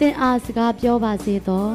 [0.00, 1.68] သင်အားစကားပြောပါစေသော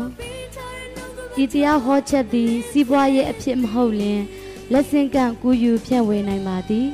[1.44, 4.22] ဤတရားဟောချက်သည် စီးပွားရေးအဖြစ်မဟုတ်လျင်
[4.72, 6.88] လက်ဆင့်ကန့်ကူးယူဖြန့်ဝေနိုင်ပါသည်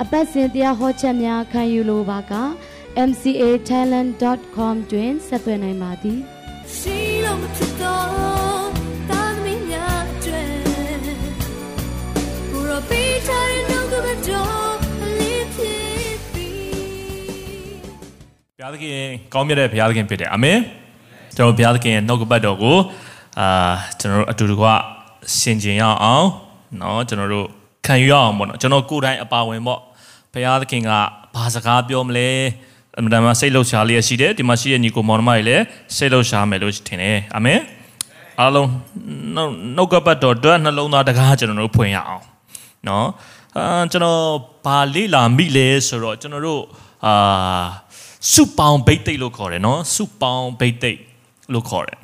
[0.00, 2.32] အပတ်စဉ်တရားဟောချက်များခံယူလိုပါက
[3.10, 6.18] mcatalent.com တွင်ဆက်သွယ်နိုင်ပါသည်
[6.76, 8.06] ရှိလို့မဖြစ်တော့
[9.10, 10.50] တာသမီးများအတွက်
[12.50, 13.67] ဘုရောပေးချင်
[18.57, 18.97] ဘုရားသခင်
[19.33, 20.59] ကောင်းမြတ်တဲ့ဘုရားသခင်ဖြစ်တယ်အာမင်
[21.35, 22.77] ကျွန်တော်ဘုရားသခင်ရဲ့နှုတ်ကပတ်တော်ကို
[23.39, 24.65] အာကျွန်တော်တို့အတူတကွ
[25.39, 26.27] ဆင်ခြင်ရအောင်
[26.77, 27.47] เนาะကျွန်တော်တို့
[27.85, 29.79] ခံယူရအောင်ပေါ့နော်ကျွန်တော်ကိုယ်တိုင်အပါဝင်ပေါ့
[30.33, 30.91] ဘုရားသခင်က
[31.35, 32.29] ဘာစကားပြောမလဲ
[32.97, 35.63] အမှန်တမ်းစိတ်လှုပ်ရှားလေးရရှိတယ်ဒီမှာရှိတဲ့ညီကိုမောင်နှမတွေလည်း
[35.95, 37.59] စိတ်လှုပ်ရှားမယ်လို့ထင်တယ်အာမင်
[38.39, 38.69] အားလုံး
[39.35, 42.23] နှုတ်နှုတ်ကပတ်တော်အတွက်နှလုံးသားတကားကျွန်တော်တို့ဖွင့်ရအောင်
[42.85, 43.05] เนาะ
[43.57, 44.21] အာကျွန်တော်
[44.65, 46.61] ဘာလေ့လာမိလဲဆိုတော့ကျွန်တော်တို့
[47.05, 47.13] အာ
[48.32, 50.98] စုပေါင်းဘိတ်သိက်လို့ခေါ်တယ်နော်စုပေါင်းဘိတ်သိက်
[51.52, 51.98] လို့ခေါ်တယ်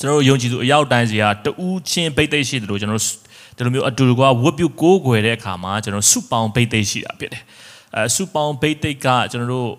[0.00, 3.22] ကျွန်တော်တို့ယုံကြည်သူအရောက်တိုင်းစီကတူးချင်းဘိတ်သိက်ရှိတယ်လို့ကျွန်တော်တို့
[3.56, 7.42] ဒီလိုမျိုးအတူတကွာဝတ်ပြုကိုးကွယ်တဲ့အခါမှာကျွန်တော်စုပေါင်းဘိတ်သိက်ရှိတာဖြစ်တယ်
[7.96, 9.70] အဲစုပေါင်းဘိတ်သိက်ကကျွန်တော်တို့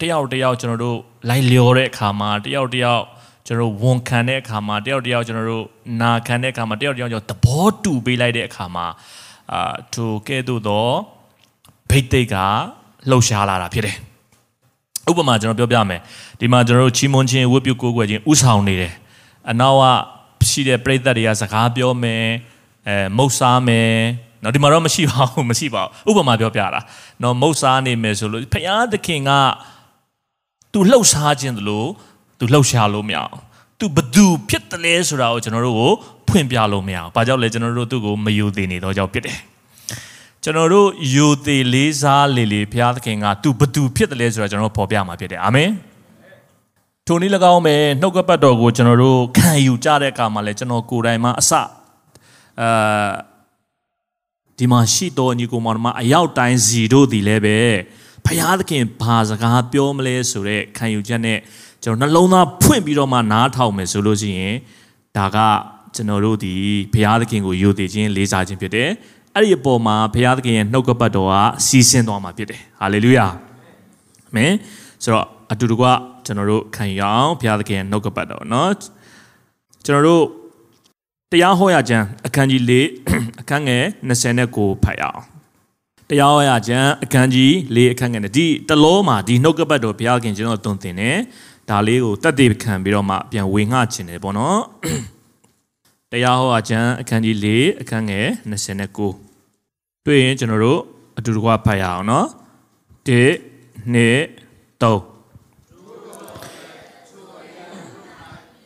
[0.00, 3.02] တယောက်တယောက်ကျွန်တော်တို့လိုက်လျော်တဲ့အခါမှာတယောက်တယောက်
[3.46, 5.64] ကျွန်တော်တို့ဝန်ခံတဲ့အခါမှာတယောက်တယောက်ကျွန်တော်တို့
[6.00, 8.86] နာခံတဲ့အခါမှာတယောက်တယောက်ကျွန်တော်သဘောတူပေးလိုက်တဲ့အခါမှာ
[9.52, 10.88] အာထိုကဲ့သို့သော
[11.90, 12.36] ဘိတ်သိက်က
[13.10, 13.96] လှုပ်ရှားလာတာဖြစ်တယ်
[15.10, 16.00] ဥပမာကျွန်တော်ပြောပြမယ်
[16.40, 18.92] ဒီမှာကျွန်တော်တို့ချီးမွမ်းခြင်းဝတ်ပြုကိုးကွယ်ခြင်းဥဆောင်နေတယ်
[19.50, 22.24] အနောက်ကရှိတဲ့ပရိသတ်တွေကစကားပြောမယ်
[22.88, 23.92] အဲမုတ်စားမယ်
[24.42, 26.80] နော်ဒီမှာတော့မရှိပါဘူးမရှိပါဘူးဥပမာပြောပြတာ
[27.22, 29.30] နော်မုတ်စားနေမယ်ဆိုလို့ဖယားသခင်က
[30.72, 31.84] သူလှုပ်ရှားခြင်းသလို
[32.38, 33.36] သူလှုပ်ရှားလို့မရအောင်
[33.78, 35.90] သူဘသူဖြစ်တယ်လဲဆိုတာကိုကျွန်တော်တို့ကို
[36.28, 39.38] ဖွင့်ပြလို့မရအောင်။ဘာကြောင့်လဲကျွန်တော်တို့သူ့ကိုမယုံသေးနေတော့ကြောင့်ဖြစ်တယ်။
[40.46, 45.70] ကျွန်တော်တို့ယူသေးလေးစားလေလေဘုရားသခင်ကသူဘသူဖြစ်တယ်လဲဆိုတာကျွန်တော်တို့ဖော်ပြမှာဖြစ်တယ်အာမင်
[47.06, 51.60] ထိုနည်း၎င်းပဲနှုတ်ကပတ်တော်ကိုကျွန်တော်တို့ခံယူကြတဲ့အခါမှာလဲကျွန်တော်ကိုယ်တိုင်မှာအစအာ
[54.58, 57.58] ဒီမှာရှိတော်ညီကိုမောင်မအရောက်တိုင်းစီတို့ဒီလည်းပဲ
[58.24, 61.38] ဘုရားသခင်ဘာစကားပြောမလဲဆိုတဲ့ခံယူချက်နဲ့
[61.84, 64.54] ကျွန်တော်နှလုံးသားဖွင့်ပြီးတော့မှနားထောင်မယ်ဆိုလို့ရှိရင်
[65.16, 65.38] ဒါက
[65.94, 66.52] ကျွန်တော်တို့ဒီ
[66.92, 68.90] ဘုရားသခင်ကိုယုံကြည်ခြင်းလေးစားခြင်းဖြစ်တယ်။
[69.35, 71.33] အဲ့ဒီအပေါ်မှာဘုရားသခင်ရဲ့နှုတ်ကပတ်တော်က
[71.65, 73.25] စီးဆင်းသွားမှာဖြစ်တယ်။ဟာလေလုယာ။
[74.27, 74.53] အာမင်။
[75.03, 75.85] ဆိုတော့အတူတကွ
[76.25, 78.69] ကျွန်တော်တို့ခံယူအောင်ဘုရားသခင်ရဲ့နှုတ်ကပတ်တော်เนาะ
[79.85, 80.23] ကျွန်တော်တို့
[81.31, 82.71] တရားဟောရကျမ်းအခန်းကြီး၄
[83.41, 83.83] အခန်းငယ်
[84.35, 85.21] 29ဖတ်ရအောင်။
[86.09, 91.17] တရားဟောရကျမ်းအခန်းကြီး၄အခန်းငယ်နဲ့ဒီတလောမှာဒီနှုတ်ကပတ်တော်ဘုရားခင်ကျွန်တော်တုံသင်တယ်။
[91.69, 94.59] ဒါလေးကိုတက်တည်ခံပြီးတော့မှပြန်ဝေငှခြင်းတယ်ပေါ့နော်။
[96.14, 97.46] တရားဟောရကျမ်းအခန်းကြီး၄
[97.80, 98.28] အခန်းငယ်
[99.36, 100.80] 29တွေ့ရင်ကျွန်တော်တို့
[101.18, 102.26] အတူတကွဖတ်ရအောင်နော်။
[103.08, 103.10] ၁
[103.94, 104.96] ၂၃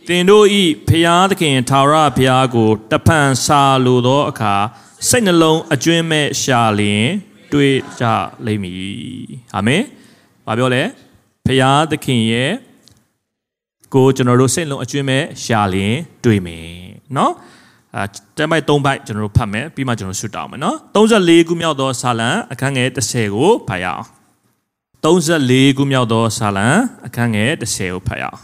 [0.06, 4.54] တင်တို့ဤဖျားသခင်ထာဝရဘုရားကိုတဖန်စာလိုသောအခါ
[5.08, 7.06] စိတ်နှလုံးအကျွင်းမဲ့ရှာလျင်
[7.52, 8.04] တွေ့ကြ
[8.46, 9.82] လိမ့်မည်အာမင်။
[10.46, 10.82] ဘာပြောလဲ
[11.46, 12.50] ဖျားသခင်ရဲ့
[13.93, 16.67] ကိုကျွန်တော်တို့စိတ်လုံးအကျွင်းမဲ့ရှာလျင်တွေ့မယ်
[17.13, 17.31] เนาะ
[17.95, 18.05] အဲ
[18.37, 24.05] တဲမိုက်၃ပိုက်ကျွန်တော်တို့ဖတ်မယ်ပြီးမှကျွန်တော်ဆွတ်တောင်းမယ်เนาะ34ခုမြောက်သောစာလံအခန်းငယ်30ကိုဖတ်ရအောင်
[25.03, 26.67] 34ခုမြောက်သောစာလံ
[27.05, 28.39] အခန်းငယ်30ကိုဖတ်ရအောင်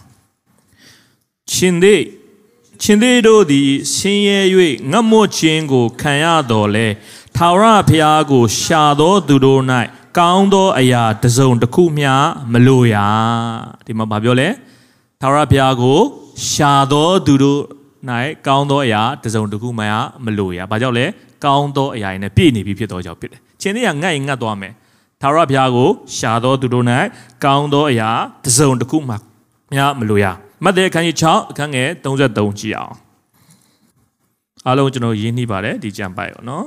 [1.53, 2.03] ရှင်သေး
[2.84, 4.40] ရှင်သေးတို့သည်ဆင်းရဲ၍
[4.91, 6.88] ငတ်မွတ်ခြင်းကိုခံရတော်လဲ
[7.35, 9.62] ထာဝရဘုရားကို ရှာသောသူတို့၌
[10.17, 12.12] ကောင်းသောအရာတစ်စုံတစ်ခုမျှ
[12.51, 13.07] မလိုရာ
[13.85, 14.50] ဒီမှာဗာပြောလဲ
[15.26, 15.98] ထာဝရဘုရားကို
[16.50, 17.60] ရှာသောသူတို့၌
[18.47, 19.84] ကောင်းသောအရာတစ်စုံတစ်ခုမှ
[20.24, 21.06] မလိုရာဘာကြောင့်လဲ
[21.44, 24.72] ကောင်းသောအရာတွေနဲ့ပြည့်နေပြီဖြစ်သောကြောင့်ဖြစ်တယ်ရှင်သေးကငတ်ရင်ငတ်သွားမယ်
[25.21, 26.84] ထာဝရဘုရားကိုရှာသောသူတို့၌
[27.44, 28.10] ကောင်းသောအရာ
[28.44, 29.15] တစ်စုံတစ်ခုမှ
[29.72, 30.32] မျှမလိုရာ
[30.65, 32.94] မဿဲအခန်းကြီး6အခန်းငယ်33ကြည့်အောင်
[34.66, 36.66] အားလုံးကျွန်တော်ရင်းနှီးပါတယ်ဒီကြံပိုက်ရောနော်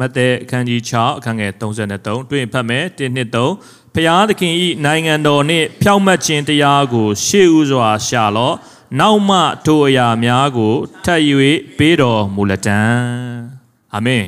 [0.00, 8.56] မဿဲအခန်းကြီး6အခန်းငယ်33တွေ့ရင်ဖတ်မယ်1နှစ်3ဖျားသခင်ဤနိုင်ငံတော်နှင့်ဖြောင့်မတ်ခြင်းတရားကို ရှေ့ဥစွာရှာလော့
[9.00, 10.74] နောက်မှထိုအရာများကို
[11.04, 11.20] ထပ်၍
[11.78, 12.80] ပေးတော်မူလတံ
[13.94, 14.24] အာမင်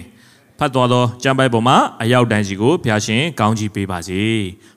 [0.59, 4.23] ဖတ်တော်သောကျမ်းပိုက်ပေါ်မှာအရောက်တန်းစီကိုဘုရားရှင်ကောင်းချီးပေးပါစေ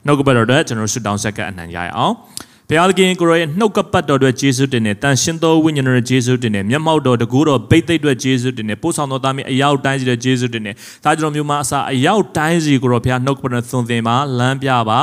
[0.05, 14.99] နှုတ်ကပတ်တော်အတွက်ကျွန်တော်ဆုတောင်းဆက်ကအနံ့ရရအောင်ဖ ဘုရားသခင်ကိုရောရဲ့နှုတ်ကပတ်တော်အတွက်ယေရှုတင်တယ်တန်ရှင်သောဝိညာဉ်တော်ရဲ့ယေရှုတင်တယ်မျက်မှောက်တော်တကူတော်ဘိတ်သိက်အတွက်ယေရှုတင်တယ်ပို့ဆောင်တော်သားမီးအရောက်တိုင်းစီတဲ့ယေရှုတင်တယ်ဒါကျွန်တော်မျိုးမအစာအရောက်တိုင်းစီကိုရောဘုရားနှုတ်ကပတ်တော်သွန်သင်ပါလမ်းပြပါ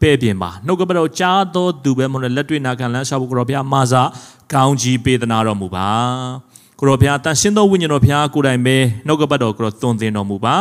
[0.00, 4.02] ပဲ့ပြင်ပါနှုတ်ကပတ်တော်ကြားတော်သူပဲမဟုတ်လက်တွေ့နာခံလမ်းလျှောက်ဖို့ကိုရောဘုရားမာစာ
[4.54, 5.88] ကောင်းကြီးပေးသနာတော်မူပါ
[6.80, 10.54] ကိုရောဘုရားတန်ရှင်သောဝိညာဉ်တော်ဘုရားကိုယ်တိုင်ပဲနှုတ်ကပတ်တော်ကိုရောသွန်သင်တော်မူပါ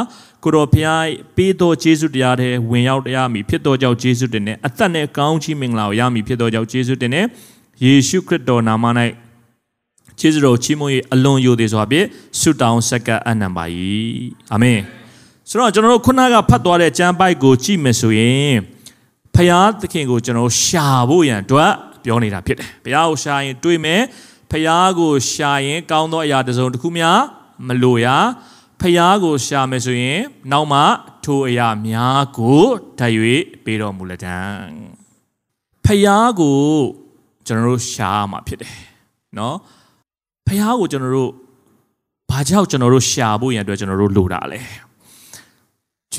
[0.44, 1.06] ကိုရောဘုရား
[1.36, 7.25] ပေးတော်ယေရှုတရားတဲ့ဝင်ရောက်တရားမိဖြစ်တော်ကြောင့်ယေရှုတင်နဲ့အသက်နဲ့ကောင်းချီးမင်္ဂလာကိုရမည်ဖြစ်တော်ကြောင့်ယေရှုတင်နဲ့
[7.83, 8.86] ယေရှုခရစ်တော်နာမ၌
[10.19, 12.06] ယေရှုတော်ချီးမွမ်း၍အလွန်ယိုသေးစွာဖြင့်
[12.39, 13.65] ဆုတောင်းဆက်ကပ်အနံပါ၏
[14.51, 14.80] အာမင်
[15.50, 18.57] ဆိုတော့ကျွန်တော်တို့ခုနကဖတ်သွားတဲ့ကျမ်းပိုက်ကိုကြည့်မယ်ဆိုရင်
[19.36, 21.72] ဖယားသခင်ကိုကျွန်တော်ရှာဖို့ရန်အတွက်
[22.04, 24.01] ပြောနေတာဖြစ်တယ်ဘုရားကိုရှာရင်တွေ့မယ်
[24.50, 27.21] ဖယားကိုရှာရင်ကောင်းသောအရာတစ်စုံတစ်ခုများ
[27.67, 28.06] မလိုရ
[28.81, 30.21] ဖျားကိုရှာမယ်ဆိုရင်
[30.53, 30.81] နောက်မှ
[31.25, 32.62] ထိုအရာများကို
[32.99, 33.15] ဓာတ်၍
[33.65, 34.38] ပေးတော်မူလက်တံ
[35.85, 36.62] ဖျားကို
[37.47, 38.76] ကျွန်တော်တို့ရှာရမှာဖြစ်တယ်
[39.37, 39.55] เนาะ
[40.47, 41.32] ဖျားကိုကျွန်တော်တို့
[42.31, 44.61] ဘာကြောင့်ကျွန်တော်တို့ရှာဖို့ရန်အတွက်ကျွန်တော်တို့လိုတာလဲ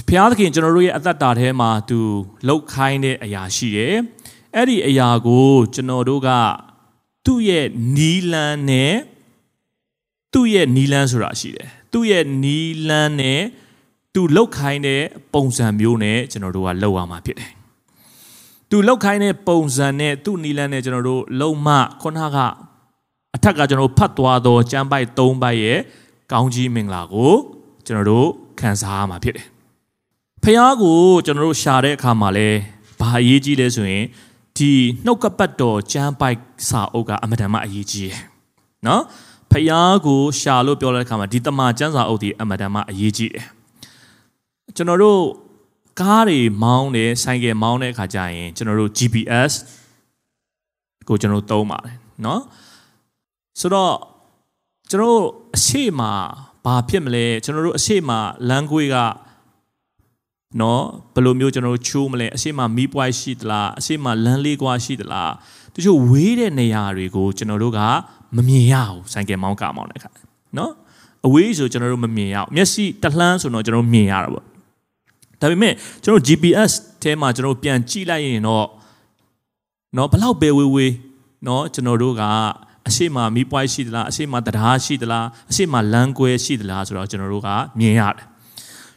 [0.10, 2.00] ဖျားသခင်ကျွန်တော်တို့ရဲ့အသက်တာထဲမှာသူ
[2.48, 3.96] လှုပ်ခိုင်းတဲ့အရာရှိတယ်
[4.56, 6.30] အဲ့ဒီအရာကိုကျွန်တော်တို့က
[7.26, 8.94] သူ့ရဲ့နီလန်းနဲ့
[10.32, 12.58] သူ့ရဲ့နီလန်းဆိုတာရှိတယ်သူ့ရဲ့နီ
[12.88, 13.40] လန်းနဲ့
[14.14, 15.02] သူလောက်ခိုင်းတဲ့
[15.34, 17.50] ပုံစံမျိုးနဲ့ကျွန်တော်တို့ကလောက်ရမှာဖြစ်တယ်
[18.70, 21.69] သူလောက်ခိုင်းတဲ့ပုံစံနဲ့သူ့နီလန်းနဲ့ကျွန်တော်တို့လုံမ
[22.02, 22.38] ခုနက
[23.34, 25.78] အထက်ကကျွန်တော်ဖတ်သွားသောကျမ်းပိုက်၃ပိုက်ရဲ့
[26.32, 27.32] ကောင်းကြီးမင်္ဂလာကို
[27.87, 28.28] ကျွန်တော်တို့
[28.61, 29.46] ခံစားရမှာဖြစ်တယ်
[30.44, 32.49] ဖះကိုကျွန်တော်တို့ရှာတဲ့အခါမှာလဲ
[33.00, 34.05] ဘာအရေးကြီးလဲဆိုရင်
[34.56, 34.73] ဒီ
[35.05, 36.38] နှုတ်ကပတ်တော်ကျမ်းပိုက်
[36.69, 38.19] စာအုပ်ကအမတန်မှအရေးကြီးတယ်။
[38.87, 39.02] နော်
[39.50, 43.47] ဖယားကိုရှာလို့ပြောတဲ့အခါမှာဒီတမန်ကျမ်းစာအုပ်ဒီအမတန်မှအရေးကြီးတယ်။
[44.76, 45.20] ကျွန်တော်တို့
[46.00, 49.52] ကားတွေမောင်းတယ်ဆိုင်ကယ်မောင်းတဲ့အခါကျရင်ကျွန်တော်တို့ GPS
[51.08, 52.41] ကိုကျွန်တော်သုံးပါတယ်နော်
[53.61, 53.94] ဆိုတော့
[54.91, 55.20] ကျွန်တော်
[55.56, 56.00] အရှိမ
[56.64, 58.11] ဘာဖြစ်မလဲကျွန်တော်တို့အရှိမ
[58.50, 58.96] language က
[60.58, 60.82] နော်
[61.14, 65.32] ဘယ်လိုမျိုးကျွန်တော်တို့ချိုးမလဲအရှိမမီးပွိုင်းရှိသလားအရှိမလမ်းလေးကွာရှိသလား
[65.75, 67.81] တချို့ဝေးတဲ့နေရာတွေကိုကျွန်တော်တို့က
[68.37, 70.11] မမြင်ရဘူးဆိုင်ကယ်မောင်းကမောင်းတဲ့ခါ
[70.58, 70.73] နော်
[71.26, 74.44] အဝေးဆိုကျွန်တော်တို့မမြင်ရဘူးမျက်စိတလှမ်းဆိုတော့ကျွန်တော်မြင်ရတာပေါ့
[75.41, 76.73] ဒါပေမဲ့ကျွန်တော် GPS
[77.03, 78.67] ထဲမှာကျွန်တော်ပြန်ကြည့်လိုက်ရင်တော့
[79.96, 80.93] နော်ဘလောက်ပဲဝေးဝေး
[81.46, 82.23] နော်ကျွန်တော်တို့က
[82.88, 87.49] အရှိမမီးပွိုင်းရှိသလားအရှိမတရားရှိသလားအရှိမလမ်းကွဲရှိသလားဆိုတော့ကျွန်တော်တို့က
[87.79, 88.26] မြင်ရတယ်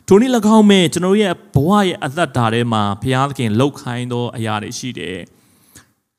[0.08, 5.18] ထိုနည်း၎င်းမဲ့ကျွန်တော်ရဲ့ဘဝရဲ့အသက်တာထဲမှာဘုရားသခင်လှုပ်ခိုင်းသောအရာတွေရှိတယ်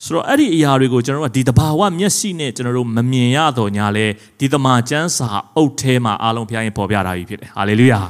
[0.05, 4.07] ဆိုတော့အဲ့ဒီအရာတွေကိုကျွန်တော်တို့ကဒီတဘာဝမျက်စိနဲ့ကျွန်တော်တို့မမြင်ရတော့ညာလဲ
[4.39, 8.01] ဒီတမန်ကျမ်းစာအုပ်ထဲမှာအားလုံးဘုရားရင်ပေါ်ပြထားပြီဖြစ်တယ်ဟာလေလုယာ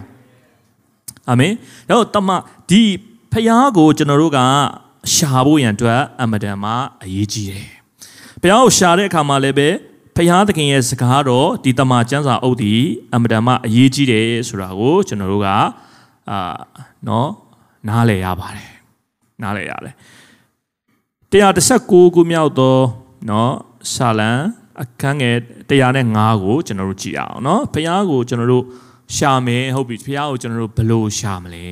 [1.29, 1.53] အာမင်
[1.91, 2.29] တော့တမ
[2.70, 2.82] ဒီ
[3.32, 4.38] ဖခင်ကိုကျွန်တော်တို့က
[5.15, 6.70] ရှာဖို့ရန်အတွက်အမတန်မှ
[7.03, 7.69] အရေးကြီးတယ်
[8.43, 9.69] ဘုရားကိုရှာတဲ့အခါမှာလည်းပဲ
[10.17, 12.75] ဖျားသခင်ရဲ့စကားတော်ဒီတမန်ကျမ်းစာအုပ်ဒီ
[13.15, 15.59] အမတန်မှအရေးကြီးတယ်ဆိုတာကိုကျွန်တော်တို့ကအာ
[17.09, 17.29] နော်
[17.89, 18.71] နားလည်ရပါတယ်
[19.43, 19.95] နားလည်ရတယ်
[21.33, 22.77] 119ခုမြောက်သော
[23.31, 23.53] နော်
[23.95, 24.31] ဆာလံ
[24.83, 25.37] အခန်းငယ်
[25.71, 28.65] 105ကိုကျွန်တော်တို့ကြည့်အောင်နော်ဖျားကိုကျွန်တော်တို့
[29.17, 31.67] ရှာမယ်ဟုတ်ပြီဖျားကိုကျွန်တော်တို့ဘယ်လိုရှာမလဲ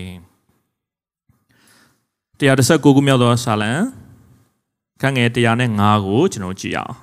[2.41, 3.73] 119ခုမြောက်သောဆာလံ
[5.01, 6.95] ခန်းငယ်105ကိုကျွန်တော်ကြည့်အောင်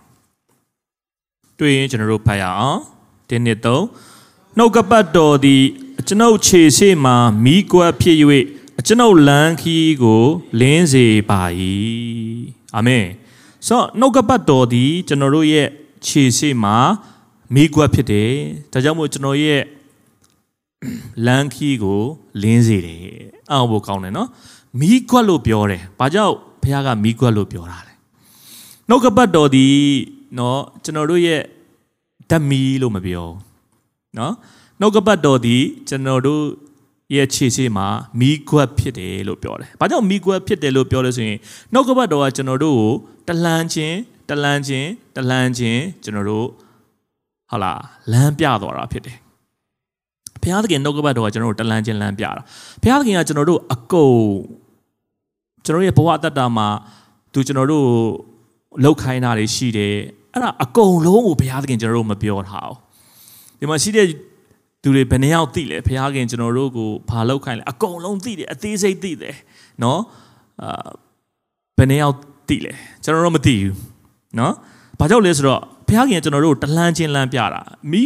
[1.59, 2.79] တွေ့ရင်ကျွန်တော်တို့ဖတ်ရအောင်
[3.29, 3.85] တင်းနှစ်သုံး
[4.57, 5.63] နှုတ်ကပတ်တော်သည်
[6.07, 8.17] ကျွန်ုပ်ခြေရှိမှမိကွက်ဖြစ်၍
[8.87, 10.23] ကျွန်ုပ်လမ်းခီးကို
[10.59, 11.41] လင်းစေပါ၏
[12.75, 13.05] အာမင်
[13.67, 15.67] ဆိုတော့နှုတ်ကပတ်တော်ဒီကျွန်တော်တို့ရဲ့
[16.05, 16.77] ခြေရှိမှာ
[17.53, 18.31] မိကွက်ဖြစ်တယ်
[18.71, 19.61] ဒါကြောင့်မို့ကျွန်တော်ရဲ့
[21.25, 22.01] လမ်းခီးကို
[22.41, 23.03] လင်းစေတယ်
[23.51, 24.29] အောက်ဖို့ကောင်းတယ်နော်
[24.79, 27.93] မိကွက်လို့ပြောတယ်ဘာကြောင့်ဘုရားကမိကွက်လို့ပြောတာလဲ
[28.89, 29.67] နှုတ်ကပတ်တော်ဒီ
[30.37, 31.41] နော်ကျွန်တော်တို့ရဲ့
[32.29, 33.27] ဓမီလို့မပြော
[34.17, 34.33] နော်
[34.79, 35.57] နှုတ်ကပတ်တော်ဒီ
[35.89, 36.43] ကျွန်တော်တို့
[37.15, 37.87] ရဲ့ခြေရှိမှာ
[38.19, 41.37] မိကွက်ဖြစ်တယ်လို့ပြောတယ်။ဘာကြောင့်မိကွက်ဖြစ်တယ်လို့ပြောလဲဆိုရင်
[41.73, 43.97] နှုတ်ကပတ်တော်ကကျွန်တော်တို့ကိုတလန်းချင်း
[44.29, 46.47] တလန်းချင်းတလန်းချင်းကျွန်တော်တို့
[47.51, 47.73] ဟာလာ
[48.11, 49.17] လမ်းပြတော်တာဖြစ်တယ်။
[50.41, 52.31] ဘုရားသခင်နှုတ်ကပတ်တော်ကကျွန်တော်တို့တလန်းချင်းလမ်းပြတာ။
[52.81, 54.19] ဘုရားသခင်ကကျွန်တော်တို့အကုန်
[55.65, 56.67] ကျွန်တော်ရဲ့ဘဝတတ္တာမှာ
[57.33, 57.87] သူကျွန်တော်တို့
[58.83, 59.95] လောက်ခိုင်းတာတွေရှိတယ်။
[60.33, 62.77] အဲ့ဒါအကုန်လုံးကိုဘုရားသခင်ကျွန်တော်တို့မပြောထားဘူး။
[63.59, 64.07] ဒီမှာရှိတဲ့
[64.83, 69.35] သူတွေဘယ်နှယောက်သိလဲဘုရားခင်ကျွန်တော်တို့ကိုဘာလောက်ခိုင်းလဲအကုန်လုံးသိတယ်အသေးစိတ်သိတယ်
[69.83, 70.01] နော်
[70.61, 70.89] အာ
[71.77, 72.15] ဘယ်နှယောက်
[72.49, 73.75] သိလဲကျွန်တော်တို့မသိဘူး
[74.39, 74.53] နော်
[74.99, 78.01] ဘာကြောင့်လဲဆိုတော့ဘုရားခင်ကျွန်တော်တို့တလန်းချင်းလမ်းပြတာမိ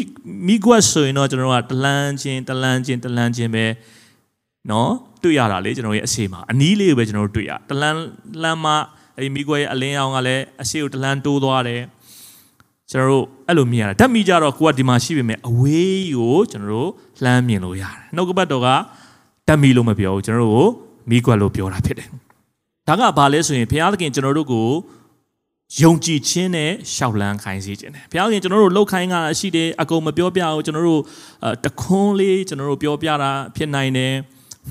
[0.47, 3.65] မိကွက်ဆိုရင်တော့ကျွန်တော်တို့ကတလန်းချင်းတလန်းချင်းတလန်းချင်းပဲ
[4.71, 4.91] နော်
[5.23, 7.99] တွေ့ရတာလေကျွန်တော်ရဲ့အစီမှာအနီးလေးကိုပဲကျွန်တော်တို့တွေ့ရတလန်း
[8.43, 8.75] လမ်းမှာ
[9.15, 11.81] အဲ့ဒီမိကွက်ရဲ့အလင်းရောင်ကလည်းအရှိကိုတလန်းတိုးသွားတယ်
[12.93, 16.89] ကျွန်တော်တို့အဲ့လိုမြင်ရတာဓာတ်မိကြတော့ကိုကဒီမှာရှိပေမဲ့အဝေးကိုကျွန်တော်တို့
[17.23, 18.67] လှမ်းမြင်လို့ရတယ်နှုတ်ကပတ်တော်က
[19.47, 20.67] ဓာတ်မိလို့မပြောဘူးကျွန်တော်တို့ကို
[21.09, 22.09] မိကွက်လို့ပြောတာဖြစ်တယ်
[22.87, 24.67] ဒါကဘာလဲဆိုရင်ဘုရားသခင်ကျွန်တော်တို့ကို
[25.81, 31.01] ယုံကြည်ခြင်းနဲ့ရှောက်လန်းခိုင်းစေခြင်းတယ်ဘုရားခင်ကျွန်တော်တို့လှုပ်ခိုင်းတာရှိတယ်အကုန်မပြောပြအောင်ကျွန်တော်တို့
[31.65, 34.13] တခွန်းလေးကျွန်တော်တို့ပြောပြတာဖြစ်နိုင်တယ်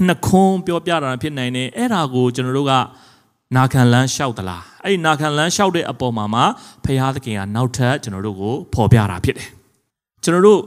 [0.06, 2.72] နှစ်ခွန်းပြောပြတာဖြစ်နိုင်တယ်အဲ့ဒါကိုကျွန်တော်တို့က
[3.56, 6.42] နာခံလန်းလျှောက်သလားအဲ့ဒီနာခံလန်းလျှောက်တဲ့အပေါ်မှာမှ
[6.84, 9.48] ဘုရားသခင်ကနောက်ထပ်ကျွန်တော်တို့ကိုဖော်ပြတာဖြစ်တယ်
[10.24, 10.60] ကျွန်တော်တို့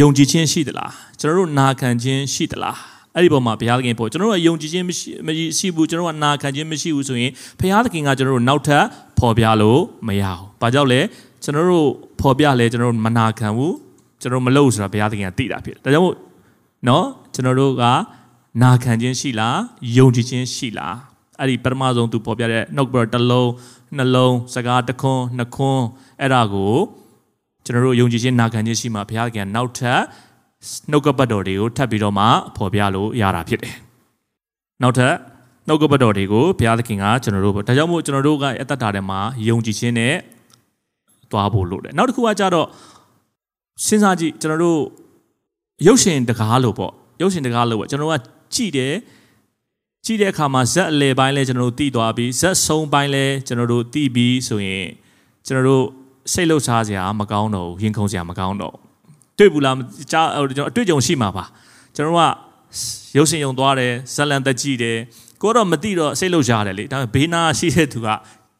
[0.00, 2.76] ယုံကြည်ခြင်းရှိသလားကျွန်တော်တို့နာခံခြင်းရှိသလား
[3.14, 5.28] အဲ့ဒီပုံမှာဘုရားသခင်ပေါ်ကျွန်တော်တို့ယုံကြည်ခြင်းမရှိမ
[5.58, 8.84] ရှိဘူးကျွန်တော်တို့ကနာခံခြင်းမရှိဘူးဆိုရင်ဘုရားသခင်ကကျွန်တော်တို့နောက်ထပ်
[9.18, 11.00] ဖော်ပြလို့မရဘူး။ဘာကြောင့်လဲ
[11.42, 11.88] ကျွန်တော်တို့
[12.20, 13.74] ဖော်ပြလဲကျွန်တော်တို့မနာခံဘူး
[14.20, 16.16] ကျွန်တော်မလုပ်ဆိုတာဘုရားသခင်ကသိတာဖြစ်တယ်။ဒါကြောင့်မို့
[16.88, 17.84] နော်ကျွန်တော်တို့က
[18.62, 19.58] နာခံခြင်းရှိလား
[19.96, 20.96] ယုံကြည်ခြင်းရှိလား
[21.38, 23.50] အဲ့ဒီပထမဆုံးသူပေါ်ပြတဲ့နှုတ်ဘတစ်လုံး
[23.96, 25.84] နှလုံးစကားတစ်ခွန်းနှစ်ခွန်း
[26.20, 26.74] အဲ့ဒါကို
[27.64, 30.00] ကျွန်တော်တို့ယုံကြည်ခြင်းနာခံခြင်းရှိမှဘုရားခင်နောက်ထပ်
[30.90, 32.24] နှုတ်ကပတ်တော်တွေကိုထပ်ပြီးတော့မှ
[32.56, 33.74] ဖော်ပြလို့ရတာဖြစ်တယ်။
[34.82, 35.14] နောက်ထပ်
[35.68, 40.14] နှုတ်ကပတ်တော်တွေကိုဘုရားသခင်ကကျွန်တော်တို့ဒါကြောင့်မို့ကျွန်တော်တို့ကအသက်တာထဲမှာယုံကြည်ခြင်းနဲ့
[41.30, 42.66] သွားဖို့လိုတယ်။နောက်တစ်ခုကကြတော့
[43.86, 44.80] စဉ်းစားကြည့်ကျွန်တော်တို့
[45.86, 48.14] ရုပ်ရှင်တကားလို့ပေါ့ရုပ်ရှင်တကားလို့ပေါ့ကျွန်တော်က
[48.54, 48.92] ကြည့်တယ်
[50.06, 54.86] ကြည့်တဲ့အခါမှာဇက်အလယ်ပိုင်းလဲကျွန်တော်တို့တည်သွားပြီးဇက်ဆုံးပိုင်းလဲကျွန်တော်တို့တည်ပြီးဆိုရင်
[55.46, 55.84] ကျွန်တော်တို့
[56.32, 58.74] စိတ်လှုပ်ရှားစရာမကောင်းတော့ဘူးရင်ခုန်စရာမကောင်းတော့
[59.38, 59.74] တွေ့ဘူးလား
[60.12, 61.44] ကြားကျွန်တော်အတွေ့အကြုံရှိမှာပါ
[61.94, 62.22] ကျွန်တော်က
[63.16, 64.98] ရုပ်ရှင်ယုံသွားတယ်ဇက်လန်တက်ကြည့်တယ်
[65.42, 68.08] ကိုတော့မသိတော့စိတ်လှုပ်ရှားတယ်လေဒါပေမဲ့ဘေးနာရှိတဲ့သူက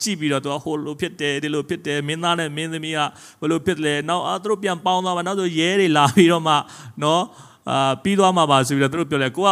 [0.02, 2.98] ကြည့်ပြီးတော့သူကဟိုလိုဖြစ်တယ်ဒီလိုဖြစ်တယ်မင်းသားနဲ့မင်းသမီးက
[3.40, 6.54] ဘယ်လိုဖြစ်လဲနောက်အာသူတို့ပြန်ပေါင်းသွားမှာနောက်ဆိုရဲတွေလာပြီးတော့မှ
[7.02, 7.22] နော်
[7.70, 9.50] အာပြီးသွားမှာပါဆိုပြီးတော့သူတို့ပြောလဲကိုက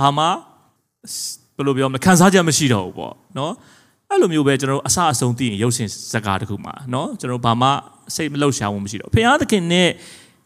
[0.00, 0.26] ဘာမှ
[1.56, 3.52] ဘယ်လိုပြောမလဲခံစားချက်မရှိတော့ဘူးပေါ့နော်
[4.10, 7.68] အဲ့လိုမျိုးပဲကျွန်တော်တို့အဆအဆုံးသိရင်ရုပ်ရှင်ဇာတ်ကားတစ်ခုမှာနော်ကျွန်တော်ဘာမှ
[8.16, 9.88] စိတ်မလှုပ်ရှားမှုမရှိတော့ဖခင်သခင်နဲ့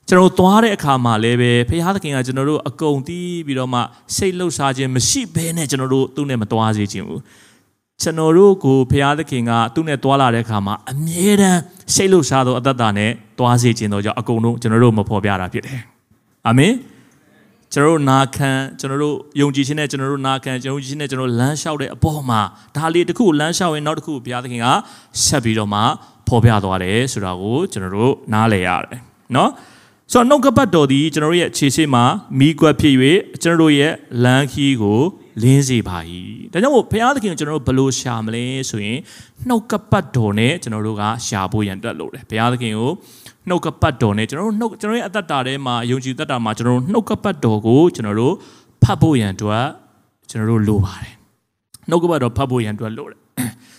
[0.09, 3.81] ကျွန်တော်သွားတဲ့အခါမှာလည်းပဲဖခင်သခင်ကကျွန်တော်တို့အကုန်တီးပြီးတော့မှ
[4.17, 7.21] စိတ်လှုပ်ရှားခြင်းမရှိဘဲနဲ့ကျွန်တော်တို့သူ့နဲ့မသွားစေခြင်းဘူး
[8.03, 11.61] ကျွန်တော်တို့ကိုဖခင်သခင်ကသူ့နဲ့သွားလာတဲ့အခါမှာအမြဲတမ်း
[11.95, 15.81] စိတ်လှုပ်ရှားသောအသက်တာနဲ့သွားစေခြင်းတော့ကြောင့်အကုန်လုံးကျွန်တော်တို့မဖော်ပြတာဖြစ်တယ်
[16.47, 16.73] အာမင်
[17.75, 18.51] ကျွန်တော်တို့နာခံ
[18.81, 22.41] ကျွန်တော်တို့ယုံကြည်ခြင်းနဲ့ကျွန်တော်တို့နာခံကျွန်တော်ယုံကြည်ခြင်းနဲ့ကျွန်တော်လမ်းလျှောက်တဲ့အပေါ်မှာ
[22.77, 24.67] ဒါလေးတစ်ခုလမ်းလျှောက်ရင်နောက်တစ်ခုဘုရားသခင်က
[25.25, 25.81] ဆက်ပြီးတော့မှ
[26.29, 29.01] ဖော်ပြသွားတယ်ဆိုတာကိုကျွန်တော်တို့နားလည်ရတယ်
[29.35, 29.51] နော်
[30.13, 32.05] ဆိုတော့နှုတ်ကပတ်တော်ဒီကျွန်တော်တို့ရဲ့ခြေရှိမှာ
[32.39, 32.95] မိကွက်ဖြစ်၍
[33.43, 33.93] ကျွန်တော်တို့ရဲ့
[34.25, 35.01] လမ်းခီးကို
[35.43, 35.99] လင်းစေပါ၏
[36.53, 38.99] ဒါကြောင့်မို့ဘုရားသခင်ကျွန်တော်တို့ဘယ်လိုရှာမလဲဆိုရင်
[39.49, 42.91] နှုတ်ကပတ်တော်နဲ့ကျွန်တော်တို့ကရှာဖို့ရန်တက်လို့တယ်ဘုရားသခင်ကို
[43.49, 48.35] နှုတ်ကပတ်တော်နဲ့ကျွန်တော်တို့နှုတ်ကျွန်တော်ရဲ့အသက်တာထဲမှာယုံကြည်သက်တာမှာကျွန်တော်တို့နှုတ်ကပတ်တော်ကိုကျွန်တော်တို့
[48.83, 49.67] ဖတ်ဖို့ရန်အတွက်
[50.31, 51.13] ကျွန်တော်တို့လိုပါတယ်
[51.91, 53.19] နှုတ်ကပတ်တော်ဖတ်ဖို့ရန်အတွက်လိုတယ်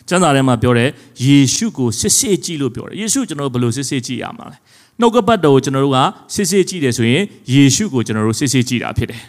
[0.10, 0.90] ကျမ်းစာထဲမှာပြောတယ်
[1.26, 4.58] ယေရှုကိုစစ်စစ်ကြည့်လို့ပြောတယ်ယေရှုကျွန်တော်တို့ဘယ်လိုစစ်စစ်ကြည့်ရမှာလဲ
[5.00, 6.00] နှုတ်ကပတ်တော်ကိုကျွန်တော်တို့က
[6.36, 9.24] စစ်စစ်ကြည့်တယ်ဆိုရင်ယေရှုကိုကျွန်တော်တို့စစ်စစ်ကြည့်တာဖြစ်တယ်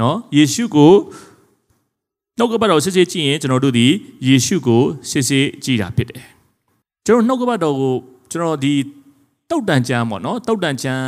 [0.00, 0.92] နော်ယေရှုကို
[2.38, 3.86] နှုတ်ကပတ်တော်စစ်စစ်ကြည့်ရင်ကျွန်တော်တို့ဒီ
[4.26, 6.24] ယေရှုကိုစစ်စစ်ကြည့်တာဖြစ်တယ်
[7.06, 7.94] ကျွန်တော်နှုတ်ကပတ်တော်ကို
[8.31, 8.73] ကျွန်တော်ဒီ
[9.49, 11.03] တုတ်တန်ကျမ်းပေါ့နော်တုတ်တန်ကျမ်း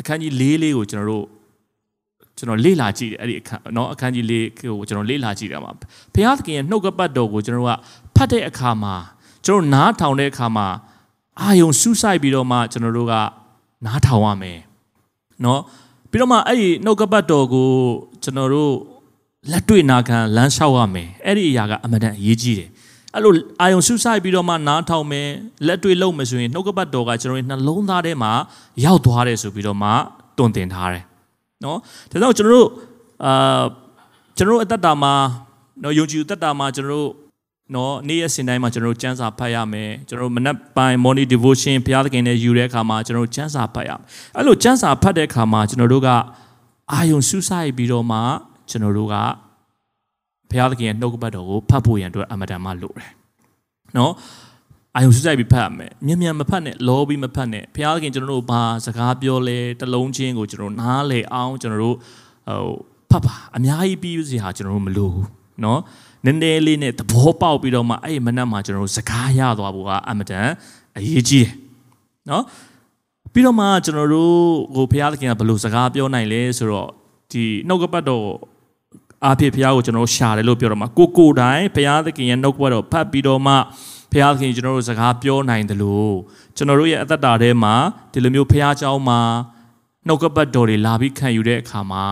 [0.00, 1.26] အခန်းကြီး၄လေးကိုကျွန်တော်တို့
[2.36, 5.72] ကျွန်တော်လေ့လာကြည့်တယ်အဲ့ဒီအခန်းเนาะအခန်းကြီးလေးကိုကျွန်တော်လေ့လာကြည့်တယ်မှာ
[6.14, 7.72] ဘုရားသခင်ရဲ့နှုတ်ကပတ်တော်ကိုကျွန်တော်က
[8.16, 8.94] ဖတ်တဲ့အခါမှာ
[9.46, 10.66] ကျွန်တော်နားထောင်တဲ့အခါမှာ
[11.40, 13.14] အာယုံစူးစိုက်ပြီးတော့မှကျွန်တော်တို့က
[13.86, 14.58] နားထောင်ရမယ်
[15.42, 15.60] เนาะ
[16.10, 17.68] ပြီးတော့မှအဲ့ဒီနှုတ်ကပတ်တော်ကို
[18.22, 18.72] ကျွန်တော်တို့
[19.50, 22.70] လက်တွေ့နာခံလမ်းလျှောက်ရမယ်အဲ့ဒီအရာကအမှန်တန်အရေးကြီးတယ်
[23.15, 25.27] အဲ့လိုအာယုံဆုဆိုင်ပြီးတော့မှနားထောင်မယ်
[25.67, 28.31] လက်တွေ့လုပ်မယ်ဆိုရင်နှုတ်ကပတ်တော်ကကျွန်တော်တို့နှလုံးသားထဲမှာ
[28.85, 29.89] ရောက်သွားတယ်ဆိုပြီးတော့မှ
[30.37, 31.03] တွင်တင်ထားတယ်
[31.63, 31.77] နော်
[32.11, 32.67] ဒါကြောင့်ကျွန်တော်တို့
[33.25, 33.63] အာ
[34.37, 35.13] ကျွန်တော်တို့အသက်တာမှာ
[35.83, 37.11] နော်ယုံကြည်အသက်တာမှာကျွန်တော်တို့
[37.75, 44.01] နော်နေ့ရက်စဉ်တိုင်းမှာကျွန်တော်တို့ကျမ်းစာဖတ်ရမယ်ကျွန်တော်တို့မနက်ပိုင်း morning devotion ဘုရားသခင်နဲ့ယူတဲ့အခါမှာကျွန်တော်တို့ကျမ်းစာဖတ်ရမယ်
[44.37, 46.09] အဲ့လိုကျမ်းစာဖတ်တဲ့အခါမှာကျွန်တော်တို့က
[46.93, 48.19] အာယုံဆုဆိုင်ပြီးတော့မှ
[48.69, 49.15] ကျွန်တော်တို့က
[50.51, 53.11] ဘုရားသခင်ရဲ့နှုတ်ကပတ်တော်ကိုဖတ်ဖို့ရန်အတွက်အမတန်မှလိုတယ်
[53.97, 54.13] နော်
[54.95, 61.95] အာယုံစစိုက်ပြီးဖတ်ရမယ်မြန်မြန်မဖတ်နဲ့လောပြီးမဖတ်နဲ့ဘုရားသခင်ကျွန်တော်တို့ဘာစကားပြောလဲတလုံးချင်းကိုကျွန်တော်နားလေအောင်ကျွန်တော်တို့
[62.47, 62.69] ဟို
[63.11, 65.27] ဖတ်ပါအများကြီးပြီးစီဟာကျွန်တော်တို့မလိုဘူး
[65.63, 65.79] နော်
[66.25, 70.47] နည်းနည်းလေးနဲ့သဘောပေါက်ပြီးတော့မှအဲ့ဒီမနက်မှာကျွန်တော်တို့စကားရသွားဖို့ကအမတန်
[70.97, 71.51] အရေးကြီးတယ်
[72.29, 72.43] နော်
[73.33, 74.35] ပြီးတော့မှကျွန်တော်တို့
[74.75, 76.89] ကိုဘုရားသခင်ကဘယ်လိုစကားပြောနိုင်လဲဆိုတော့
[77.31, 78.25] ဒီနှုတ်ကပတ်တော်
[79.24, 83.54] အားဖြင့်ဘုရားကိုကျွန်တော်ရှာတယ်လို့ပြောတော့မှာကိုကိုတိုင်းဘုရားသခင်ရဲ့နှုတ်ကပတ်တော်ဖတ်ပြီးတော့မှ
[84.12, 86.14] ဘုရားသခင်ကျွန်တော်တို့စကားပြောနိုင်တယ်လို့
[86.56, 87.74] ကျွန်တော်တို့ရဲ့အသက်တာထဲမှာ
[88.12, 89.20] ဒီလိုမျိုးဘုရားเจ้าမှာ
[90.06, 92.04] နှုတ်ကပတ်တော်တွေလာပြီးခံယူတဲ့အခါမှာ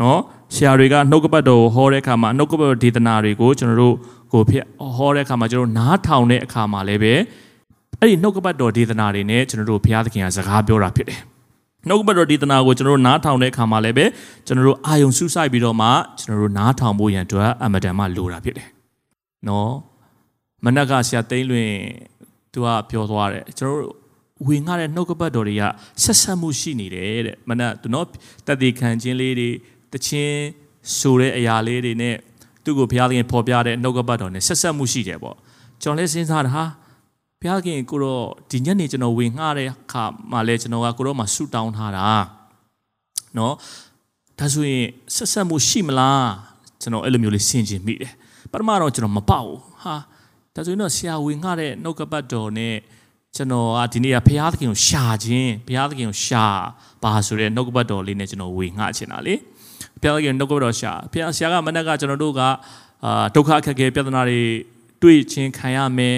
[0.00, 0.20] နော်
[0.54, 3.94] ဆရာတွေကနှုတ်ကပတ်တော်ကိုဟောတဲ့အခါမှာနှုတ်ကပတ်ဒေသနာတွေကိုကျွန်တော်တို့
[4.32, 4.66] ကို ကိုဖျက်
[4.96, 7.14] ဟောတဲ့အခါမှာကျွန်တော်နားထောင်တဲ့အခါမှာလည်းပဲ
[7.98, 11.20] အဲ့ဒီနှုတ်ကပတ်တော်ဒေသနာတွေနဲ့ကျွန်တော်တို့ဘုရားသခင်ကစကားပြောတာဖြစ်တယ်
[11.89, 14.05] နှုတ်ကပတ်တော်ဒေသနာကိုကျွန်တော်တို့နားထောင်တဲ့အခါမှာလည်းပဲ
[14.45, 15.87] ကျွန်တော်တို့အာယုံစူးစိုက်ပြီးတော့မှ
[16.19, 18.67] ကျွန်တော်တို့နားထောင်ဖို့ရန်အတွက်အမတန်မှလိုတာဖြစ်တယ်
[19.47, 19.71] နော်
[20.65, 21.69] မနက်ကဆရာသိန်းလွင်
[22.53, 23.95] သူကပြောသွားတယ်ကျွန်တော်တို့
[24.47, 25.63] ဝင်ငှတဲ့နှုတ်ကပတ်တော်တွေက
[26.03, 28.05] ဆက်ဆက်မှုရှိနေတယ်တဲ့မနက်သူနော်
[28.47, 29.49] တသက်ခံခြင်းလေးတွေ
[29.93, 30.37] တခြင်း
[30.97, 32.15] ဆိုတဲ့အရာလေးတွေနဲ့
[32.63, 35.35] သူ့ကိုဘုရားသခင်ဖော်ပြတဲ့နှုတ်ကပတ်တော်နဲ့ဆက်ဆက်မှုရှိတယ်ပေါ့
[35.81, 36.63] ကျွန်တော်လည်းစဉ်းစားတာဟာ
[37.45, 42.07] ဘုရားခင်ကိုတော့ဒီညနေကျွန်တော်ဝင်ငှတဲ့အခါမှာလဲကျွန်တော်ကကိုတော့မှဆူတောင်းထားတာ
[43.37, 43.53] နော်
[44.39, 44.85] ဒါဆိုရင်
[45.15, 46.29] ဆက်ဆက်မှုရှိမလား
[46.81, 48.13] ကျွန်တော်အဲ့လိုမျိုးလေးစဉ်းကျင်မိတယ်
[48.51, 49.45] ပထမတော့ကျွန်တော်မပေါ့
[49.83, 49.95] ဟာ
[50.55, 52.75] ဒါဆိုရင်တော့ဆရာဝင်ငှတဲ့နှုတ်ကပတ်တော်နဲ့
[53.35, 56.45] ကျွန်တော်ကဒီနေ့ကဘုရားသခင်ကိုရှာခြင်းဘုရားသခင်ကိုရှာ
[57.03, 59.35] ပါဆိုတဲ့နှုတ်ကပတ်တော်လေးနဲ့ကျွန်တော်ဝင်ငှချင်တာလေ
[60.01, 62.41] ဘုရားသခင်နှုတ်ကပတ်တော်ရှာဘုရားဆရာကမနက်ကကျွန်တော်တို့က
[63.05, 64.41] အာဒုက္ခအခက်အခဲပြဿနာတွေ
[65.01, 66.15] တွေ့ချင်းခံရမယ်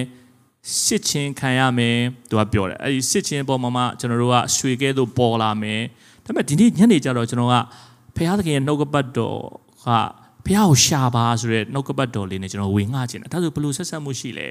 [0.86, 1.98] စစ်ချင်းခံရမယ်
[2.30, 5.82] သူကပြောတယ်အဲ့ဒီစစ်ချင်းပေါ်မှာမှကျွန်တော်တို့ကရွှေကဲသို့ပေါ်လာမယ်
[6.26, 7.56] ဒါပေမဲ့ဒီနေ့ညနေကျတော့ကျွန်တော်က
[8.16, 9.38] ဘုရားသခင်ရဲ့နှုတ်ကပတ်တော်
[9.86, 9.88] က
[10.46, 14.48] ဘုရားကိုရှာပါဆိုတဲ့နှုတ်ကပတ်တော်လေးနဲ့ကျွန်တော်ဝင်ငှချင်တယ်ဒါဆိုဘယ်လိုဆက်ဆက်မှုရှိလဲ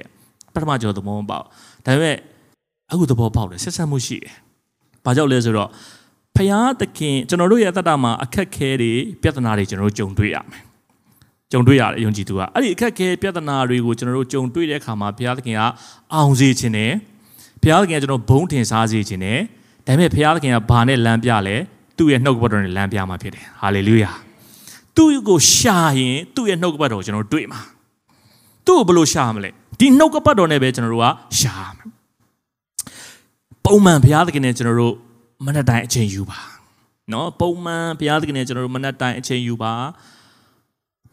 [0.53, 1.43] ပထမကျွန်တော်သဘောမပေါက်
[1.85, 2.17] ဒါပေမဲ့
[2.91, 4.35] အခုသဘောပေါက်တယ်ဆက်ဆက်မှုရှိတယ်
[5.05, 5.69] ဘာကြောင့်လဲဆိုတော့
[6.35, 10.66] ဖယားသခင်ကျွန်တော်တို့ရဲ့အတ္တမှာအခက်ခဲတွေပြဿနာတွေကျွန်တော်တို့ကြုံတွေ့ရမယ်
[11.51, 15.61] ကြုံတွေ့ရတယ်ယုံကြည်သူကအဲ့ဒီအခက်ခဲပြဿနာတွေကိုကျွန်တော်တို့ကြုံတွေ့တဲ့အခါမှာဘုရားသခင်က
[16.13, 16.91] အောင်စေခြင်းနဲ့
[17.61, 19.39] ဘုရားသခင်ကကျွန်တော်ဘုံထင်ရှားစေခြင်းနဲ့
[19.85, 21.55] ဒါပေမဲ့ဘုရားသခင်ကဘာနဲ့လမ်းပြလဲ
[21.97, 24.11] သူ့ရဲ့နှုတ်ကပတ်တော်နဲ့လမ်းပြမှာဖြစ်တယ်ဟာလေလုယာ
[24.95, 27.61] သူ့ကိုရှာရင်သူ့ရဲ့နှုတ်ကပတ်တော်ကိုကျွန်တော်တွေ့မှာ
[28.65, 29.49] သူ့ကိုဘယ်လိုရှာမလဲ
[29.79, 31.07] ဒီနှုတ်ကပတ်တော်နဲ့ပဲကျွန်တော်တို့က
[31.39, 31.87] ရှာမယ်
[33.65, 34.93] ပုံမှန်ဘုရားသခင်နဲ့ကျွန်တော်တို့
[35.45, 36.39] မနက်တိုင်းအချိန်ယူပါ
[37.11, 39.73] နော်ပုံမှန်ဘုရားသခင်နဲ့ကျွန်တော်တို့မနက်တိုင်းအချိန်ယူပါ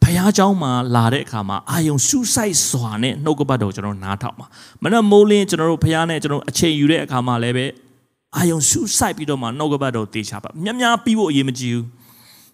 [0.03, 4.45] ဘုရားเจ้าမှာလာတဲ့အခါမှာအာယုံရှုဆိုင်စွာနဲ့နှုတ်ကပတ်တော်ကျွန်တော်နားထောင်ပါ
[4.83, 7.65] မနက်မိုးလင်းကျွန်တော်တို့ဘုရားနဲ့ကျွန်တော်အချိန်ယူတဲ့အခါမှာလည်းပဲ
[8.37, 11.85] အာယုံရှုဆိုင်ပြီးတော့မှနှုတ်ကပတ်တော်တေချာပါမြတ်များပြီးဖို့အရေးမကြီးဘူး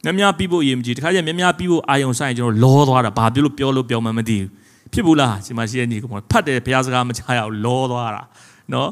[0.04, 4.50] မြတ်များပြီးဖို့အရေးမကြီးတခါကျမြတ်များပြီးဖို့အာယုံဆိုင်ကျွန်တော်လောသွားတာဘာပြောလို့ပြောလို့ပြောမှမသိဘူး
[4.94, 8.24] ဖြစ်ဘူးလားဒီမှာရှိတဲ့ညီကောင်ဖတ်တယ်ဘုရားစကားမချရအောင်လောသွားတာ
[8.72, 8.88] เนาะ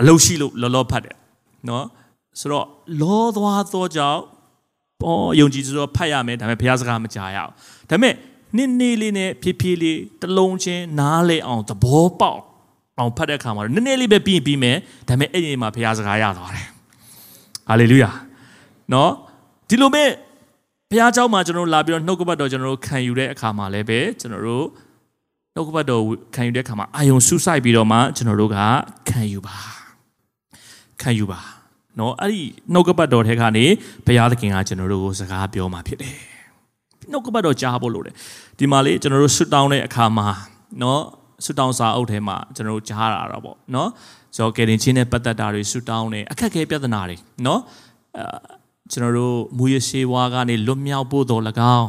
[0.00, 1.16] အလုရှိလို့လောလောဖတ်တယ်
[1.66, 1.82] เนาะ
[2.40, 2.66] ဆိုတော့
[3.02, 4.20] လောသွားသောကြောင့်
[5.01, 7.51] ပေါ်ယုံကြည်ဆိုတော့ဖတ်ရမယ်ဒါပေမဲ့ဘုရားစကားမကြားရအောင်
[7.89, 8.13] ဒါပေမဲ့
[8.57, 12.41] နည်းနည်းလေးနဲ့ဖြည်းဖြည်းလေးတလုံးချင်းနားလေအောင်သဘောပေါက်
[12.99, 14.77] အောင်ဖတ်တဲ့အခါမှာနည်းနည်းလေးပဲပြီးပြီးမယ်
[15.07, 16.67] ဒါပေမဲ့အဲ့ဒီမှာဘုရားစကားရသွားတယ်
[17.67, 18.11] ဟာလေလုယာ
[18.93, 19.11] နော်
[19.69, 20.09] ဒီလိုမဲ့
[20.89, 24.65] ဘုရားเจ้าမှာကျွန်တော်လာပြီးတော့နှုတ်ကပတ်တော်ကျွန်တော်တို့ခံယူတဲ့အခါမှာလည်းပဲကျွန်တော်တို့
[25.55, 26.01] နှုတ်ကပတ်တော်
[26.35, 28.57] ခံယူတဲ့အခါမှာအာယုံစူးစိုက်ပြီးတော့မှကျွန်တော်တို့က
[29.09, 29.57] ခံယူပါ
[31.01, 31.39] ခံယူပါ
[31.98, 33.64] နော်အဲ့ဒီနှုတ်ကပတ်တော်ထဲကနေ
[34.06, 36.14] ဘုရားသခင်ကကျွန်တော်တို့ကိုစကားပြောมาဖြစ်တယ်
[37.10, 38.14] နှုတ်ကပတ်တော်ကြားဖို့လို့တယ်
[38.58, 40.26] ဒီမှာလေကျွန်တော်တို့ဆွတောင်းတဲ့အခါမှာ
[40.82, 41.00] နော်
[41.44, 43.88] ဆွတောင်းစာအုပ်ထဲမှာကျွန်တော်တို့ကြားရတာပေါ့နော်
[44.34, 47.60] ဆိုတော့ကယ်တင်ချင်းနဲ့ပတ်သက်တာတွေဆွတောင်းတယ်အခက်အခဲပြဿနာတွေနော်
[48.18, 48.24] အဲ
[48.92, 51.42] ကျွန်တော်တို့မူရရှိဝါကနေလွတ်မြောက်ဖို့တော်၎
[51.76, 51.88] င်း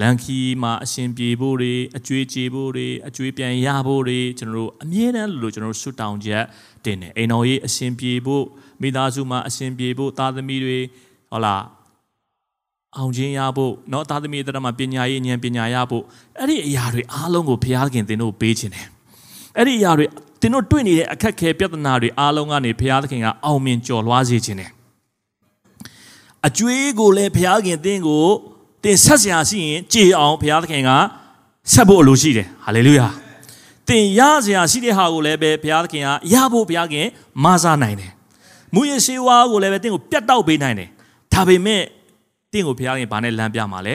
[0.00, 6.44] လန်ခီမှာအရှင်ပြေဖို့တွေအကျွေးကြေဖို့တွေအကျွေးပြန်ရဖို့တွေကျွန်တော်တို့အမြဲတမ်းလို့ကျွန်တော်တို့ဆွတောင်းချက်
[6.84, 8.44] တင်တယ်အိမ်တော်ရေးအရှင်ပြေဖို့
[8.82, 10.78] မိသားစုမှာအရှင်ပြေဖို့သားသမီးတွေ
[11.30, 11.62] ဟုတ်လား
[12.96, 16.04] အောင်ခြင်းရဖို့เนาะသားသမီးတွေမှာပညာရေးဉာဏ်ပညာရဖို့
[16.38, 18.86] အဲ့ဒီအရာတွေအားလုံးကိုဘုရားခင်သင်တို့ပေးခြင်းတယ်
[19.56, 20.06] အဲ့ဒီအရာတွေ
[20.40, 24.70] သင်တို့တွေ့နေတဲ့အခက်ခဲပြဿနာတွေအားလုံးကနေဘုရားသခင်ကအောင်မြင်ကျော်လွှားစေခြင်းတယ်
[26.46, 28.26] အကျွေးကိုလည်းဘုရားခင်သင်ကို
[28.83, 30.89] သင်ဆက်စရာရှိရင်ကြည်အောင်ဘုရားသခင်က
[31.73, 33.07] ဆက်ဖို့အလိုရှိတယ်ဟာလေလုယာ
[33.87, 37.05] သင်ရစရာရှိတဲ့ဟာကိုလည်းပဲဘုရားသခင်ကရဖို့ဘုရားခင်
[37.43, 38.11] မဆာနိုင်တယ်
[38.73, 40.89] မူရရှိဝါကိုလည်းပဲတင့်ကိုပြတ်တောက်ပေးနိုင်တယ်
[41.33, 41.81] ဒါပေမဲ့
[42.51, 43.93] တင့်ကိုဘုရားခင်ဘာနဲ့လမ်းပြမှာလဲ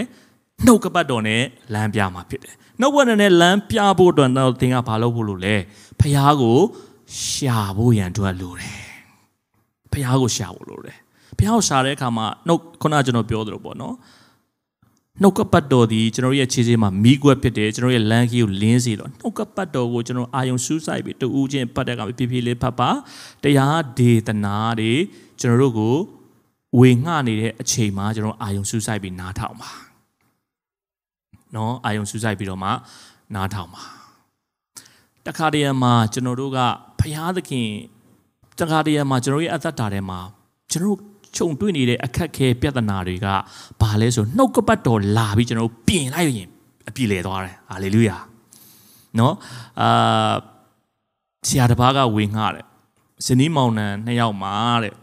[0.65, 1.43] နှုတ်ကပတ်တော်နဲ့
[1.75, 5.55] လမ်းပြမှာဖြစ်တယ်နှုတ်ကပတ်တော်နဲ့လမ်းပြဖို့အတွက်တော့သင်ကဘာလုပ်ဖို့လို့လဲ
[6.01, 6.57] ဘုရားကို
[7.25, 8.79] ရှာဖို့ရန်အတွက်လိုတယ်
[9.93, 10.99] ဘုရားကိုရှာဖို့လိုတယ်
[11.39, 13.95] ဘုရားကိုရှာတဲ့အခါမှာနှုတ်ခုနကျွန်တော်ပြောသလိုပေါ့နော်
[15.23, 22.91] နှုတ်ကပတ်တော်ဒီကျွန်တော်ရဲ့ခြေစည်းမှာမိကွက်ဖြစ်တယ်ကျွန်တော်ရဲ့လမ်းကြီးကိုလင်းစေတော့နှုတ်ကပတ်တော်ကိုကျွန်တော်အာယုံစူးစိုက်ပြီးတူးချင်းပတ်တဲ့ကဖြည်းဖြည်းလေးဖတ်ပါ
[23.43, 24.93] တရားဒေသနာတွေ
[25.41, 25.95] ကျွန်တော်တို့ကို
[26.79, 29.71] ဝေငှနေတဲ့အချိန်မှာကျွန်တော်အာယုံစူးစိုက်ပြီးနားထောင်ပါ
[31.55, 32.71] နော်အာယုံစူးစိုက်ပြီးတော့မှ
[33.35, 33.83] နားထောင်ပါ
[35.27, 36.59] တခါတည်းမှာကျွန်တော်တို့က
[37.01, 37.69] ဘုရားသခင်
[38.59, 40.19] တခါတည်းမှာကျွန်တော်ရဲ့အသက်တာထဲမှာ
[40.73, 43.27] ကျွန်တော်တို့ ခြုံတွေ့နေတဲ့အခက်ခဲပြဿနာတွေက
[43.83, 46.49] ဘာလဲဆိုနှုတ်ကပတ်တော်လာပြီးကျွန်တော်တို့ပြင်လိုက်ရင်
[46.89, 48.17] အပြည့်လေသွားတယ်ဟာလေလုယာ
[49.19, 49.35] နော်
[49.81, 50.35] အာ
[51.49, 52.65] ဆရာတစ်ပါးကဝေငှတယ်
[53.27, 54.95] ဇနီးမောင်နှံနှစ်ယောက်မှာတဲ့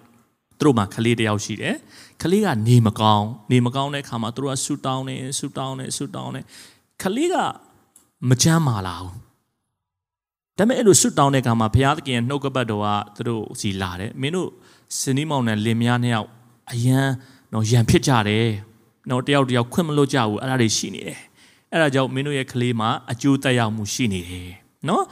[0.59, 1.75] သူတို့မှာကလေးတစ်ယောက်ရှိတယ်
[2.21, 6.41] ကလေးကနေမကောင်းနေမကောင်းတဲ့အခါမှာသူတို့ကဆူတောင်းနေဆူတောင်းနေဆူတောင်းနေ
[7.01, 7.35] ကလေးက
[8.29, 9.13] မချမ်းမာလာဘူး
[10.57, 14.49] ဒါပေမဲ့အဲ့လိုဆွတ်တောင်းတဲ့အခါမှာဘုရားသခင်ရဲ့နှုတ်ကပတ်တော်ကသူတို့စီလာတယ်မင်းတို့
[14.99, 16.29] စနီးမောင်နဲ့လင်မယားနှစ်ယောက်
[16.71, 16.99] အယံ
[17.53, 18.47] တော့ရံဖြစ်ကြတယ်
[19.09, 21.19] နော်တယောက်တယောက်ခွင့်မလွတ်ကြဘူးအဲ့ဒါတွေရှိနေတယ်
[21.71, 24.49] အဲ့ဒါကြောင့်မင်းတို့ရဲ့ကလေးမှာအကျိုးသက်ရောက်မှုရှိနေတယ်
[24.89, 25.03] နော်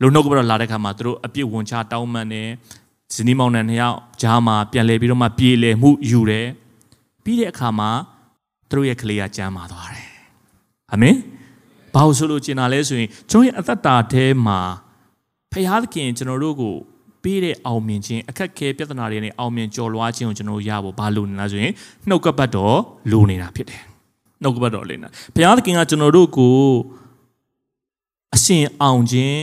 [0.00, 2.48] လူနှုတ်ကပတ်တော်လာတဲ့အခါမှာသူတို့အပြစ်ဝင်ချတောင်းပန်တယ်
[3.14, 6.46] ဇနီးမောင်နှံနှစ်ယောက်ဂျားမှာပြန်လဲပြီးတော့မှပြေလည်မှုယူတယ်
[7.24, 7.90] ပြီးတဲ့အခါမှာ
[8.68, 10.08] သူတို့ရဲ့ကလေးကကျမ်းမာသွားတယ်
[10.92, 11.16] အာမင်
[11.94, 14.60] ဘာလို့ဆိုလို့ကျင်တာလဲဆိုရင်ကျွန်တော်ရဲ့အသက်တာထဲမှာ
[15.52, 16.76] ဖခင်သခင်ကျွန်တော်တို့ကို
[17.22, 21.72] ပေးတဲ့အောင်မြင်ခြင်းအခက်ခဲပြဿနာတွေနဲ့အောင်မြင်ကျော်လွှားခြင်းကိုကျွန်တော်ရဖို့ဘာလို့နေလဲဆိုရင်
[22.08, 22.76] နှုတ်ကပတ်တော်
[23.10, 23.82] လိုနေတာဖြစ်တယ်
[24.42, 26.56] နှုတ်ကပတ်တော်လေးနာဘုရားသခင်ကကျွန်တော်တို့ကို
[28.34, 29.38] အရှင်အောင်ခြင်း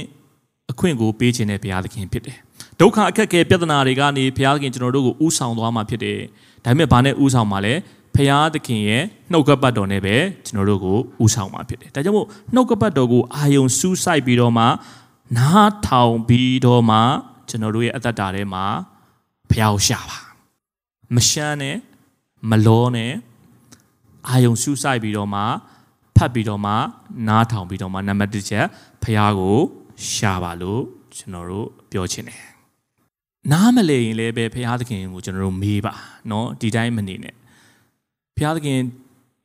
[0.72, 2.38] အခွင့်ကိုပေးခြင်းတဲ့ဘုရားသခင်ဖြစ်တယ်
[2.80, 6.20] ဒုက္ခအခက်ခဲပြဿနာတွေကနေဘုရားသခင်ကျွန်တော်တို့ကိုဥဆောင်သွားမှာဖြစ်တယ်
[6.66, 7.74] ဒါပေမဲ့ဘာနဲ့ဥဆောင်မှာလဲ
[8.16, 10.16] ဖရာသခင်ရဲ့နှုတ်ကပတ်တော်နဲ့ပဲ
[10.46, 14.66] ကျွန်တော်တို့ကိုဥဆောင်မှာဖြစ်တယ်။ဒါကြောင့်မို့နှုတ်ကပတ်တော်ကိုအာယုံစူးစိုက်ပြီးတော့မှ
[15.38, 16.98] နားထောင်ပြီးတော့မှ
[17.49, 18.65] ကျွန်တော်တို့ရဲ့အသက်တာထဲမှာ
[19.51, 20.19] ဖရာကိုရှာပါ။
[21.15, 21.77] မရှမ်းနဲ့
[22.51, 23.13] မလောနဲ့
[24.29, 25.43] အာယုံစူးစိုက်ပြီးတော့မှ
[26.17, 26.73] ဖတ်ပြီးတော့မှ
[27.29, 28.67] နားထောင်ပြီးတော့မှနံပါတ်1ချက်
[29.03, 29.59] ဖရာကို
[30.13, 30.83] ရှာပါလို့
[31.17, 32.41] ကျွန်တော်တို့ပြောချင်တယ်။
[33.53, 35.95] နားမလဲရင်လည်းပဲဖရာသခင်ကိုကျွန်တော်တို့မေးပါ
[36.29, 37.35] เนาะဒီတိုင်းမနေနဲ့
[38.37, 38.79] ဘုရားသခင်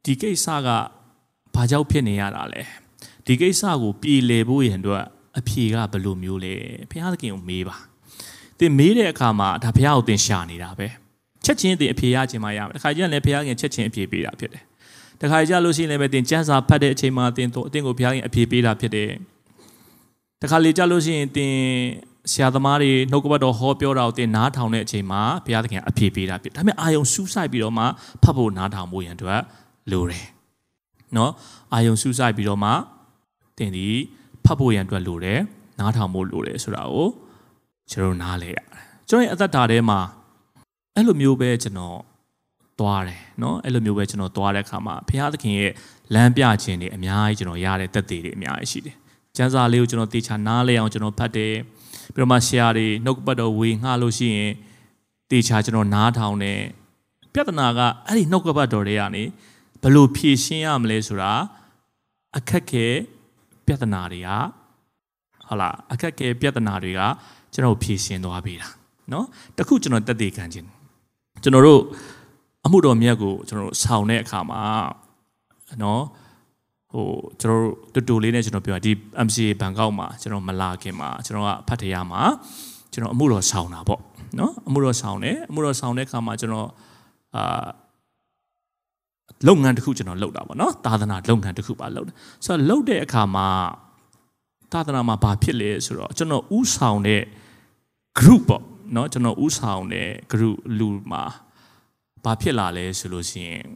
[0.05, 0.67] ဒီကိစ္စက
[1.55, 2.61] ဘာကြောင့်ဖြစ်နေရတာလဲ
[3.25, 5.03] ဒီကိစ္စကိုပြည်လည်ဖို့ရန်အတွက်
[5.37, 6.53] အဖြေကဘယ်လိုမျိုးလဲ
[6.89, 7.75] ဘုရားသခင်ကိုမေးပါ
[8.58, 10.86] သင်မေးတဲ့အခါမှာဒါဘုရားကိုသင်ရှာနေတာပဲ
[11.44, 14.62] ချက်ချင်းသင်အဖြေရခြင်းမရမယ်တခါကျရင်လည်းဘုရားခင်ချက်ချင်းအဖြေပေးတာဖြစ်တယ်
[15.20, 19.10] တခါကြလို့ရှိရင်လည်းပဲသင်စံစာဖတ်တဲ့အချိန်မှာသင်တို့အသင်ကိုဘုရားခင်အဖြေပေးတာဖြစ်တယ်
[20.42, 21.54] တခါလေကြလို့ရှိရင်သင်
[22.32, 27.84] ဆရာသမားတွေနှုတ်ကပတ်တော်ဟောပြောတာကိုသင်နားထောင်တဲ့အချိန်မှာဘုရားသခင်အဖြေပေးတာဖြစ်ဒါပေမဲ့အာယုံစူးစိုက်ပြီးတော့မှ
[28.22, 29.40] ဖတ်ဖို့နားထောင်ဖို့ရန်အတွက်
[29.92, 30.26] လိုတယ်
[31.16, 31.32] နော်
[31.74, 32.70] အာယုံစူးစိုက်ပြီးတော့မှ
[33.58, 33.86] သင်ဒီ
[34.44, 35.40] ဖတ်ဖို့ရန်အတွက်လိုတယ်
[35.78, 37.08] နားထောင်ဖို့လိုတယ်ဆိုတာကို
[37.90, 38.66] ကျွန်တော်နားလဲရတယ်
[39.08, 40.00] ကျွန်တော်ရဲ့အသက်တာထဲမှာ
[40.94, 41.98] အဲ့လိုမျိုးပဲကျွန်တော်
[42.80, 45.72] သွားတယ်နော်အဲ့လိုမျိုးပဲကျွန်တော်သွားတဲ့အခါမှာဘုရားသခင်ရဲ့
[46.14, 48.96] လမ်းပြခြင်းတွေအများကြီးကျွန်တော်ရတဲ့သက်သေတွေအများကြီးရှိတယ်။
[49.36, 51.54] ကျမ်းစာလေးကိုကျွန်တော်တေချာနားလဲအောင်ကျွန်တော်ဖတ်တယ်
[52.14, 54.52] ပြီးတော့မှ share တွေနှုတ်ပတ်တော်ဝေငှလို့ရှိရင်
[55.30, 56.60] တေချာကျွန်တော်နားထောင်တယ်
[57.32, 59.22] ပြဿနာကအဲ့ဒီနှုတ်ပတ်တော်တွေကနေ
[59.82, 61.32] ဘလို့ဖြေရှင်းရမလဲဆိုတာ
[62.36, 62.86] အခက်ခဲ
[63.66, 64.28] ပြဿနာတွေက
[65.46, 67.00] ဟုတ်လားအခက်ခဲပြဿနာတွေက
[67.54, 68.68] ကျွန်တော်ဖြည့်ရှင်းသွားပေးတာ
[69.12, 69.26] နော်
[69.58, 70.68] တခုကျွန်တော်တက်တည်ခံခြင်း
[71.42, 71.80] ကျွန်တော်တို့
[72.66, 74.60] အမှုတော်မြတ်ကိုကျွန်တော်တို့ဆောင်တဲ့အခါမှာ
[75.82, 76.02] နော်
[76.92, 77.06] ဟို
[77.40, 78.92] ကျွန်တော်တို့တူတူလေးနဲ့ကျွန်တော်ပြောဒီ
[79.26, 82.22] MCA ဘန်ကောက်မှာကျွန်တော်မလာခင်မှာကျွန်တော်ကဖတ်တရားမှာ
[82.92, 84.00] ကျွန်တော်အမှုတော်ဆောင်တာပေါ့
[84.38, 86.68] နော်အမှုတော်ဆောင်တယ်အမှုတော်ဆောင်တဲ့အခါမှာကျွန်တော်
[87.36, 87.64] အာ
[89.46, 93.48] လုပ်ငန်းတစ်ခုကျွန်တော်လုပ်တာပေါ့နော်သာသနာလုပ်ငန်းတစ်ခုပါလုပ်တယ်ဆိုတော့လုပ်တဲ့အခါမှာ
[94.72, 97.22] သာသနာမှာဘာဖြစ်လဲဆိုတော့ကျွန်တော်ဥဆောင်တဲ့
[98.18, 98.62] group ပေါ့
[98.96, 101.22] နော်ကျွန်တော်ဥဆောင်တဲ့ group လူမှာ
[102.24, 103.66] ဘာဖြစ်လာလဲဆိုလို့ရှိရင်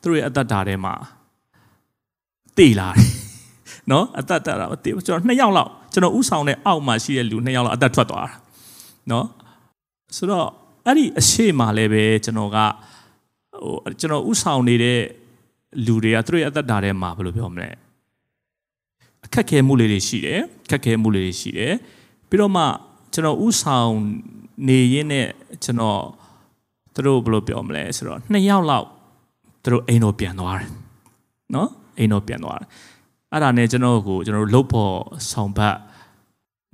[0.00, 0.94] သူတို့ရဲ့အသက်တာထဲမှာ
[2.58, 3.06] တေလာတယ်
[3.90, 8.34] နော်အသက်တာမတေကျွန်တော်နှစ်ယောက်လောက်ကျွန်တော်ဥဆောင်တဲ့အောက်မှာရှိတဲ့လူနှစ်ယောက်လောက်အသက်ထွက်သွားတာ
[9.10, 9.26] နော်
[10.16, 10.48] ဆိုတော့
[10.86, 12.58] အဲ့ဒီအရှိမလည်းပဲကျွန်တော်က
[13.62, 15.00] ဟိုကျွန်တော်ဥဆောင်နေတဲ့
[15.86, 17.68] လူတွေကသူတို့ရဲ့အသက်တာထဲမှာဘယ်လိုပြောမလဲ
[19.24, 21.74] အခက်ခဲမှုလေးတွေရှိတယ်ခက်ခဲမှုလေးတွေရှိတယ်
[22.28, 22.64] ပြီးတော့မှ
[23.12, 23.94] ကျွန်တော်ဥဆောင်
[24.68, 25.28] နေရင်းနဲ့
[25.64, 26.02] ကျွန်တော်
[26.94, 28.86] သူတို့ဘယ်လိုပြောမလဲဆိုတော့နှစ်ယောက်လောက်
[29.62, 30.68] သူတို့အိမ်တော်ပြန်သွားတယ်
[31.54, 32.68] နော်အိမ်တော်ပြန်သွားတယ်
[33.32, 34.94] အဲ့ဒါနဲ့ကျွန်တော်ကိုကျွန်တော်တို့လုတ်ဖို့
[35.32, 35.76] ဆောင်ဘတ်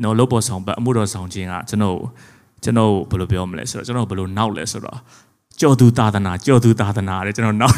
[0.03, 1.98] နော်လုတ်ဖို့ဆောင်ဘတ်အမှုတော်ဆောင်ခြင်းကကျွန်တော်
[2.64, 4.98] ကျွန်တော်ဘယ်လိုပြောမလဲဆိုတော့ကျွန်တော်ဘယ်လိုနောက်လဲဆိုတော့
[5.61, 7.74] ကြော်သူသာသနာကြော်သူသာသနာတဲ့ကျွန်တော်နောက်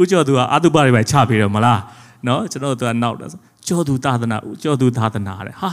[0.00, 1.80] ဥကြော်သူကအတုပတွေပဲချပေးတယ်မလား
[2.26, 3.28] နော်ကျွန်တော်သူကနောက်တယ်
[3.66, 5.70] ကြော်သူသာသနာဥကြော်သူသာသနာတဲ့ဟာ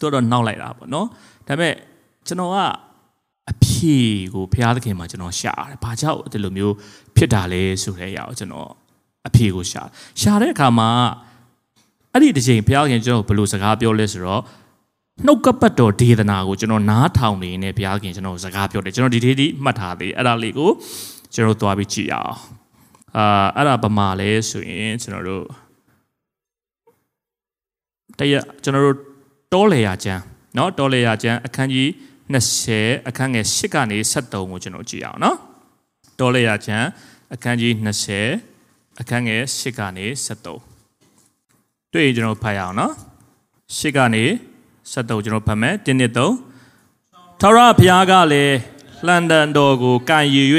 [0.00, 1.06] သူတော့နောက်လိုက်တာပေါ့နော်
[1.48, 1.74] ဒါပေမဲ့
[2.26, 2.56] ကျွန်တော်က
[3.50, 3.96] အဖြေ
[4.34, 6.74] ကိုဘုရားသခင်မှာကျွန်တော်ရှာတယ်။ဘာကြောင့်ဒီလိုမျိုး
[7.16, 8.68] ဖြစ်တာလဲဆိုတဲ့အရာကိုကျွန်တော်
[9.26, 9.82] အဖြေကိုရှာ
[10.20, 10.90] ရှာတဲ့အခါမှာ
[12.12, 14.42] အဲ့ဒီတစ်ချိန်ဘုရားခင်ကျွန်တော်ဘယ်လိုစကားပြောလဲဆိုတော့
[15.26, 20.70] နှုတ်ကပတ်တော်ဒေသနာကိုကျွန်တော်နားထောင်နေနေဘုရားခင်ကျွန်တော်စကားပြောတယ်ကျွန်တော်ဒီသေးသေးမှတ်ထားသေးအဲ့ဒါလေးကို
[21.34, 22.36] ကျွန်တော်သွားပြီးကြည့်ရအောင်
[23.16, 25.44] အာအဲ့ဒါဗမာလဲဆိုရင်ကျွန်တော်တို့
[28.18, 28.96] တရကျွန်တော်တို့
[29.53, 30.21] တောလေယာကျမ်း
[30.55, 31.89] เนาะတောလေယာကျမ်းအခန်းကြီး
[32.33, 35.35] 20အခန်းငယ်8ကနေ73ကိုကျွန်တော်ကြည့်အောင်เนาะ
[36.19, 36.87] တောလေယာကျမ်း
[37.33, 37.73] အခန်းကြီး
[38.37, 40.05] 20အခန်းငယ်8ကနေ
[40.95, 42.91] 73တွေ့ရင်ကျွန်တော်ဖတ်ရအောင်เนาะ
[43.77, 44.23] 8ကနေ
[44.91, 48.57] 73ကျွန်တော်ဖတ်မယ်1 2 3ထာဝရဘုရားကလည်း
[49.07, 50.49] လန်ဒန်တော်ကိုကန်ရည်၍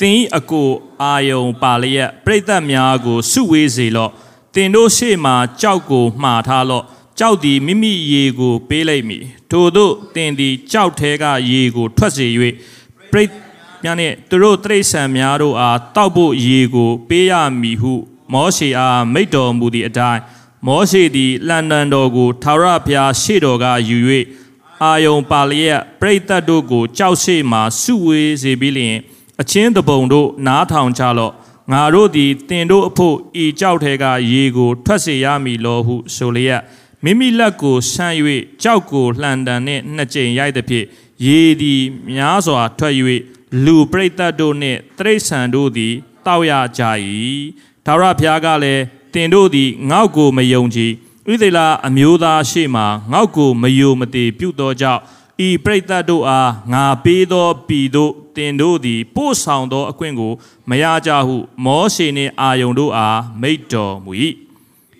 [0.00, 0.68] သင်၏အကို
[1.02, 4.12] အာယုံပါလျက်ပြိဿတ်များကိုစုဝေးစေလော့
[4.54, 6.84] တင်တို့ရှေ့မှာကြောက်ကိုမှားထားလော့
[7.19, 12.27] ကြောက်သည်မိမိရေကိုပေးလိုက်မည်ထို့သောတင်သည်ကြောက်သေးကရေကိုထွက်စေ၍
[13.11, 13.31] ပြိတ်
[13.83, 17.93] များနှင့်သူတို့တိရစ္ဆာန်များတို့အားတောက်ဖို့ရေကိုပေးရမည်ဟု
[18.33, 20.21] မောရှေအားမိတ်တော်မူသည့်အတိုင်း
[20.67, 23.97] မောရှေသည်လန်ဒန်တော်ကိုထာဝရဘုရားရှေ့တော်ကယူ၍
[24.83, 28.97] အာယုံပါလျက်ပရိသတ်တို့ကိုကြောက်ရှိမှစုဝေးစေပြီးလျင်
[29.41, 31.33] အချင်းတပုံတို့နားထောင်ကြလော့
[31.71, 36.61] ငါတို့သည်တင်တို့အဖို့ဤကြောက်ထဲကရေကိုထွက်စေရမည်လောဟုဆိုလျက်
[37.07, 38.15] မိမိလက်ကိုဆန့်၍
[38.63, 40.85] ကြောက်ကိုလှန်တန်နှင့်နှစ်ကြိမ်ရိုက်သည်ဖြင့်
[41.25, 41.81] ရေသည်
[42.15, 42.93] များစွာထွက်၍
[43.65, 45.93] လူပရိသတ်တို့နှင့်တိရစ္ဆာန်တို့သည်
[46.25, 46.83] တောက်ရကြ၏
[47.85, 50.91] ဒါဝရဘုရားကလည်းတင်တို့သည်ငေါ့ကိုမယုံကြည်
[51.27, 55.01] ဣသေလအမျိုးသားရှေ့မှငေါ့ကိုမယိုမသေးပြုသောကြောင့်
[55.47, 60.33] ဤပရိသတ်တို့အားငါပေးသောပြီတို့တင်တို့သည်ပို့ဆောင်သောအခွင့်ကို
[60.69, 64.13] မရကြဟု မောရှေနှင့်အာယုန်တို့အားမိတ်တော်မူ၏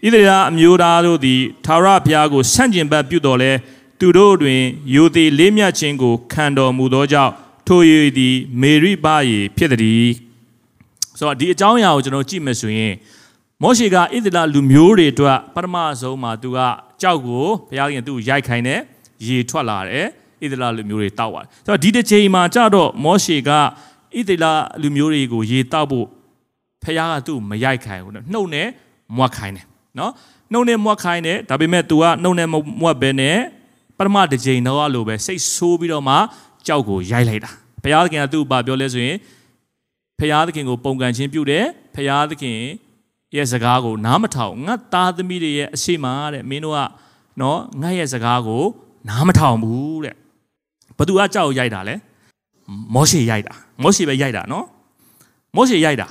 [0.05, 3.51] ဣသရေလအမျိုးသားတို့သည်သာရဘုရားကိုဆန့်ကျင်ဘက်ပြုတော်လဲ
[3.99, 4.61] သူတို့တွင်
[4.93, 7.31] ယိုသေးလေးမြတ်ခြင်းကိုခံတော်မူသောကြောင့်
[7.67, 7.79] ထို၍
[8.17, 10.09] သည်မေရိဘယေဖြစ်သည်
[11.17, 12.93] ဆိုတော့ဒီအကြောင်းအရာကိုကျွန်တော်ကြည့်မယ်ဆိုရင်
[13.61, 16.59] မောရှေကဣသရေလလူမျိုးတွေအတွက်ပထမဆုံးမှာသူက
[17.01, 18.79] ကြောက်ကိုဘုရားခင်သူ့ရိုက်ခိုင်းတယ်
[19.27, 20.05] ရေထွက်လာတယ်
[20.41, 23.59] ဣသရေလလူမျိုးတွေတောက်သွားတယ်ဆိုတော့ဒီတစ်ချိန်မှာကြတော့မောရှေကဣ
[24.27, 24.45] သရေလ
[24.81, 26.05] လူမျိုးတွေကိုရေတောက်ဖို့
[26.83, 28.67] ဘုရားကသူ့မရိုက်ခိုင်းဘူးနော်နှုတ်နဲ့
[29.17, 29.65] မွတ်ခိုင်းတယ်
[29.99, 30.12] နော်
[30.51, 32.49] နှုတ်နဲ့မွတ်ခိုင်းတယ်ဒါပေမဲ့ तू ကနှုတ်နဲ့
[32.81, 33.38] မွတ်ဘဲနဲ့
[33.97, 36.15] ပထမတစ်ချိန်တော့လို့ပဲစိတ်ဆိုးပြီးတော့မှ
[36.67, 37.51] ကြောက်ကိုရိုက်လိုက်တာ
[37.84, 39.17] ဘုရားသခင်ကသူ့ဘာပြောလဲဆိုရင်
[40.19, 42.60] ဘုရားသခင်ကိုပုံကန်ခြင်းပြုတယ်ဘုရားသခင်
[43.36, 46.79] ရဲ့စကားကိုနားမထောင်ငါသားသမီးတွေရဲ့အရှိမတဲ့မင်းတို့က
[47.41, 48.63] နော်ငါရဲ့စကားကို
[49.10, 50.15] နားမထောင်ဘူးတဲ့
[50.97, 51.95] ဘသူကကြောက်ရိုက်တာလဲ
[52.93, 53.53] မောရှေရိုက်တာ
[53.84, 54.65] မောရှေပဲရိုက်တာနော်
[55.55, 56.08] မောရှေရိုက်တာ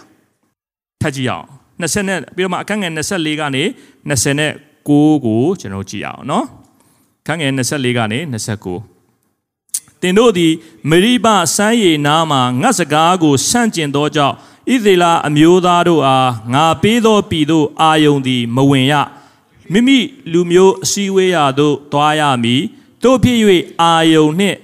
[1.00, 1.46] ထပ်ကြည့်အောင်
[1.84, 3.64] 20နဲ့ပြီးတော့မှအခန်းငယ်24ကနေ
[4.08, 6.46] 29ကိုကျွန်တော်ကြည့်အောင်နော်
[7.22, 10.52] အခန်းငယ်24ကနေ29တင်တို့သည်
[10.90, 14.36] မရိဘစမ်းရည်နားမှာငတ်စကားကိုဆန့်ကျင်သောကြောင့်
[14.72, 18.94] ဣသေလအမျိုးသားတို့အားငါပေးသောပြည်သို့အာယုန်သည်မဝင်ရ
[19.72, 19.98] မိမိ
[20.32, 22.62] လူမျိုးအစည်းဝေးရာသို့တွားရမည်
[23.02, 23.38] တို့ဖြစ်၍
[23.82, 24.58] အာယုန်နှင့်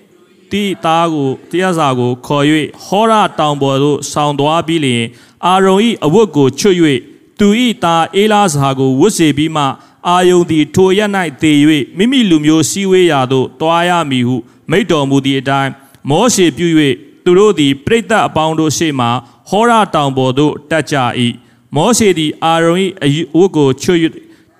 [0.52, 2.44] တိသားကိုတရားစာကိုခေါ်၍
[2.84, 5.04] ဟောရတောင်ပေါ်သို့ဆောင်းသွားပြီးလျင်
[5.46, 6.76] အာရုံ၏အဝတ်ကိုချွတ်၍
[7.40, 7.48] သူ၏
[7.84, 9.64] သားအေလာစာကိုဝတ်စေပြီးမှ
[10.08, 11.10] အာယုန်သည်ထိုရက်၌
[11.42, 11.58] တည်၍
[11.96, 14.36] မိမိလူမျိုးစည်းဝေးရာသို့တွားရမည်ဟု
[14.70, 15.72] မိန့်တော်မူသည့်အတိုင်း
[16.08, 16.68] မောရှေပြု၍
[17.24, 19.06] သူတို့သည်ပြိတ္တအပေါင်းတို့ရှေ့မှ
[19.48, 20.96] ဟောရတောင်ပေါ်သို့တက်ကြ၏
[21.76, 22.74] မောရှေသည်အာရုံ၏
[23.34, 24.00] အဝတ်ကိုချွတ်၍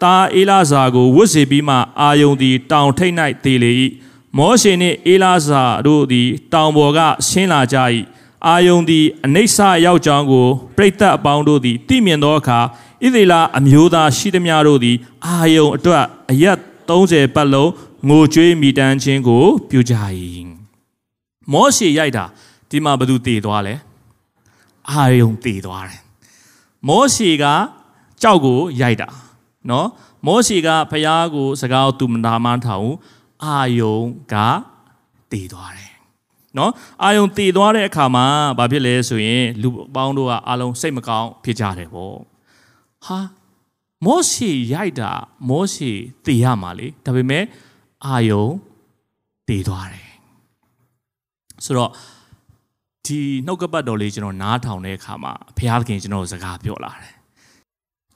[0.02, 3.14] သားအေလာစာကိုဝတ်စေပြီးမှအာယုန်သည်တောင်ထိပ်၌
[3.44, 3.70] တည်လေ၏
[4.36, 7.78] မောရှေနှင့်အေလာစာတို့သည်တောင်ပေါ်ကဆင်းလာကြ၏
[8.46, 12.58] အာယုန်သည်အနိစ္စရောက်ကြောင်းကိုပြိတ္တအပေါင်းတို့သည်သိမြင်သောအခါ
[13.04, 16.56] ဣသေလအမျိုးသားရှိသမျှတို့သည် အာယုန်အတွက်အရက်
[16.88, 17.70] 30ပတ်လုံး
[18.08, 19.94] ငိုကြွေးမိတမ်းခြင်းကို ပြုကြ၏
[21.52, 22.24] မောရှေရိုက်တာ
[22.70, 23.74] ဒီမှာဘသူတည်သွားလဲ
[24.90, 26.02] အာယုန်တည်သွားတယ်
[26.88, 27.44] မောရှေက
[28.22, 29.08] ကြောက်ကိုရိုက်တာ
[29.70, 29.88] နော်
[30.26, 32.90] မောရှေကဖျားကို စကားကိုသူမနာမထောင်
[33.44, 33.98] အာယုံ
[34.32, 34.34] က
[35.30, 35.79] တည်သွားတယ်
[36.58, 38.26] နော်အာယုံတည်သွားတဲ့အခါမှာ
[38.58, 42.16] ဘာဖြစ်လဲဆိုရင်လူပေါင်းတို့ကအားလုံးစိတ်မကောင်းဖြစ်ကြတယ်ပေါ့
[43.06, 43.18] ဟာ
[44.06, 45.10] မောရှေရိုက်တာ
[45.48, 45.90] မောရှေ
[46.24, 47.44] တည်ရမှာလေဒါပေမဲ့
[48.06, 48.46] အာယုံ
[49.48, 50.08] တည်သွားတယ်
[51.64, 51.90] ဆိုတော့
[53.06, 57.14] ဒီနှုတ်ကပတ်တော်လေးကျွန်တော်နားထောင်တဲ့အခါမှာဘုရားသခင်ကျွန်တော်စကားပြောလာတယ်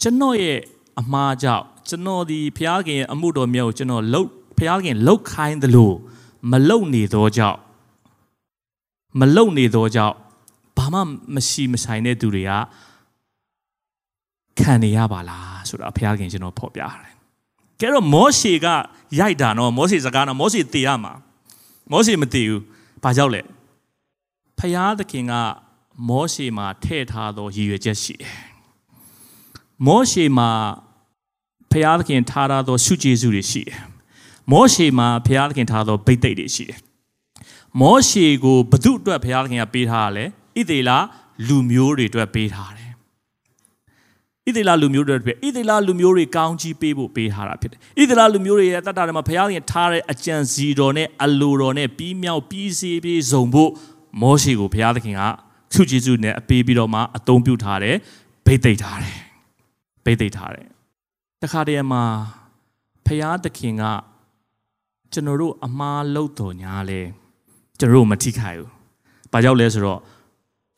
[0.02, 0.58] ကျွန်တော်ရဲ့
[1.00, 5.92] အမှားကြောင့်ကျွန်တော်ဒီဘုရားခင်ရဲ့အမှုတော်မြတ်ကိုကျွန်တော်လှုပ်ဘုရားခင်လှုပ်ခိုင်းသလို
[6.50, 7.58] မလှုပ်နေသောကြောင့်
[9.20, 10.16] မလှုပ်နေသောကြောင့်
[10.76, 11.00] ဘာမှ
[11.34, 12.52] မရှိမဆိုင်တဲ့သူတွေက
[14.58, 17.12] ခံနေရပါလားဆိုတာဘုရားခင်ကျွန်တော်ဖော်ပြတယ်။
[17.80, 18.66] ကဲတော့မောရှေက
[19.20, 21.12] ရိုက်တာနော်မောရှေစကားနော်မောရှေတည်ရမှာ
[21.90, 22.60] မောရှေမတည်ဘူး။
[23.02, 23.42] ဘာကြောင့်လဲ။
[24.58, 25.32] ဘုရားသခင်က
[26.08, 28.34] မောရှေမှာထည့်ထားသောရည်ရွယ်ချက်ရှိတယ်။
[29.86, 30.50] မောရှေမှာ
[31.70, 33.78] ဘုရားသခင်ထားထားသောဆုကျေးဇူးတွေရှိတယ်။
[34.52, 36.78] မောရှေမှာဘုရားသခင်ထားသောဗိတ်သိက်တွေရှိတယ်။
[37.80, 40.90] မောရှေကိုဘု து အတွက်ဘုရားသခင်ကပေးထားတယ်။ဣသေလ
[41.48, 42.90] လူမျိုးတွေအတွက်ပေးထားတယ်။
[44.46, 53.70] ဣသေလလူမျိုးတွေအတွက်ဣသေလလူမျိုးတွေကောင်းကြီးပေးဖို့ပေးထားတာဖြစ်တယ်။ဣသေလလူမျိုးတွေရဲ့တတ်တာတွေမှာဘုရားသခင်ထားတဲ့အကြံစီတော်နဲ့အလိုတော်နဲ့ပြီးမြောက်ပြီးစီးပြီးစုံဖို့
[54.20, 55.22] မောရှေကိုဘုရားသခင်က
[55.74, 57.96] ဆုကျေးဇူးနဲ့အပေးပြီးတော့မှအသုံးပြုထားတယ်။
[58.46, 59.18] ဗိတ်သိက်ထားတယ်။
[60.04, 60.66] ဗိတ်သိက်ထားတယ်။
[61.42, 62.04] တခါတည်းမှာ
[63.06, 63.84] ဖျားသခင်က
[65.12, 67.02] ကျွန်တော်တို့အမားလို့တော်ညာလဲ
[67.84, 68.68] ကျွန်တော်တို့မထိခိုက်ဘူး။
[69.32, 70.00] ဘာကြောင့်လဲဆိုတော့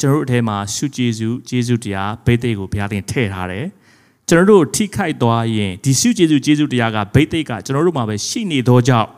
[0.01, 3.67] ကျွန်တော်တို့အထဲမှာရှုကျေးဇူးကျေးဇူးတရားဘိသိက်ကိုဘုရားသခင်ထည့်ထားတယ်။
[4.29, 9.09] ကျွန်တော်တို့ထိခိုက်သွားရင်ဒီစုကျေစုကျေစုတရားကဘိသိက်ကကျွန်တော်တို့မှာပဲရှိနေသောကြောင့်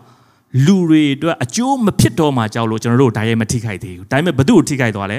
[0.67, 5.19] လူတွေအတွက်အကျိုးမဖြစ်တော့မှကြောက်လို့ကျွန်တော်တို့ဒါရဲမထိခိုက်သေးဘူးဒါပေမဲ့ဘသူ့ကိုထိခိုက်သွားလဲ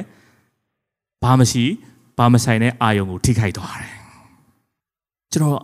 [1.23, 1.65] ဘာမရှိ
[2.17, 3.93] ဘာမဆိုင်တဲ့အာယုံကိုထိခိုက်သွားတယ်
[5.33, 5.59] ကျွန်တော်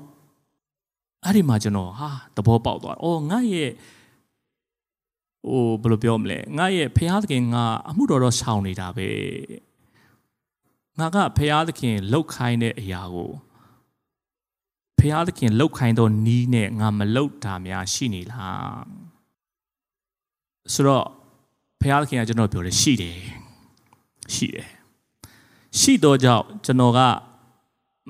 [1.23, 3.69] အဲ့ဒီမှာကျွန်တော်ဟာသဘောပေါက်သွားအော်ငါရဲ့
[5.49, 9.09] ဟိုဘယ်လိုပြောမလဲငါရဲ့ဖះသခင်ငါအမှုတော်တော့ဆောင်နေတာပဲ
[10.99, 13.31] ငါကဖះသခင်လောက်ခိုင်းတဲ့အရာကို
[14.99, 18.85] ဖះသခင်လောက်ခိုင်းသောနီးနဲ့ငါမလောက်တာများရှိနေလား
[20.73, 21.05] ဆိုတော့
[21.81, 23.19] ဖះသခင်ကကျွန်တော်ပြောတယ်ရှိတယ်
[24.33, 24.69] ရှိတယ်
[25.79, 26.99] ရှိတော့ကြောင့်ကျွန်တော်က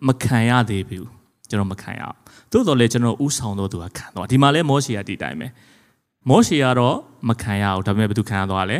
[0.07, 1.07] မခံရသေးဘူး
[1.49, 2.01] ကျွန်တော်မခံရ
[2.51, 5.47] သို့တော်လည်းကျွန်တော်ဥဆောင်တော့သူကခံတော့ဒီမှာလဲမောရှေကဒီတိုင်းပဲ
[6.29, 6.95] မောရှေကတော့
[7.27, 8.77] မခံရဘူးဒါပေမဲ့ဘယ်သူခံရသွားလဲ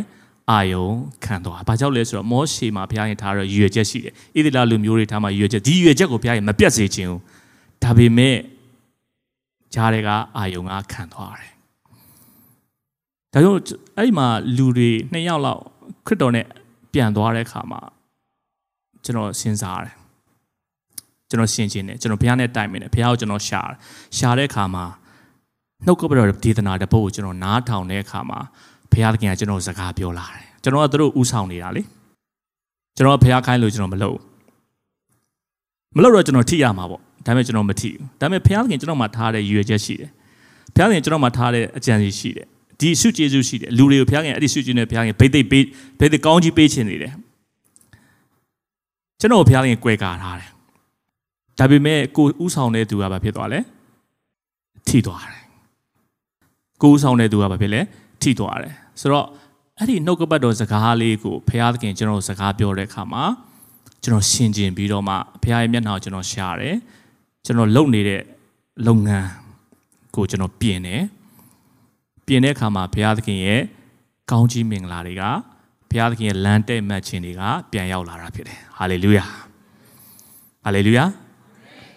[0.50, 0.86] အာယုံ
[1.24, 4.12] ခံသွားဘာကြောင့်လဲဆိုတော့မောရှေမှာဘုရားရင်ထားတော့ရည်ရွယ်ချက်ရှိတယ်
[4.46, 7.22] ဣသရေလလူမျိုးတွေထားမှာရည်ရွယ်ချက်ဒီရည်ရွယ်ချက်ကိုဘုရားရင်မပြတ်စေခြင်းဘူး
[7.82, 8.36] ဒါပေမဲ့
[9.74, 11.52] ဂျားတွေကအာယုံကခံသွားတယ်
[13.32, 13.60] ဒါကြောင့်
[13.96, 15.62] အဲ့ဒီမှာလူတွေနှစ်ယောက်လောက်
[16.06, 16.46] ခရစ်တော်နဲ့
[16.92, 17.80] ပြန်သွားတဲ့အခါမှာ
[19.04, 19.94] ကျွန်တော်စဉ်းစားတယ်
[21.28, 23.76] ကျွန်တော်ရှင်းချင်းတယ်ကျွန်တော်ဘုရားနဲ့တိုင်မင်းတယ်ဘုရားကိုကျွန်တော်ရှာတယ်
[24.16, 24.84] ရှာတဲ့အခါမှာ
[25.86, 28.38] နှုတ်ကပတော်ဒေသနာတပုတ်ကိုကျွန်တော်နားထောင်တဲ့အခါမှာ
[28.92, 31.82] ဘုရားသခင်ကကျွန်တော်စကားပြောလာတယ်ကျွန်တော်ကသူတို့ဥဆောင်နေတာလေ
[32.96, 34.18] ကျွန်တော်ကဘုရားခိုင်းလို့ကျွန်တော်မလုပ်
[35.96, 40.10] မလုပ်တော့ကျွန်တော်ထိရမှာပေါ့ဒါပေမဲ့ကျွန်တော်မထိဘူးဒါပေမဲ့ဘုရားသခင်ကျွန်တော်မှထားတဲ့ရည်ရွယ်ချက်ရှိတယ်
[40.74, 42.46] ဘုရားသခင်ကျွန်တော်မှထားတဲ့အကြံစီရှိတယ်
[42.80, 45.64] ဒီဆုကျေးဇူးရှိတယ်လူတွေကိုဘုရားခင်အဲ့ဒီဆုကျေးဇူးနဲ့ဘုရားခင်ဘိသိက်ပေး
[46.00, 47.12] ဘိသိက်ကောင်းကြီးပေးခြင်းနေတယ်
[49.20, 50.50] ကျွန်တော်ဘုရားခင်ကြွယ်ကာထားတယ်
[51.58, 53.60] ဒါပေမဲ့ကိုဥဆောင်တဲ့သူကဘာဖြစ်သွားလဲ
[54.88, 55.45] ထိသွားတယ်
[56.82, 57.80] ကိုဥဆောင်တဲ့သူကဘာဖြစ်လဲ
[58.22, 59.26] ထိသွားတယ်ဆိုတော့
[59.78, 63.24] အဲ့ဒီနှုတ်ကပတ်တော်စကားလေးကိုဘုရားသခင်ကျွန်တော်စကားပြောတဲ့အခါမှာ
[64.02, 66.76] ကျွန်တော်ရှင်းကျင်ပြီးတော့မှဘုရားရဲ့မျက်နှာကိုကျွန်တော်ရှာတယ်
[67.44, 68.22] ကျွန်တော်လုပ်နေတဲ့
[68.86, 69.28] လုပ်ငန်း
[70.16, 71.02] ကိုကျွန်တော်ပြင်တယ်
[72.26, 73.60] ပြင်တဲ့အခါမှာဘုရားသခင်ရဲ့
[74.30, 75.22] ကောင်းကြီးမင်္ဂလာတွေက
[75.90, 79.24] ဘုရားသခင်ရဲ့လမ်းတဲ့မှတ်ခြင်းတွေကပြန်ရောက်လာတာဖြစ်တယ်ဟာလေလုယာ
[80.64, 81.04] ဟာလေလုယာ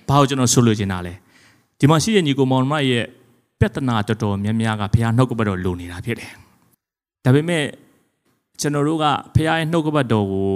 [0.08, 1.14] ဘာလို့ကျွန်တော်ဆိုလိုချင်တာလဲ
[1.80, 3.06] ဒီမှာရှိတဲ့ညီကိုမောင်မရဲ့
[3.60, 6.34] ပြဿနာတော်တော်များများကဘုရားနှုတ်ကပတ်တော်လိုနေတာဖြစ်တယ်
[7.24, 7.64] ဒါပေမဲ့
[8.62, 10.52] ကျွန်တော်တို့ကဘုရားရဲ့နှုတ်ကပတ်တော်ကို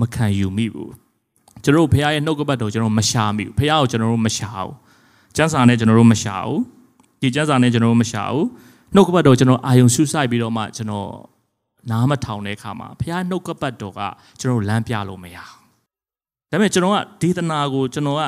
[0.00, 0.92] မခံယူမိဘူး
[1.64, 4.74] ကျွန်တော်တို့ဘုရားရဲ့နှုတ်ကပတ်တော်ကျွန်တော်မရှာမိဘူးဘုရားကိုကျွန်တော်တို့မရှာဘူး
[5.36, 6.60] ကျမ်းစာနဲ့ကျွန်တော်တို့မရှာဘူး
[7.20, 8.46] ဒီကျမ်းစာနဲ့ကျွန်တော်တို့မရှာဘူး
[8.94, 11.08] နှုတ်ကပတ်တော်ကျွန်တော်အာယုံဆူဆိုင်ပြီးတော့မှကျွန်တော်
[11.90, 14.00] နားမထောင်တဲ့အခါမှာဘုရားနှုတ်ကပတ်တော်က
[14.40, 18.22] ကျွန်တော်လမ်းပြလို့မရဘူးဒါပေမဲ့ကျွန်တော်ကဒေသနာကိုကျွန်တော်က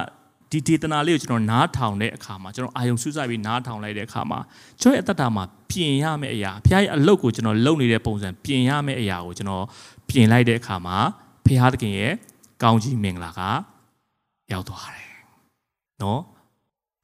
[0.51, 4.39] ဒီဒေသနာလေးကိုကျွန်တော်နားထောင်တဲ့အခါမှာကျွန်တော်အာယုံဆူဆိုင်ပြီးနားထောင်လိုက်တဲ့အခါမှာ
[4.81, 9.65] ကျွန်တော်ရဲ့အတ္တမှာပြင်ရမယ့်အရာဘုရားရဲ့အလုပ်ကိုကျွန်တော်လုပ်နေတဲ့ပုံစံပြင်ရမယ့်အရာကိုကျွန်တော်
[10.09, 10.97] ပြင်လိုက်တဲ့အခါမှာ
[11.45, 12.13] ဘုရားသခင်ရဲ့
[12.63, 13.41] ကောင်းကြီးမင်္ဂလာက
[14.53, 15.11] ရောက်သွားတယ်
[16.03, 16.21] နော်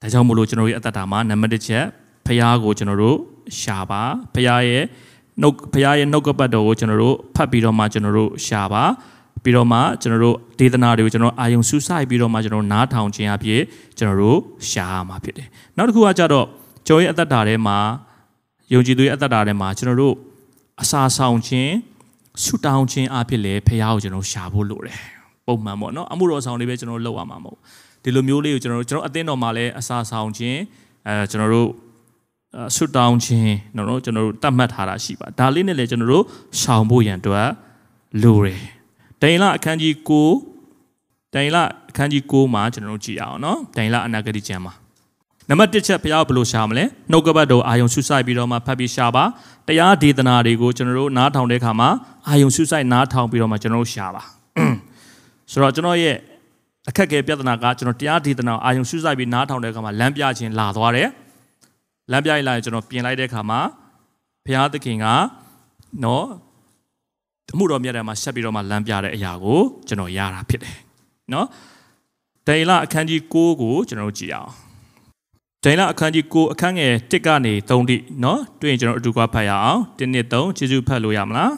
[0.01, 1.85] ဒါကြောင့်မို့လို့ကျွန်တော်ရဲ့အတ္တမှာနံပါတ်1ချက်
[2.27, 3.17] ဘုရားကိုကျွန်တော်တို့
[3.61, 4.03] ရှာပါ
[4.35, 4.83] ဘုရားရဲ့
[5.41, 8.85] နှုတ်ဘုရားရဲ့နှုတ်ကပတ်တော်ကိုကျွန်တော်တို့ဖတ်ပြီးတော့မှကျွန်တော်တို့ရှာပါ
[9.45, 13.61] ပြီးတော့မှကျွန်တော်တို့ဒေသနာတွေကိုကျွန်တော်အာယုံစူးစိုက်ပြီးတော့မှကျွန်တော်နားထောင်ခြင်းအဖြစ်
[13.99, 14.39] ကျွန်တော်တို့
[14.71, 16.47] ရှာရမှာဖြစ်တယ်နောက်တစ်ခုကကြတော့
[16.87, 17.79] ကျော်ရဲ့အသက်တာထဲမှာ
[18.73, 20.15] ယုံကြည်သူရဲ့အသက်တာထဲမှာကျွန်တော်တို့
[20.83, 21.73] အစာဆောင်ခြင်း
[22.45, 24.99] ဆူတောင်းခြင်းအဖြစ်လည်းဖះကိုကျွန်တော်ရှာဖို့လိုတယ်
[25.47, 27.59] ပုံမှန်ပေါ့နော်အမှုတော်ဆောင်တွေပဲကျွန်တော်လုပ်ရမှာမဟုတ်
[28.03, 30.59] ဒီလိုမျိုးလေးကိုကျွန်တော်တို့ကျွန်တော်အသင်းတော်မှာလည်းအစာဆောင်ခြင်း
[31.07, 31.69] အဲကျွန်တော်တို့
[32.77, 36.25] ဆွတောင်းခြင်းနော်ကျွန်တော်တို့တတ်မှတ်ထားတာရှိပါဒါလေးနဲ့လည်းကျွန်တော်တို့
[36.61, 37.49] ရှောင်ဖို့ရန်အတွက်
[38.23, 38.63] လိုတယ်
[39.23, 39.93] ဒိန်လအခန်းကြီး
[40.59, 41.57] 9ဒိန်လ
[41.91, 44.75] အခန်းကြီး9မှာကျွန်တော်တို့ကြည့်အောင်နော်ဒိန်လအနာဂတိကျမ်းမှာ
[45.49, 49.25] နံပါတ်1ချက်ဘုရားဘယ်လိုရှာမလဲနှုတ်ကပတ်တော်အာယုံဆုဆိုင်ပြီးတော့မှဖတ်ပြီးရှာပါ
[49.69, 51.89] တရားဒေသနာတွေကိုကျွန်တော်တို့နားထောင်တဲ့အခါမှာ
[52.29, 54.23] အာယုံဆုဆိုင်နားထောင်ပြီးတော့မှကျွန်တော်တို့ရှာပါ
[55.51, 56.17] ဆိုတော့ကျွန်တော်ရဲ့
[56.89, 61.09] အခက်အခဲပြဿနာကကျွန်တော်တရားဒေသနာအာယုံဆုဆိုင်ပြီးနားထောင်တဲ့အခါမှာလမ်းပြခြင်းလာသွားတယ်
[62.11, 63.61] လမ်းပြလိုက်ကျွန်တော်ပြင်လိုက်တဲ့အခါမှာ
[64.45, 65.07] ဘုရားသခင်က
[66.05, 66.25] နော်
[67.53, 70.77] အမှုတော်မြတ်တဲ့မှာဆက်ပြီးတော့မှလမ်းပြတဲ့အရာကိုကျွန်တော်ရတာဖြစ်တယ်
[71.33, 71.47] နော်
[72.47, 74.51] ဒေလအခန်းကြီး6ကိုကျွန်တော်တို့ကြည့်အောင်
[75.65, 81.53] ဒေလအခန်းကြီး6အခန်းငယ်1ကနေ3တိနော်တွေ့ရင်ကျွန်တော်အတူကဖတ်ရအောင်1နှစ်3ကျေးဇူးဖတ်လို့ရမလား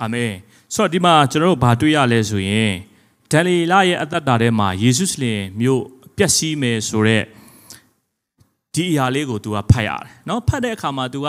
[0.00, 0.32] အာမင်
[0.74, 2.72] ဆိုတော့ဒီမှာကျွန်တော်တို့ဘာတွေ့ရလဲဆိုရင်
[3.30, 5.82] ဒန်လီလာရဲ့အသက်တာထဲမှာယေရှုလင်မြို့
[6.16, 7.24] ပျက်စီးမယ်ဆိုတော့
[8.74, 11.28] ဒီအရာလေးကို तू ကဖတ်ရတယ်เนาะဖတ်တဲ့အခါမှာ तू က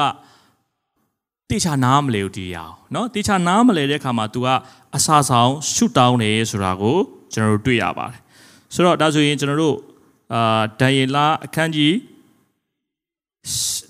[1.50, 4.48] တေချာနားမလဲဘူးဒီအရာเนาะတေချာနားမလဲတဲ့အခါမှာ तू က
[4.96, 6.98] အစာဆောင်ရှုတောင်းတယ်ဆိုတာကို
[7.34, 8.20] ကျွန်တော်တို့တွေ့ရပါတယ်
[8.74, 9.78] ဆိုတော့ဒါဆိုရင်ကျွန်တော်တို့
[10.34, 11.96] အာဒန်ယေလအခန်းကြီး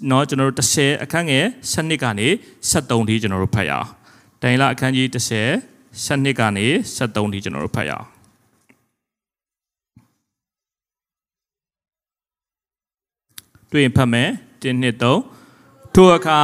[0.08, 2.28] เนาะကျွန်တော်တို့30အခန်းငယ်7ကနေ
[2.70, 3.88] 73ထိကျွန်တော်တို့ဖတ်ရအောင်
[4.43, 6.67] ဒန်ယေလအခန်းကြီး30 7ကနေ
[6.97, 8.07] 73ထိကျွန်တော်တို့ဖတ်ရအောင်
[13.71, 14.31] တွေ့ရင်ဖတ်မယ်
[14.61, 16.41] 1နှစ်3ထိုအခါ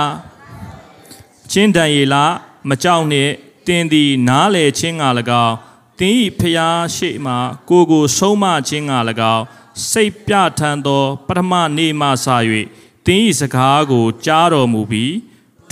[1.50, 2.24] ချင်းတန်ရီလာ
[2.68, 3.32] မကြောက်နှင့်
[3.66, 5.04] တင်းသည်နားလေချင်းက၎
[5.44, 5.54] င်း
[6.00, 7.34] တင်းဤဖျားရှိမှ
[7.68, 8.92] ကိုကိုဆုံးမချင်းက၎
[9.34, 9.44] င်း
[9.90, 12.26] စိတ်ပြထန်သော ပထမနေ့မှစ၍
[13.06, 15.12] တင်းဤစကားကိုကြားတော်မူပြီး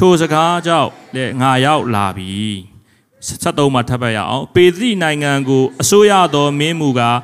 [0.05, 2.33] ထိုစကားကြောင့်လည်းငါရောက်လာပြီ
[3.27, 7.19] 73မှာထပ်ပတ်ရအောင်ပေသိနိုင်ငံကိုအစိုးရသောမင်းမူကား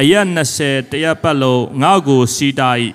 [0.00, 0.26] အရက်
[0.58, 2.70] 20တရက်ပတ်လုံးငါ့ကိုစီတာ၏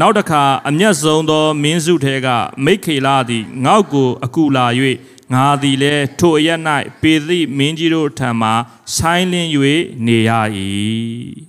[0.00, 2.28] နောက်တစ်ခါအမျက်ဆုံးသောမင်းစုထဲက
[2.64, 4.66] မိတ်ခေလာသည်ငေါ့ကိုအကူလာ၍
[5.34, 6.48] ငါသည်လည်းထိုအရ၌
[7.02, 8.50] ပေသိမင်းကြီးတို့ထံမှ
[8.96, 9.50] ဆိုင်းလင်း၍
[10.06, 10.30] နေရ၏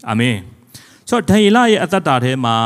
[0.07, 0.37] အာမင်
[1.09, 2.57] ဆိုတော့ဒန်ယေလရဲ့အသက်တာထဲမှာ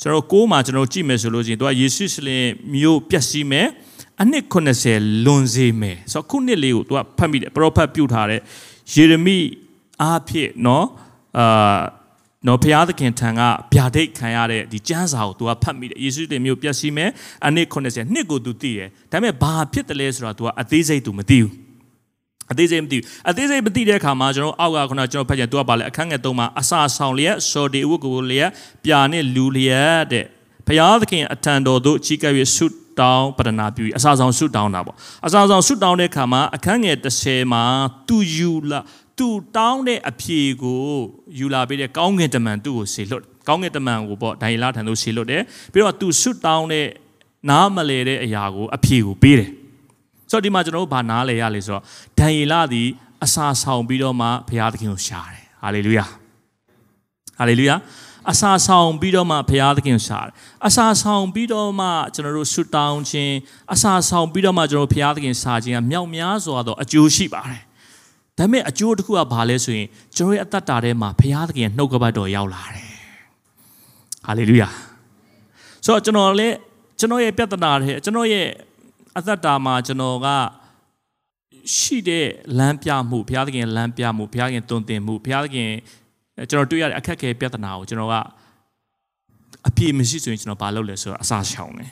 [0.00, 3.68] ကျွန်တော်ကိုးမှာကျွန်တော်ကြည့်မယ်ဆိုလို့ရှိရင်သူကယေရှုရှလင်မြို့ပျက်စီးမယ်
[4.21, 4.43] အနှစ်
[4.85, 8.39] 80လွန်စေမယ်ဆိုတော့ခုနှစ်လေးကိုသူကဖတ်မိတယ်ပရောဖက်ပြုထားတဲ့
[8.93, 9.39] ယေရမိ
[10.01, 10.83] အားဖြင့်เนาะ
[11.37, 11.79] အာ
[12.47, 13.41] နော်ဘုရားသခင်ထံက
[13.73, 17.09] ဗျာဒိတ်ခံရတဲ့ဒီကျမ်းစာကို तू ကဖတ်မိတယ်ယေရှုတင်မျိုးပျက်စီးမယ်
[17.45, 21.51] အနည်း80နှစ်ကို तू သိတယ်ဒါပေမဲ့ဘာဖြစ်တယ်လဲဆိုတာ तू ကအသေးစိတ် तू မသိဘူး
[22.51, 28.49] အသေးစိတ်မသိဘူးအသေးစိတ်မသိတဲ့အခါမှာကျွန်တော်အောက်ကခုနကျွန်တော်ဖတ်ချင် तू ကပါလဲအခန်းငယ်3မှာအစာဆောင်လျက်စော်ဒီဝတ်ကိုလျက်
[28.83, 30.25] ပြာနဲ့လူလျက်တဲ့
[30.67, 32.65] ဘုရားသခင်အထံတော်သို့ကြီးကပ်၍ဆု
[33.00, 34.96] တောင်းပတနာပြုအစာဆောင်ဆုတောင်းတာပေါ့
[35.26, 37.62] အစာဆောင်ဆုတောင်းတဲ့အခါမှာအခန်းငယ်30မှာ
[38.08, 38.80] तू ယူလာ
[39.18, 40.84] သူတောင်းတဲ့အဖြေကို
[41.38, 45.42] ယူလာပေးတဲ့ကောင်းကင်တမန်သူ့ကိုဆေလွတ်ကောင်းကင်တမန်ကိုပေါ့ဒိုင်လာထံသို့ဆေလွတ်တယ်
[45.72, 46.86] ပြီးတော့သူဆွတ်တောင်းတဲ့
[47.50, 49.50] နားမလဲတဲ့အရာကိုအဖြေကိုပေးတယ်
[50.30, 51.84] ဆိုတော့ဒီမှာကျွန်တော်တို့ဘာနားလဲရလဲဆိုတော့
[52.20, 52.88] ဒိုင်လာသည်
[53.24, 56.04] အစာဆောင်ပြီးတော့မှဘုရားသခင်ကိုရှာတယ်ဟာလေလုယာ
[57.38, 57.74] ဟာလေလုယာ
[58.30, 60.32] အစာဆောင်ပြီးတော့မှဘုရားသခင်ကိုရှာတယ်
[60.66, 63.34] အစာဆောင်ပြီးတော့မှကျွန်တော်တို့ဆွတောင်းခြင်း
[63.72, 67.62] အစာဆောင်ပြီးတော့မှကျွန်တော်ဘုရားသခင်ရှာခြင်းကမြောက်များစွာသောအကျိုးရှိပါတယ်
[68.38, 72.88] ဒါပေမဲ့အကျိုးတစ်ခုကဘာလဲဆိုရင်ကျွန်တော်ရဲ့အသက်တာထဲမှာဘုရားသခင်ရဲ့နှုတ်ကပတ်တော်ရောက်လာတယ်
[74.26, 74.68] ဟာလေလုယာ
[75.84, 76.56] ဆိုတော့ကျွန်တော်လည်း
[76.98, 78.46] ကျွန်တော်ရဲ့ပြဿနာတွေကျွန်တော်ရဲ့
[79.18, 80.28] အသက်တာမှာကျွန်တော်က
[81.76, 82.26] ရှိတဲ့
[82.58, 85.70] လမ်းပြမှုဘုရားသခင်လမ်းပြမှုဘုရားသခင်တုံသင်မှုဘုရားသခင်
[86.50, 88.14] ကျွန်တော်တွေ့ရတဲ့အခက်အခဲပြဿနာကိုကျွန်တော်က
[89.68, 91.90] အပြည့်မရှိဆိုရင်ကျွန်တော်ဘာလုပ်လဲဆိုတော့အစာရှောင်တယ်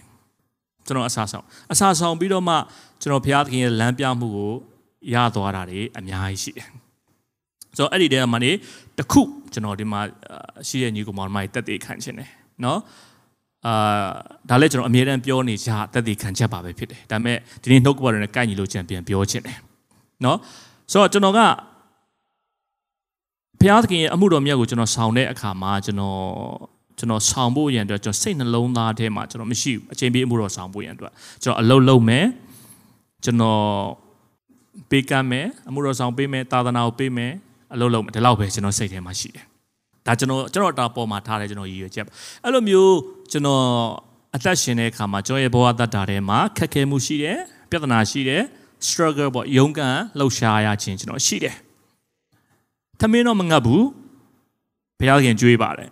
[0.87, 2.55] ကျွန်တော်အစာဆောင်အစာဆောင်ပြီးတော့မှ
[3.01, 4.53] ကျွန်တော်ဘုရားသခင်ရဲ့လမ်းပြမှုကို
[5.15, 6.67] ရသွားတာတွေအများကြီးရှိတယ်
[7.77, 8.51] ဆိုတော့အဲ့ဒီတဲမှာနေ
[8.99, 9.23] တခု
[9.53, 10.01] ကျွန်တော်ဒီမှာ
[10.69, 12.31] ရှိတဲ့ညီကောင်မတက်သေးခံခြင်းတယ်
[12.65, 12.79] နော်
[13.67, 14.09] အာ
[14.49, 19.59] ဒါလည်းကျွန်တော်အမြဲတမ်းပြောနေကြတက်သေးခံချက်ပါပဲဖြစ်တယ်ဒါပေမဲ့ဒီနေ့နှုတ်ကပတ်တော်နဲ့ကိုက်ညီလို့ချန်ပြန်ပြောခြင်းတယ်
[20.25, 20.39] နော်
[20.93, 21.41] ဆိုတော့ကျွန်တော်က
[23.61, 26.19] ဘုရားသခင်ရဲ့အမှုတော်မြတ်ကိုကျွန်တော်ဆောင်တဲ့အခါမှာကျွန်တော်
[26.99, 32.27] ကျွန်တော်ဆောင်ဖို့ရန်အတွက်ကျွန်တော်စိတ်နှလုံးသားထဲမှာကျွန်တော်မရှိဘူးအချိန်ပြည့်အမှုတော်ဆောင်ဖို့ရန်အတွက်ကျွန်တော်အလုပ်လုပ်မယ်
[33.25, 33.63] ကျွန်တော်
[34.91, 37.33] ပေးကမ်းမယ်အမှုတော်ဆောင်ပေးမယ်သာသနာကိုပေးမယ်
[37.75, 39.45] အလုပ်လုပ်မယ်ဒီလောက်ပဲကျွန်တော်စိတ်ထဲမှာရှိတယ်
[40.07, 42.07] ဒါကျွန်တော်ကျွန်တော်တာပေါ်မှာထားတယ်ကျွန်တော်ရည်ရွယ်ချက်
[42.45, 42.97] အဲ့လိုမျိုး
[43.33, 43.63] ကျွန်တော်
[44.37, 47.39] အသက်ရှင်တဲ့အခါမှာကျွန်တော်ရဲ့ဘဝတတ်တာထဲမှာခက်ခဲမှုရှိတယ်
[47.71, 48.43] ပြဿနာရှိတယ်
[48.89, 51.57] struggle ပေါ့ရုန်းကန်လှုပ်ရှားရခြင်းကျွန်တော်ရှိတယ်
[53.00, 53.86] သမင်းတော့မငတ်ဘူး
[55.00, 55.90] ဘုရားခင်ကြွေးပါတယ်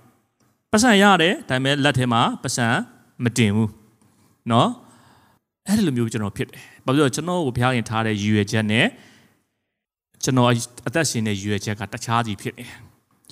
[0.72, 2.68] ပတ်စံရတယ်ဒါပေမဲ့လက်ထဲမှာပတ်စံ
[3.24, 3.70] မတင်ဘူး
[4.50, 4.68] เนาะ
[5.68, 8.86] အဲ့ဒီလိုမျိုးကျွန်တော်ဖြစ်တယ်ဘာလို့လဲကျွန်တော်ကိုဘုရားခင်ထားတဲ့ရည်ရွယ်ချက်နဲ့
[10.24, 10.50] ကျွန်တော်
[10.88, 12.66] အသက်ရှင်တဲ့ရည်ရွယ်ချက်ကတခြားစီဖြစ်နေ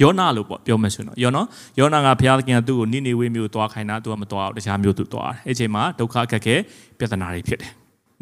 [0.02, 1.48] ယောနာလို့ပေါ့ပြောမယ်ဆိုတော့ယောနော်
[1.80, 6.56] ယောနာကဘုရားသခင်ကသူ့ကိုနိနေဝေမျိုးသွားခိုင်းတာသူကမသွားဘူးတခြားမျိုးသူသွားတယ်အဲ့ချိန်မှာဒုက္ခအခက်ခဲ
[6.98, 7.72] ပြဿနာတွေဖြစ်တယ်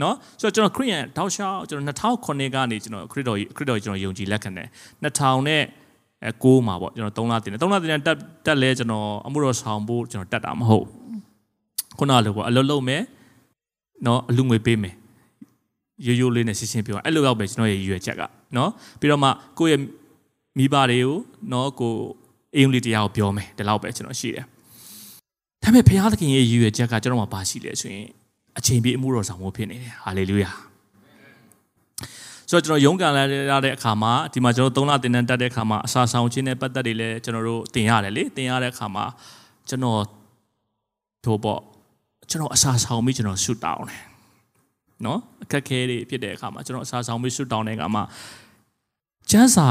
[0.01, 4.68] နော်ဆိုတော့ကျွန်တော်ခရစ်ယာန်တောက်လျှောက်ကျွန်တော်2009ကနေကျွန်တော်ခရစ်တော်ခရစ်တော်ကျွန်တော်ယုံကြည်လက်ခံတယ်
[5.05, 5.62] 2000နဲ့
[6.24, 8.16] အဲ6မှာပေါ့ကျွန်တော်3လတင်တယ်3လတင်တယ်တက်
[8.47, 10.86] တက်လဲကျွန်တော်အမှုတော်ဆောင်ဖို့ကျွန်တော်တက်တာမဟုတ်
[11.99, 13.03] ခုနကလိုပေါ့အလုပ်လုပ်မယ်
[14.07, 14.95] နော်အလူငွေပေးမယ်
[16.07, 18.22] ရိုးရိုးလေးနဲ့ရှင်းရှင်းပြောအဲ့လိုရောက်ပဲကျွန်တော်ရဲ့ရည်ရွယ်ချက်က
[18.57, 18.70] နော်
[19.01, 19.28] ပြီးတော့မှ
[19.59, 19.80] ကိုယ့်ရဲ့
[20.59, 21.16] မိဘတွေကို
[21.53, 21.95] နော်ကို
[22.57, 24.45] အင်္ဂလိပ်တရားကိုပြောမယ်ဒီလောက်ပဲကျွန်တော်ရှိတယ်
[25.62, 28.09] ဒါပေမဲ့ဘုရားသခင်ရဲ့ရည်ရွယ်ချက်ကကျွန်တော်မှာပါရှိလဲဆိုရင်
[28.59, 30.50] အချိန်ပြည့်အမှုတော်ဆောင်ဖို့ဖြစ်နေတယ်ဟာလေလုယာ
[32.50, 39.05] ဆိုတော့ကျွန်တော်ရုန်းကန်လာတဲ့အခါမှာဒီမှာကျွန်တော်၃လတင်တန်းတက်တဲ့အခါမှာအစာဆောင်ခြင်းနဲ့ပတ်သက်တွေလည်းကျွန်တော်တို့တင်ရတယ်လေတင်ရတဲ့အခါမှာ
[39.68, 40.00] ကျွန်တော်
[41.24, 41.61] တို့ပေါ့
[42.30, 44.03] ကျွန်တော်အစာဆောင်ပြီးကျွန်တော်ရှုတောင်းတယ်
[45.07, 48.03] နော်အခက်ခဲတွေဖြစ်တဲ့အခါမှာကျွန်တော်အစာဆောင်ပြီးဆွတောင်းတဲ့အခါမှာ
[49.30, 49.66] ကျမ်းစာ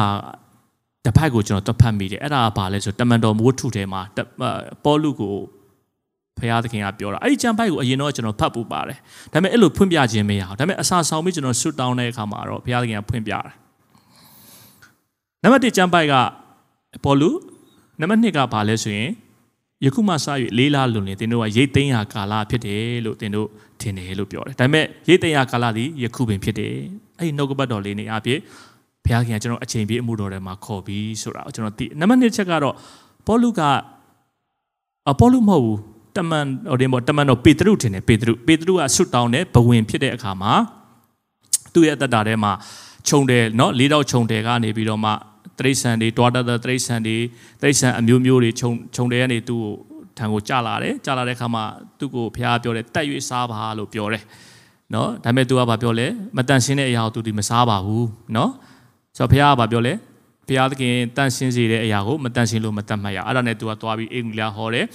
[1.06, 4.02] တစ်ဖက်ကိုကျွန်တော်တွတ်ဖတ်မိတယ်အဲ့ဒါကဘာလဲဆိုတမန်တော်မိုးထုထဲမှာ
[4.84, 5.34] ပေါလုကို
[6.40, 8.98] ဖရာသခင်ကပြောတာအဲ့ဒီကျမ်းပိုက်ကိုအရင်တော့ကျွန်တော်ဖတ်ပူပါတယ်
[9.34, 13.46] ဒါပေမဲ့အဲ့လိုဖွင့်ပြခြင်းမရအောင်ဒါပေမဲ့အစာဆောင်ပြီးကျွန်တော်ဆွတောင်းတဲ့အခါမှာတော့ဖရာသခင်ကဖွင့်ပြတယ်
[15.44, 16.14] နံပါတ်1ကျမ်းပိုက်က
[17.04, 17.30] ပေါလု
[18.00, 19.10] နံပါတ်2ကဘာလဲဆိုရင်
[19.86, 20.28] ယခုမှစ၍
[20.58, 23.48] လေးလားလွန်လင်သင်တို့ကရိတ်သိမ်းရာကာလဖြစ်တယ်လို့သင်တို့
[23.82, 26.74] ထင်တယ်လို့ပြောတယ်ဒါပေမဲ့ရိတ်သိမ်းရာကာလသည်ယခုပင်ဖြစ်တယ်
[27.18, 28.40] အဲ့ဒီနှုတ်ကပတ်တော်လေးနေအဖြစ်
[29.06, 32.76] ဘုရားခင်ကကျွန်တော်အချိန်ပြည့်အမှုတော်ထဲမှာခေါ်ပြီးဆိုတာကိုကျွန်တော်သိနံပါတ်2ချက်ကတော့
[33.28, 33.62] ပေါလုက
[35.10, 35.80] အပေါလုမဟုတ်ဘူး
[36.18, 40.54] တမန်ဟိုတင်ပေါ့တမန်တော်ပေတရုထင်တယ်ပေတရုပေတရုကဆွတ်တောင်းတဲ့ဘဝင်ဖြစ်တဲ့အခါမှာ
[41.74, 42.52] သူ့ရဲ့အသက်တာထဲမှာ
[43.08, 45.12] ခြုံတယ်เนาะလေးတော့ခြုံတယ်ကနေပြီးတော့မှ
[45.60, 47.18] တရိษံတွေတွားတတ်တဲ့တရိษံတွေ
[47.62, 49.74] တရိษံအမျိုးမျိုးတွေခြုံခြုံတယ်ကနေသူ့ကို
[50.18, 51.64] ထံကိုကြလာတယ်ကြလာတဲ့အခါမှာ
[52.00, 54.24] သူ့ကိုဘုရားပြောတယ်တက်၍စားပါလို့ပြောတယ်
[54.92, 56.08] เนาะဒါပေမဲ့သူကဘာပြောလဲ
[56.38, 58.50] မတန်ရှင်းတဲ့အရာကိုသူဒီမစားပါဘူးเนาะ
[59.18, 59.94] ဆိုတော့ဘုရားကဘာပြောလဲ
[60.48, 64.86] ဘုရားသခင်တန်ရှင်းစေတဲ့အရာကိုမတန်ရှင်းလို့မတတ်မှတ်ရအဲ့ဒါနဲ့သူကသွားပြီးအင်္ဂလိပ်ဟောတယ်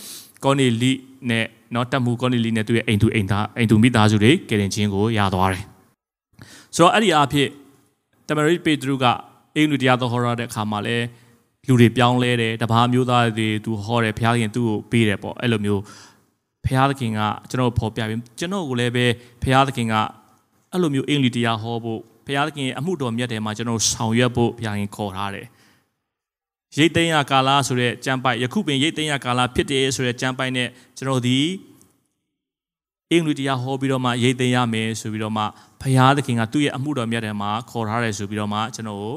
[0.45, 0.93] ကောနီလိ
[1.31, 5.65] နဲ့နော်တက်မှုကောနီလိနဲ့သူ့ရဲ့အိမ်သူအိမ်သားအိမ်သူမိသားစုတွေကယ်တင်ခြင်းကိုရသွားတယ်
[6.77, 7.49] ဆိုတော့အဲ့ဒီအဖြစ်
[8.29, 9.05] တမရိပေတရုက
[9.57, 10.97] အင်္ဂလိပ်တရားတော်ဟောရတဲ့အခါမှာလဲ
[11.67, 15.83] လူတွေပြောင်းလဲတယ်တပါးမျိုးသားတွေသူဟောတယ်ဘုရားသခင်သူ့ကိုပေးတယ်ပေါ့အဲ့လိုမျိုး
[16.65, 17.21] ဘုရားသခင်က
[17.51, 19.05] ကျွန်တော်ဖော်ပြပြီးကျွန်တော်ကိုလည်းပဲ
[19.43, 19.95] ဘုရားသခင်က
[20.73, 25.47] အဲ့လိုမျိုးအင်္ဂလိပ်တရားဟောဖို့ဘုရားသခင်ရဲ့အမှုတော်မြတ်တယ်မှာကျွန်တော်ဆောင်ရွက်ဖို့ဘုရားခင်ခေါ်ထားတယ်
[26.79, 31.39] ရိတ်သိမ်းရကာလဆိုတဲ့ကြံပိုက်ယခုပင်ရိတ်သိမ်းရကာလဖြစ်တယ်ဆိုတဲ့ကြံပိုက်နဲ့ကျွန်တော်ဒီ
[33.13, 35.43] အင်္ဂလိပ်တရားဟောပြီးတော့မှရိတ်သိမ်းရမယ်ဆိုပြီးတော့မှ
[35.81, 39.15] ဘုရားသခင်ကသူ့ရဲ့အမှုတော်မြတ်တယ်မှာခေါ်ထားတယ်ဆိုပြီးတော့မှကျွန်တော်ကို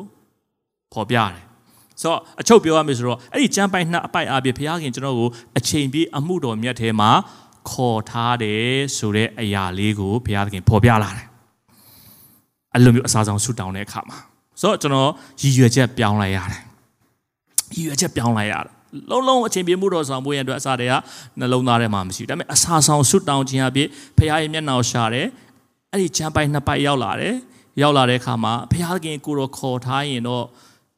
[0.94, 1.32] ဖော်ပြတယ်
[2.02, 7.12] ဆိုတော့အချုပ်ပြောရမယ်ဆိုတော့အဲ့ဒီကြံပိုက်နှစ်အပိုက်အပြည့်ဘုရားခင်ကျွန်တော်ကိုအချိန်ပြည့်အမှုတော်မြတ်ထဲမှာ
[7.70, 11.28] ခေါ်ထားတယ်ဆိုတဲ့အရာလေးကိုဘုရားသခင်ဖော်ပြလာတယ်
[12.74, 14.18] အဲ့လိုမျိုးအစားဆောင်ဆူတောင်းတဲ့အခါမှာ
[14.62, 15.10] ဆိုတော့ကျွန်တော်
[15.42, 16.62] ရည်ရွယ်ချက်ပြောင်းလိုက်ရတယ်
[17.75, 18.73] ရည်ရွယ်ချက်ပြောင်းလိုက်ရတယ်
[19.11, 20.95] လုံးလုံးအချိန်ပြမှုတော်ဆောင်ဖို့ရန်အတွက်အစားတွေက
[21.39, 23.89] နှလုံးသားထဲမှာမရှိဘူးဒါပေမဲ့အစာဆောင်ဆွတ်တောင်းခြင်းအဖြစ်
[24.19, 25.27] ဖခင်ရဲ့မျက်နှာကိုရှာတယ်
[25.93, 27.35] အဲ့ဒီချမ်းပိုက်နှစ်ပိုက်ရောက်လာတယ်
[27.83, 28.75] ရောက်လာတဲ့အခါမှာဖ
[29.05, 30.45] ခင်ကိုတော်ခေါ်ထားရင်တော့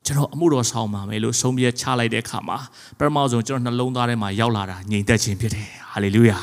[0.07, 2.59] ကျွန်တော်အမှုတော်ဆောင်ပါမယ်လို့ဆုံးဖြတ်ချလိုက်တဲ့အခါမှာ
[2.99, 6.39] ပထမဆုံးကျွန်တော်နှလုံးသားထဲမှာရောက်လာတာငြိမ်သက်ခြင်းဖြစ်တယ်ဟာလေလုယာ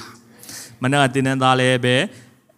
[0.82, 1.95] မနက်ကတင်းတန်းသားလည်းပဲ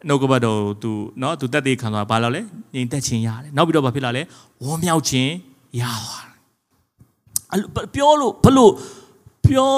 [0.08, 2.42] နှုတ်ကပတ်တော်သူเนาะသူတက်သေးခံသွားဘာလို့လဲ
[2.74, 4.22] ငြိမ်သက်ခြင်းရတယ်နောက်ပြီးတော့ဘာဖြစ်လာလဲ
[4.64, 5.32] ဝမ်းမြောက်ခြင်း
[5.82, 6.29] ရသွား
[7.95, 8.73] ပြောလို့ဘလို့
[9.47, 9.73] ပြော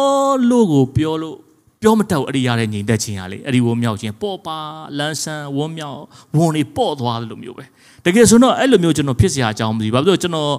[0.51, 1.37] လို့ကိုပြောလို့
[1.83, 4.59] ပြောမတတ်ဘူးအဲ့ဒီရတဲ့ညီသက်ချင်းရလေအဲ့ဒီဝုံမြောက်ခြင်းပေါ့ပါ
[4.99, 6.01] လန်းဆန်းဝုံမြောက်
[6.37, 7.64] ဝုံနေပေါ့သွားတယ်လို့မျိုးပဲ
[8.05, 10.53] တကယ်ဆိုတော့အဲ့လိုမျိုးကျွန်တော်ဖြစ်စရာအကြောင်းမသိဘူးဘာဖြစ်လို့ကျွန်တော်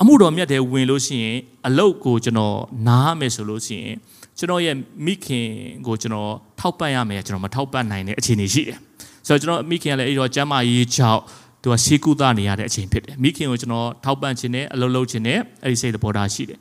[0.00, 1.36] အမှုတော်မြတ်တဲ့ဝင်လို့ရှိရင်
[1.66, 2.56] အလုတ်ကိုကျွန်တော်
[2.88, 3.96] နားမယ်ဆိုလို့ရှိရင်
[4.38, 5.48] ကျွန်တော်ရဲ့မိခင်
[5.86, 6.30] ကိုကျွန်တော်
[6.60, 8.78] ထောက်ပံ့ရမယ်ကျွန်တော်မထောက်ပံ့နိုင်တဲ့အခြေအနေရှိတယ်
[9.26, 11.20] ဆိုတော့ကျွန်တော်မိခင်ကလည်းအဲ့တော့ကျမ်းမာရေးကြောင့်
[11.62, 16.58] သူကရှေးကုသနေရတဲ့အချိန်ဖြစ်တယ်မိခင်ကိုကျွန်တော်ထောက်ပံ့ခြင်းနဲ့အလုပ်လုပ်ခြင်းနဲ့အဲ့ဒီစိတ်သဘောထားရှိတယ်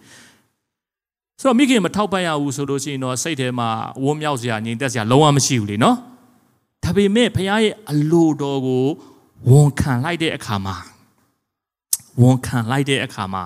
[1.39, 3.70] ဆိုတော့မိခင်မထောက်ပံ့ရဘူးဆိုလို့ရှိရင်တော့စိတ်ထဲမှာ
[4.04, 5.97] ဝန်းမြောက်စရာငြိမ်သက်စရာလုံးဝမရှိဘူးလေနော်
[6.84, 8.86] ဒါပေမဲ့ဖခင်ရဲ့အလိုတော်ကို
[9.50, 10.76] ဝန်ခံလိုက်တဲ့အခါမှာ
[12.22, 13.43] ဝန်ခံလိုက်တဲ့အခါမှာ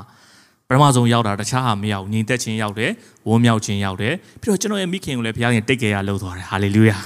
[0.68, 2.91] ပထမဆုံးရောက်တာတခြားဟာမရောက်ငြိမ်သက်ခြင်းရောက်တယ်
[3.28, 6.97] ဝန်းမြောက်ခြင်းရောက်တယ်ပြီးတော့ကျွန်တော်ရဲ့မိခင်ကိုလည်းဖခင်တိတ်ကြရလှုပ်သွားတယ်ဟာလေလုယာ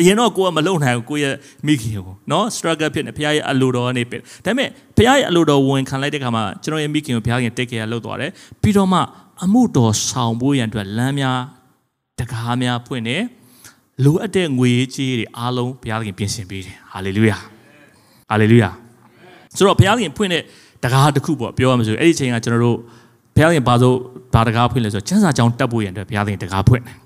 [0.00, 1.34] အရင်တော့ကိုကမလုံနိုင်ဘူးကိုရဲ့
[1.66, 8.30] မိခင်ကိုနော် struggle ဖြစ်နေဘုရားရဲ့အလိုတော်ကနေဖြစ်ဒါပေမဲ့ဘုရားရဲ့အလိုတော်ဝင်ခံလိုက်တဲ့အခါမှာကျွန်တော်ရဲ့မိခင်ကိုဘုရားခင်တိတ်ကြရလောက်သွားတယ်
[8.62, 8.98] ပြီးတော့မှ
[9.44, 11.38] အမှုတော်ဆောင်ဖို့ရန်အတွက်လမ်းများ
[12.18, 13.22] တကားများဖွင့်တယ်
[14.04, 17.36] လိုအပ်တဲ့ငွေကြေးတွေအားလုံးဘုရားခင်ပြင်ဆင်ပေးတယ်ဟာလေလုယာ
[18.30, 18.70] ဟာလေလုယာ
[19.56, 20.42] ဆိုတော့ဘုရားခင်ဖွင့်တဲ့
[20.84, 22.78] တကားတစ်ခုပေါ့ပြောရမှာဆိုအဲ့ဒီအချိန်ကကျွန်တော်တို့
[23.36, 23.96] ဘုရားခင်ဘာလို့
[24.34, 26.96] ဘာတကားဖွင့်လဲဆိုတော့ကျမ်းစာကြောင်းတက်ဖို့ရန်အတွက်ဘုရားခင်တကားဖွင့်တယ်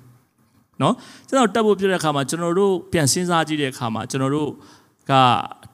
[0.83, 0.95] နော်
[1.29, 4.51] ကျွန်တော်တက်ဖို့ပြတဲ့အခါမှာကျွန်တော်တို့ပြန်စဉ်းစားကြည့်တဲ့အခါမှာကျွန်တော်တို့
[5.11, 5.13] က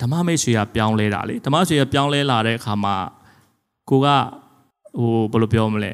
[0.00, 2.94] ဓမ္မမိတ်ဆွေရပြောင်းလဲတာလေဓမ္မဆွေရပြောင်းလဲလာတဲ့အခါမှာ
[3.90, 4.06] ကိုက
[4.98, 5.92] ဟိုဘယ်လိုပြောမလဲ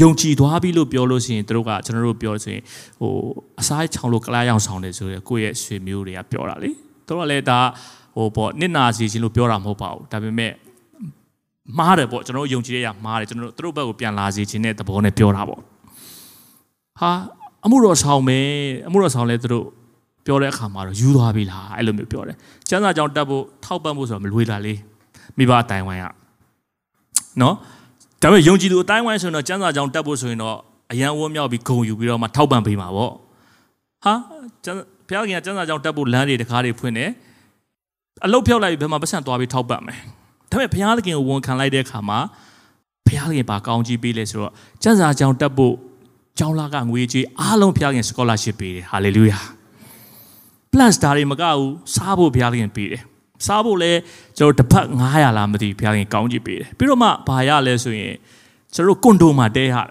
[0.00, 2.62] ယုံကြည်သွားပြီလို့ပြောလို့ရှိရင်တို့ကကျွန်တော်တို့ပြောလို့ဆိုရင်
[3.00, 3.12] ဟို
[3.60, 6.70] အစားချောင်းလို့ကလားရောင်ဆောင်တယ်ဆိုရယ်ကိုယ့်ရဲ့ဆွေမျိုးတွေကပြောတာလေ
[7.08, 7.60] တို့ကလည်းဒါ
[8.16, 10.52] ဟိုပေါ့နစ်နာစီခြင်းလို့ပြောတာမဟုတ်ပါဘူးဒါပေမဲ့
[11.78, 15.60] မှားတယ်ပေါ့ကျွန်တော်တို့ယုံကြည်ရရမှားတယ်ကျွန်တော်တို့တို့ဘက်ကိုပြန်လာစေခြင်းတဲ့သဘောနဲ့ပြောတာပေါ့
[17.00, 17.10] ဟာ
[17.68, 18.48] အမှုတော်ဆောင်မယ်
[18.88, 19.66] အမှုတော်ဆောင်လဲသူတို့
[20.26, 22.36] ပြောတဲ့အခါမှာတော့ယူသွားပြီလားအဲ့လိုမျိုးပြောတယ်
[22.68, 24.78] ကျမ်းစာကြောင့်တက်ဖို့ထောက်ပံ့ဖို့ဆိုတော့မလွေတာလေး
[25.38, 26.06] မိဘအတိုင်းဝိုင်းက
[27.40, 27.54] နော်
[28.22, 30.56] ဒါပေမဲ့ယုံကြည်သူအတိုင်းဝိုင်းဆိုရင်တော့ကျမ်းစာကြောင့်တက်ဖို့ဆိုရင်တော့
[30.92, 33.12] အယံဝန်းမြောက်ပြီးဂုံယူပြီးတော့မှထောက်ပံ့ပေးမှာပေါ့
[34.04, 34.14] ဟာ
[34.64, 37.10] ကျမ်းဘုရားခင်ကကျမ်းစာကြောင့်တက်ဖို့လမ်းတွေတကားတွေဖွင့်တယ်
[38.24, 40.00] အလုတ်ဖြောက်လိုက်ပြီးဘယ်မှာပတ်စံသွားပြီးထောက်ပံ့မယ်
[40.50, 42.18] ဒါပေမဲ့ဘုရားသခင်ကိုဝန်ခံလိုက်တဲ့အခါမှာ
[43.06, 44.52] ဘုရားသခင်ပါကောင်းကြီးပေးလဲဆိုတော့
[44.82, 45.74] ကျမ်းစာကြောင့်တက်ဖို့
[46.38, 49.42] ကျောင်းလာကငွေကြေးအားလုံးဖျားခင် scholarship ပေးတယ် hallelujah
[50.72, 53.02] plus ဒါတွေမကဘူးစားဖို့ဘုရားသခင်ပေးတယ်
[53.46, 53.92] စားဖို့လဲ
[54.38, 58.14] ကျွန်တော်တစ်ပတ်900လားမသိဘုရားသခင်ကောင်းကြီးပေးတယ်ပြီးတော့မှဘာရလဲဆိုရင်
[58.74, 59.86] ကျွန်တော်ကွန်ဒိုမှာတဲရတယ်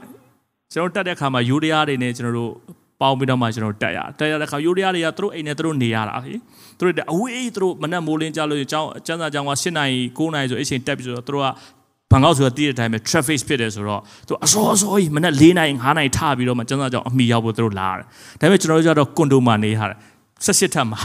[0.74, 2.52] ကျွန်တော်တက်တဲ့ခါမှာယူရီးယားတွေနဲ့ကျွန်တော်တို့
[3.02, 6.34] ပေါင်းပြီးတော့မှကျွန်တော်တက်ရတက်ရတဲ့ခါယူရီးယားတွေကသူတို့အိမ်နဲ့သူတို့နေရတာဟိ
[6.78, 11.48] သူတို့အဝေးသူတို့မနက်မိုးလင်းကြလို့ကျောင်းကျန်းစာကျောင်းက7နိုင်9နိုင်ဆိုအချိန်တက်ပြီးဆိုတော့သူတို့က
[12.12, 18.04] ဘန်ကောက်ဆိုတာတည်တဲ့အတိုင်းပဲ traffic ဖြစ်တယ်ဆိုတော့သူအစောအစောကြီးမနက်4နိုင်5နိုင်ထပြီးတော့မှကျန်းစာကျောင်းအမိရောက်ဖို့သူတို့လာတယ်
[18.40, 19.98] ဒါပေမဲ့ကျွန်တော်တို့ကျတော့ကွန်ဒိုမှာနေရတယ်
[20.46, 21.00] 18ထပ်မှာ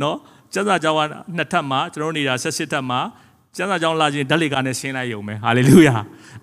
[0.00, 0.16] နော်
[0.52, 1.00] ကျန်းစာကျောင်းက
[1.36, 3.00] နှစ်ထပ်မှာကျွန်တော်နေတာ18ထပ်မှာ
[3.56, 5.96] ကျမ်းစာကြောင်းလာခြင်းဓာတ်လေကနဲ့ရှင်းလိုက်ရုံပဲဟာလေလုယာ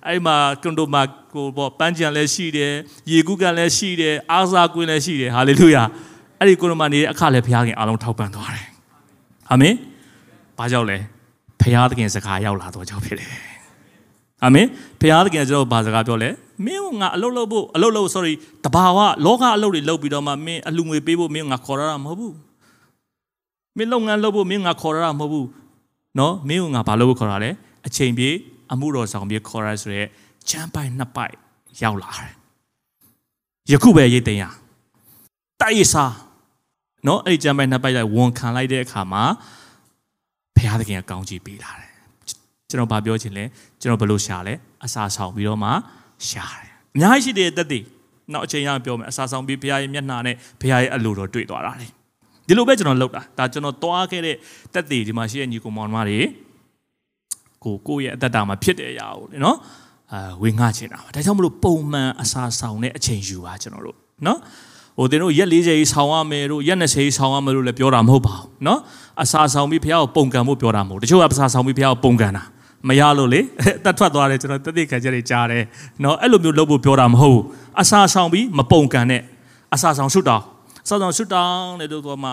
[0.08, 1.02] အဲ့မှာကွန်ဒိုမှာ
[1.34, 2.74] ကိုပေါ့ပန်းကြံလည်းရှိတယ်
[3.12, 5.84] ရေကူးကန်လည်းရှိတယ်အားစားကွင်းလည်းရှိတယ်ဟာလေလုယာ
[6.39, 8.68] အဲ့ဒီကွန်ဒိုမှာနေတဲ့အခါလည်းဘုရားခင်အားလုံးထောက်ပံ့သွားတယ်
[9.52, 9.76] အာမင်
[10.58, 10.97] ဘာကြောင့်လဲ
[11.62, 13.51] ဘုရားသခင်စကားရောက်လာတော့ကြောင့်ဖြစ်တယ်
[14.43, 14.67] အာမင်
[14.99, 16.29] ဘုရားသခင်ကျွန်တော်ဘာစကားပြောလဲ
[16.65, 18.33] မင်းကငါအလုပ်လုပ်ဖို့အလုပ်လုပ် sorry
[18.65, 22.35] တဘာဝလောကအလုပ်တွေလုပ်ပြီးတော့မှမင်းအလူငွေပေးဖို့မင်းငါခေါ်ရတာမဟုတ်ဘူး
[23.77, 25.47] မင်းလုပ်ငန်းလုပ်ဖို့မင်းငါခေါ်ရတာမဟုတ်ဘူး
[26.19, 27.49] နော်မင်းကငါဘာလုပ်ဖို့ခေါ်တာလဲ
[27.87, 28.35] အချိန်ပြေး
[28.71, 30.03] အမှုတော်ဆောင်ပြေးခေါ်ရဆိုရဲ
[30.49, 31.33] ချမ်းပိုင်နှစ်ပိုက်
[31.81, 32.33] ရောက်လာတယ်
[33.71, 34.43] ယခုပဲရိတ်သိမ်းရ
[35.61, 36.13] တိုက်စား
[37.07, 39.23] နော်အဲ့ဒီချမ်းပိုင်နှစ်ပိုက်လိုက်ဝန်ခံလိုက်တဲ့အခါမှာ
[40.55, 41.80] ဘုရားသခင်ကကောင်းချီးပေးလာတယ်
[42.72, 43.43] ကျွန်တော်ဗာပြောချင်လဲ
[43.82, 44.53] ကျွန်တော်ဘယ်လိုရှာလဲ
[44.86, 45.69] အစာဆောင်ပြီးတော့မှ
[46.30, 47.84] ရှာတယ်အများကြီးရှိတဲ့တက်တည်
[48.34, 51.88] နောက်အချိန်ရပြောမယ်အစာဆောင်ပြီးဘုရားရဲ့မျက်နှာနဲ့ဘုရားရဲ့အလိုတော်တွေ့သွားတာလေ
[52.47, 54.36] ဒီလိုပဲကျွန်တော်လုပ်တာဒါကျွန်တော်သွားခဲ့တဲ့
[54.74, 56.19] တက်သေးဒီမှာရှိတဲ့ညီကောင်မောင်တွေ
[57.63, 59.57] ကိုကိုယ့်ရဲ့အသက်တာမှာဖြစ်တဲ့အရာကိုနော်
[60.13, 63.97] အာဝေငှချင်တာပါဒါကြောင့်မလို့ပုံမှန်အစာဆောင်တဲ့အချိန်ယူပါကျွန်တော်တို့
[64.28, 64.39] နော်
[64.97, 68.80] ဟိုတင်တို့ရက်40ကြီးဆောင်ရမယ်တို့ရက်20ကြီးဆောင်ရမယ်လို့လည်းပြောတာမဟုတ်ပါဘူးနော်
[69.24, 72.43] အစာဆောင်ပြီးဖះကိုပုံကံဖို့ပြောတာမဟုတ်တချို့ကအစာဆောင်ပြီးဖះကိုပုံကံတာ
[72.88, 73.41] မရလို့လေ
[73.84, 75.63] တတ်ထွက်သွားတယ်ကျွန်တော်တသိခံချက်တွေကြားတယ်
[76.03, 77.43] နော်အဲ့လိုမျိုးလုပ်ဖို့ပြောတာမဟုတ်ဘူး
[77.82, 79.21] အစာဆောင်ပြီးမပုံကံနဲ့
[79.73, 80.41] အစာဆောင်ဆွတ်တော်
[80.88, 82.29] စောစောဆွတ်တောင်းတဲ့တို့ကမှ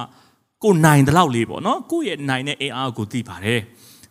[0.62, 3.61] ကိုနိုင်တဲ့လောက်လေးပေါ့နော်ကိုယ့်ရဲ့နိုင်တဲ့အင်အားကိုသိပါတယ်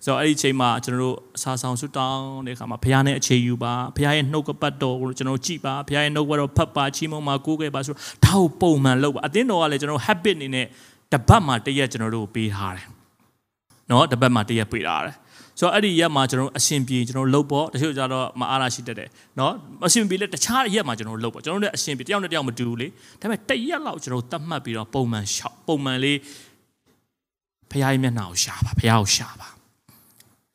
[0.05, 10.65] ဆိုတော့အဲ့ဒီအချိန်မှာကျွန်တော်တို့အစာဆောင်ဆွတ်တောင်းတဲ့အခါမှာဘုရားနဲ့အခြေယူပါဘုရားရဲ့နှုတ်ကပတ်တော်ကိုကျွန်တော်ကြည်ပါဘုရားရဲ့နှုတ်ကပတ်တော်ဖတ်ပါချီးမွမ်းပါကိုးကွယ်ပါဆိုတော့ဒါကိုပုံမှန်လုပ်ပါအသင်းတော်ကလည်းကျွန်တော် habit အနေနဲ့
[11.13, 12.87] တပတ်မှတရက်ကျွန်တော်တို့ပေးထားတယ်
[13.89, 15.15] နော်တပတ်မှတရက်ပေးထားတယ်
[15.58, 19.52] ဆိုတော့အဲ့ဒီရက်မှာကျွန်တော်အရှင်ပြေကျွန်တော်လှုပ်ပေါ့တချို့ကြတော့မအားရရှိတတ်တယ်เนาะ
[19.86, 22.86] အရှင်ပြေလည်းတခြားရက်မှာကျွန်တော်လှုပ်ပေါ့ကျွန်တော်လည်းအရှင်ပြေတယောက်နဲ့တယောက်မတူဘူးလေ
[23.20, 26.18] ဒါပေမဲ့တရက်လောက်ကျွန်တော်တတ်မှတ်ပြီးတော့ပုံမှန်ရှောက်ပုံမှန်လေး
[27.70, 29.48] ဖရားရဲ့မျက်နှာကိုရှာပါဖရားကိုရှာပါ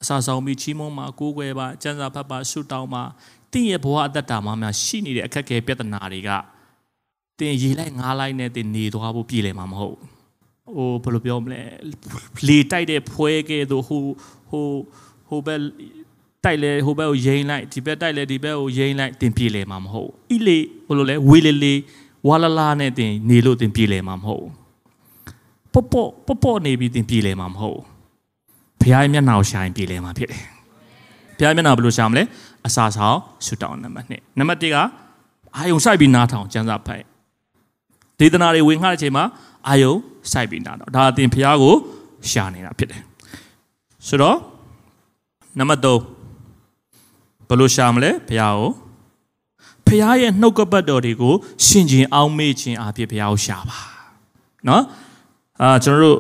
[0.01, 3.03] အစာဆောင်ပြီးချီးမွမ်းပါကိုးကွယ်ပါစံစာဖတ်ပါဆုတောင်းပါ
[3.53, 6.29] တင့်ရဲ့ဘဝအသက်တာမှာများရှိနေတဲ့အခက်အခဲပြဿနာတွေက
[7.39, 9.97] တင်ရေလိုက်ငားလိုက်နဲ့တင်နေသွားဖို့ပြည်လည်မှာမဟုတ်
[10.75, 11.61] ဟိုဘယ်လိုပြောမလဲ
[12.47, 14.01] လေတိုက်တဲ့ဖွဲကဲတို့ဟို
[14.52, 14.66] ဟို
[15.28, 15.60] ဟိုဘက်
[16.44, 21.74] တိုက်လဲဟိုဘက်ကိုယိမ်းလိုက်ဒီဘက်တိုက်လဲဒီဘက်ကိုယိမ်းလိုက်တင်ပြေလဲမှာမဟုတ်ဣလေဘယ်လိုလဲဝေလေလေ
[22.28, 24.46] ဝါလာလာနဲ့တင်နေလို့တင်ပြေလဲမှာမဟုတ်
[25.72, 27.80] ပေါ့ပေါ့ပေါ့ပေါ့နေပြီးတင်ပြေလဲမှာမဟုတ်
[28.80, 30.42] ဘုရားရဲ့မျက်နှာကိုရှာရင်ပြေလဲမှာဖြစ်တယ်
[31.38, 32.22] ဘုရားမျက်နှာဘယ်လိုရှာမလဲ
[32.66, 34.76] အစာဆောင်ဆူတောင်းနံပါတ်1နံပါတ်1က
[35.56, 37.02] အာယုံစိုက်ပြီးနားထောင်ကျမ်းစာဖတ်
[38.18, 39.24] ဒေသနာတွေဝင်ခါတဲ့အချိန်မှာ
[39.68, 39.92] အာယုံ
[40.32, 41.74] စိုက်ပြီးနားထောင်ဒါအတင်ဘုရားကို
[42.30, 43.02] ရှာနေတာဖြစ်တယ်
[44.08, 44.38] ဆိုတော့
[45.58, 48.70] နံပါတ်3ဘယ်လိုရှာမလဲဘုရားကို
[49.86, 51.34] ဘုရားရဲ့နှုတ်ကပတ်တော်တွေကို
[51.66, 53.78] ရှင်ကျင်အောင်မေ့ခြင်းအဖြစ်ဘုရားကိုရှာပါ
[54.68, 54.82] နော်
[55.60, 56.18] အာကျွန်တော်တို့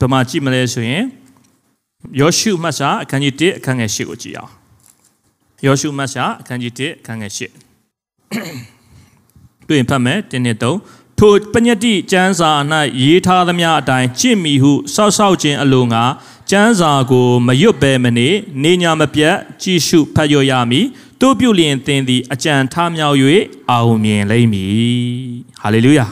[0.00, 1.02] ဗမာကြည့်မလဲဆိုရင်
[2.20, 4.52] ယောရှုမတ်စာအခန်းကြီး1အခန်းငယ်8ကိုကြည့်အောင်
[5.66, 7.38] ယောရှုမတ်စာအခန်းကြီး1အခန်းငယ်8
[9.68, 10.64] တွေ့ရင်ဖတ်မယ်1နဲ့3
[11.18, 12.50] ထိုပညတိကျမ်းစာ၌
[13.02, 16.02] ရေးထားသမျှအတိုင်းကြင့်မိဟုစောက်စောက်ခြင်းအလိုငါ
[16.50, 18.28] ကျမ်းစာကိုမရွတ်ပဲမနေ
[18.62, 20.86] နေညာမပြတ်ကြည့်ရှုဖတ်ရရမည်
[21.20, 23.16] တို့ပြုလျင်သင်သည်အကြံထားမြောက်၍
[23.70, 24.74] အောင်မြင်လိမ့်မည်
[25.60, 26.06] ဟာလေလုယာ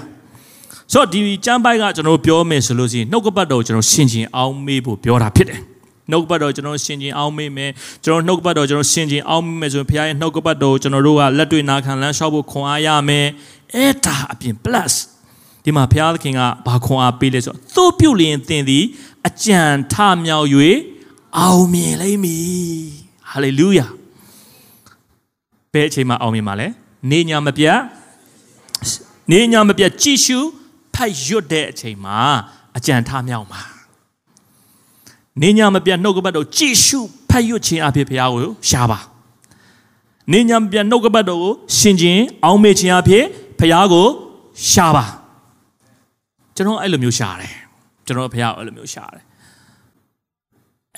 [0.92, 5.60] ဆိုတော့ဒီကျမ်းပိုက်ကကျွန်တော်ပြောမယ်ဆိုလို့ရှိရင်နှုတ်ကပတ်တော်ကျွန်တော်ရှင်းချင်းအောင်မေးဖို့ပြောတာဖြစ်တယ်
[6.10, 7.70] နှုတ်ကပတ်တော်ကျွန်တော်ရှင်းချင်းအောင်မေးမယ်
[8.04, 13.26] ကျွန်တော်နှုတ်ကပတ်တော်ကျွန်တော်ရှင်းချင်းအောင်မေးမယ်ဆိုရင်ဘုရားရဲ့နှုတ်ကပတ်တော်ကျွန်တော်တို့ကလက်တွေ့နာခံလမ်းလျှောက်ဖို့ခွန်အားရမယ်
[13.74, 14.94] အဲ့ဒါအပြင် plus
[15.64, 18.84] ဒီမှာဘုရားသခင်ကဘာခွန်အားပေးလဲဆိုတော့သို့ပြုလျင်သင်သည်
[19.28, 19.60] အကြံ
[19.92, 19.94] ထ
[20.24, 20.46] မြောက်၍
[21.38, 22.84] အောင်မြင်လိမ့်မည်
[23.30, 23.86] ဟာလေလုယာ
[25.72, 26.68] ဘယ်အချိန်မှာအောင်မြင်မှာလဲ
[27.10, 27.78] နေညာမပြတ်
[29.30, 30.38] နေညာမပြတ်ကြည်ရှု
[30.94, 32.18] ဖတ်ရွတ်တဲ့အချိန်မှာ
[32.76, 33.62] အကြံထမြောက်မှာ
[35.42, 37.00] နေညာမပြတ်နှုတ်ကပတ်တော်ကြည်ရှု
[37.30, 38.98] ဖတ်ရွတ်ခြင်းအဖြစ်ဘုရားကိုရှာပါ
[40.32, 43.24] နေညာမပြတ်နှုတ်ကပတ်တော်ကိုရှင်ခြင်းအောင်မေ့ခြင်းအဖြစ်
[43.58, 44.06] ဘုရားကို
[44.70, 45.04] ရှာပါ
[46.56, 47.52] ကျွန်တော်အဲ့လိုမျိုးရှာတယ်
[48.06, 49.24] ကျွန်တော်ဘုရားအဲ့လိုမျိုးရှာတယ်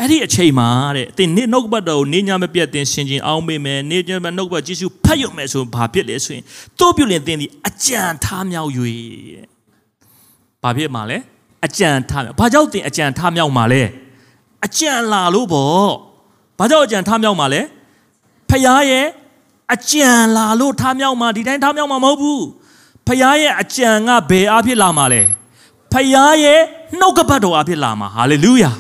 [0.01, 6.45] အဲ့ဒီအချိန်မှာတဲ့သင်နေ့နှုတ်ပတ်တော်ကိုနေညာမပြတ်တင်ရှင်ခြင်းအောင်မေ့မယ်နေညာမနှုတ်ပတ်ယေရှုဖတ်ရမယ်ဆိုဘာဖြစ်လဲဆိုရင်
[6.81, 8.71] တို့ပြုလင်သင်ဒီအကြံထားမြောက်၍
[10.63, 11.19] ဘာဖြစ်မှာလဲ
[11.67, 13.83] အကြံထားမြောက်ဘာကြောင့်တင်အကြံထားမြောက်မှာလဲ
[14.67, 15.91] အကြံလာလို့ပေါ့
[16.59, 17.61] ဘာကြောင့်အကြံထားမြောက်မှာလဲ
[18.51, 19.07] ဖခင်ရဲ့
[19.75, 22.45] အကြံလာလို့ထားမြောက်မှာဒီတိုင်းထားမြောက်မှာမဟုတ်ဘူး
[23.07, 25.23] ဖခင်ရဲ့အကြံကဘယ်အဖြစ်လာမှာလဲ
[25.92, 26.08] ဖခင်
[26.44, 26.62] ရဲ့
[27.00, 28.72] နှုတ်ကပတ်တော်အဖြစ်လာမှာဟာလေလုယာ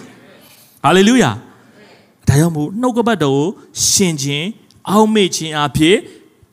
[0.84, 1.32] ဟာလေလုယာ
[2.28, 3.48] ဒါကြောင့်မို့နှုတ်ကပတ်တော်ကို
[3.90, 4.48] ရှင်ခြင်း
[4.90, 5.98] အောက်မေ့ခြင်းအဖြစ်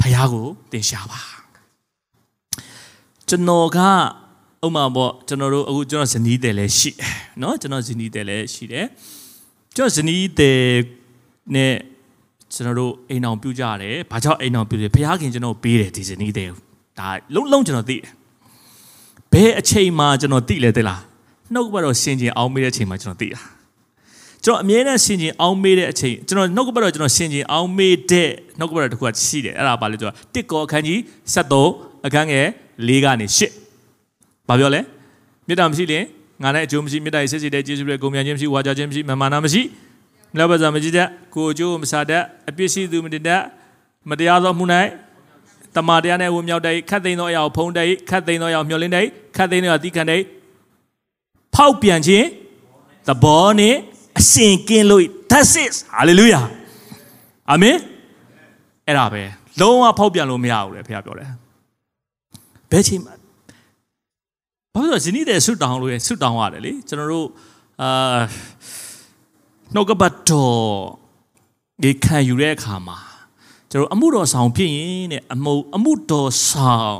[0.01, 1.21] ဖခင်ကိုတင်ရှာပါ
[3.29, 3.79] ကျွန်တော်က
[4.67, 8.87] ဥမာပေါ့ကျွန်တော်တို့အခုကျွန်တော်ဇနီးတယ်လည်းရှိတယ်เนาะကျွန်တော်ဇနီးတယ်လည်းရှိတယ်
[9.77, 10.63] ကျွန်တော်ဇနီးတယ်
[11.55, 11.75] နဲ့
[12.55, 16.49] ကျွန်တော်တို့အိမ်အောင်ပြုကြရတယ်ဘာကြောင့်အိမ်အောင်ပြုလဲဘုရားခင်ကျွန်တော်ပေးတယ်ဒီဇနီးတယ်
[16.99, 18.05] ဒါလုံးလုံးကျွန်တော်သိတယ်
[19.34, 21.00] ဘယ်အချိန်မှကျွန်တော်သိလဲသိလား
[21.54, 23.40] နှုတ်ကပတ်တော်ဆင်ခြင်အောင်မေးတဲ့အချိန်မှကျွန်တော်သိတာ
[24.44, 28.30] ကျွန်တော်အမြဲတမ်းဆင်ခြင်အောင်မေးတဲ့အချိန်ကျွန်တော်နှုတ်ကပတ်တော်ကျွန်တော်ဆင်ခြင်အောင်မေးတဲ့
[28.60, 31.00] နှုတ်ကပတ်တော်တစ်ခုကရှိတယ်အဲ့ဒါပါလေကျွန်တော်တစ်ကောအခန်းကြီး
[31.36, 32.48] 73အခန်းငယ်
[32.88, 34.82] ၄ကနေ8ဘာပြောလဲ
[35.48, 36.04] မေတ္တာမရှိရင်
[36.44, 39.62] ငါနဲ့အကျိုးမရှိမေတ္တာရဲ့ဆက်စီတဲ့ကျေးဇူးရဲ့ဂုဏ်မြတ်ခြင်းမရှိဝါကြခြင်းမရှိမမာနာမရှိ
[40.34, 43.42] မလောက်ပါစားမကြည့်တတ်ကိုအကျိုးမစားတတ်အပြစ်ရှိသူမတင်တတ်
[44.10, 44.66] မတရားသောမှု၌
[45.76, 49.06] တမာတရားနဲ့ဝင်မြောက်တဲ့ခတ်သိမ်းသောအရာကိုဖုံးတဲ့ခတ်သိမ်းသောအရာကိုမျှော်လင့်တဲ့
[49.38, 50.22] ခတ်သိမ်းသောအရာတိခံတဲ့
[51.56, 52.28] ဖောက်ပြန်ခြင်း
[53.08, 53.76] သဘောနဲ့
[54.20, 56.44] အစဉ်ကင်းလို့ that's it hallelujah
[57.52, 57.78] အာမင်
[58.88, 59.24] အဲ့ဒါပဲ
[59.62, 61.30] လုံးဝဖောက်ပြန်လို့မရဘူးလေဖခင်ပြောတယ်
[62.72, 63.12] ဘယ်ချိန်မှ
[64.74, 67.28] ဘာလို့ဇနီးတဲ့ဆွတောင်းလို့ရဆွတောင်းရတယ်လေကျွန်တော်တို့
[67.82, 68.20] အာ
[69.74, 70.58] နှုတ်ကပတ်တော်
[71.84, 72.98] ဒီခံယူတဲ့အခါမှာ
[73.74, 76.98] ကျွန်တော်အမှုတော်ဆောင်ဖြစ်ရင်တဲ့အမှုအမှုတော်ဆောင်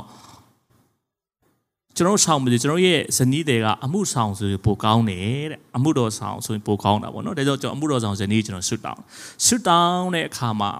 [1.96, 9.02] ကျွန်တော်ဆောင်ပြီကျွန်တော်ရဲ့ဇနီးတွေကအမှုဆောင်ဆိုရင်ပိုကောင်းတယ်တဲ့အမှုတော်ဆောင်ဆိုရင်ပိုကောင်းတာပေါ့နော်ဒါကြောင့်ကျွန်တော်အမှုတော်ဆောင်ဇနီးကျွန်တော်ဆွတောင်း
[9.44, 10.72] ဆွတောင်းတဲ့အခါမှာ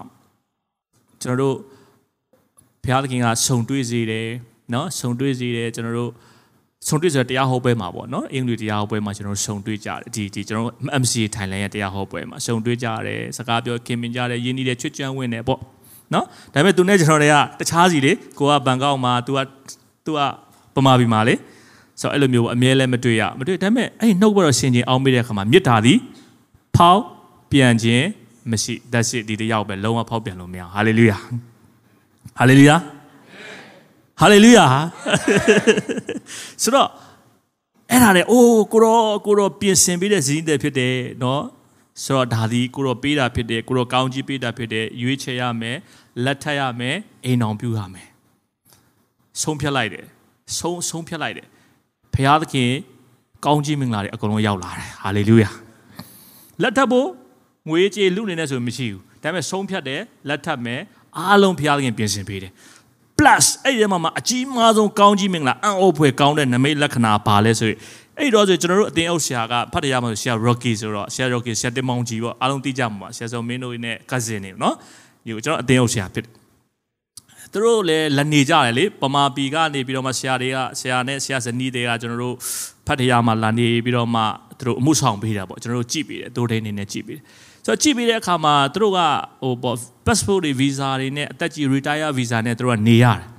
[1.21, 1.55] ကျွန်တော်တို့
[2.83, 4.27] ဘုရားသခင်ကဆုံတွေ့စေတယ်
[4.73, 6.11] နော်ဆုံတွေ့စေတယ်ကျွန်တော်တို့
[6.87, 10.71] ဆုံတွေ့ဆိုတရားဟောပွဲမှာပေါ့နော်အင်္ဂလိပ်တရားဟောပွဲမှာကျွန်တော်ဆုံတွေ့ကြတယ်ဒီဒီကျွန်တော်
[11.01, 15.59] MCA ထိုင်လန်ရဲ့တရားဟောပွဲမှာဆုံတွေ့ကြတယ်စကားပြောခင်မင်ကြတယ်ယဉ်နေတဲ့ချွတ်ချွမ်းဝင်တယ်ပေါ့
[16.13, 19.39] နော်ဒါပေမဲ့သူနဲ့ကျွန်တော်တွေကတခြားစီလေကိုကဘန်ကောက်မှာ तू က
[20.05, 20.19] तू က
[20.75, 21.35] ပမာပြီမှာလေ
[22.01, 25.97] ဆိုတော့အဲ့လိုမျိုးအမြဲလဲမတွေ့ရမတွေ့ဒါပေမဲ့အဲ့နှုတ်ဘတော်ဆင်ခြင်အောင်မိတဲ့အခါမှာမြစ်တာသည်
[26.75, 27.01] ဖောက်
[27.51, 28.05] ပြန်ခြင်း
[28.51, 31.17] မရှိ that's it ဒီတယောက်ပဲလုံးဝဖောက်ပြန်လို့မရဟာလေလုယာ
[32.37, 32.77] ဟာလေလုယာ
[34.19, 34.65] ဟာလေလုယာ
[36.63, 36.89] ဆိုတော့
[37.91, 40.93] အဲ့ဒါလေအိုးကိုရောကိုရောပြင်ဆင်ပေးတဲ့ဇင်းတဲ့ဖြစ်တယ်
[41.23, 41.41] နော်
[42.03, 45.77] ဆိုတော့ဒါဒီကိုရောပေးတာဖြစ်တယ်ကိုရောကောင်းကြီးပေးတာဖြစ်တယ်ရွေးချယ်ရမယ်
[46.25, 48.07] လက်ထပ်ရမယ်အိမ်အောင်ပြုရမယ်
[49.41, 50.05] ဆုံးဖြတ်လိုက်တယ်
[50.59, 51.47] ဆုံးဆုံးဖြတ်လိုက်တယ်
[52.13, 52.71] ဖခင်သခင်
[53.45, 55.49] ကောင်းကြီးမင်္ဂလာတွေအကုန်လုံးရောက်လာတယ်ဟာလေလုယာ
[56.61, 57.07] လက်ထပ်ဖို့
[57.69, 60.81] ငွေကြေးလူနေနေဆိုမရှိဘူးဒါပေမဲ့ဆုံးဖြတ်တယ်လက်ထပ်မယ်
[61.17, 62.51] အားလုံးဖခင်သခင်ပြင်ဆင်ပေးတယ်
[63.19, 67.79] plus အဲ့ဒီမှာမှာအကြီးမားဆုံးကောင်းကြီးမင်္ဂလာအံ့ဩဖွယ်ကောင်းတဲ့နမိတ်လက္ခဏာပါလဲဆိုရင်
[68.19, 74.75] အဲ့တော့ဆိုကျွန်တော်တို့အတင်းအုပ်ဆရာကဖတ်တရားမှာဆရာ Rocky ဆိုတော့ဆရာ Rocky ဆရာတင်မောင်ကြီးပေါ့အားလုံးသိကြမှာဆရာစုံမင်းတို့နဲ့ cousin တွေနော်
[75.25, 76.33] ဒီကိုကျွန်တော်အတင်းအုပ်ဆရာဖြစ်တယ်
[77.51, 82.35] သူတို့လည်းလက်နေကြတယ်လေပမာပီကနေပြီးတော့မှဆရာတွေကဆရာနဲ့ဆရာဇနီးတွေကကျွန်တော်တို့
[82.87, 84.21] ဖတ်တရားမှာလာနေပြီးတော့မှ
[84.59, 87.23] သူတို့အမှုဆောင်ပေးတာပေါ့ကျွန်တော်တို့ကြည့်ပေးတယ်သူတို့အနေနဲ့ကြည့်ပေးတယ်
[87.65, 88.99] ဆိုတော့ကြည့်ပြီးတဲ့အခါမှာသူတို့က
[89.43, 93.34] ဟိုပေါ့ passport တွေ visa တွေနဲ့အသက်ကြီး retire visa နဲ့သူတို့ကနေရတယ်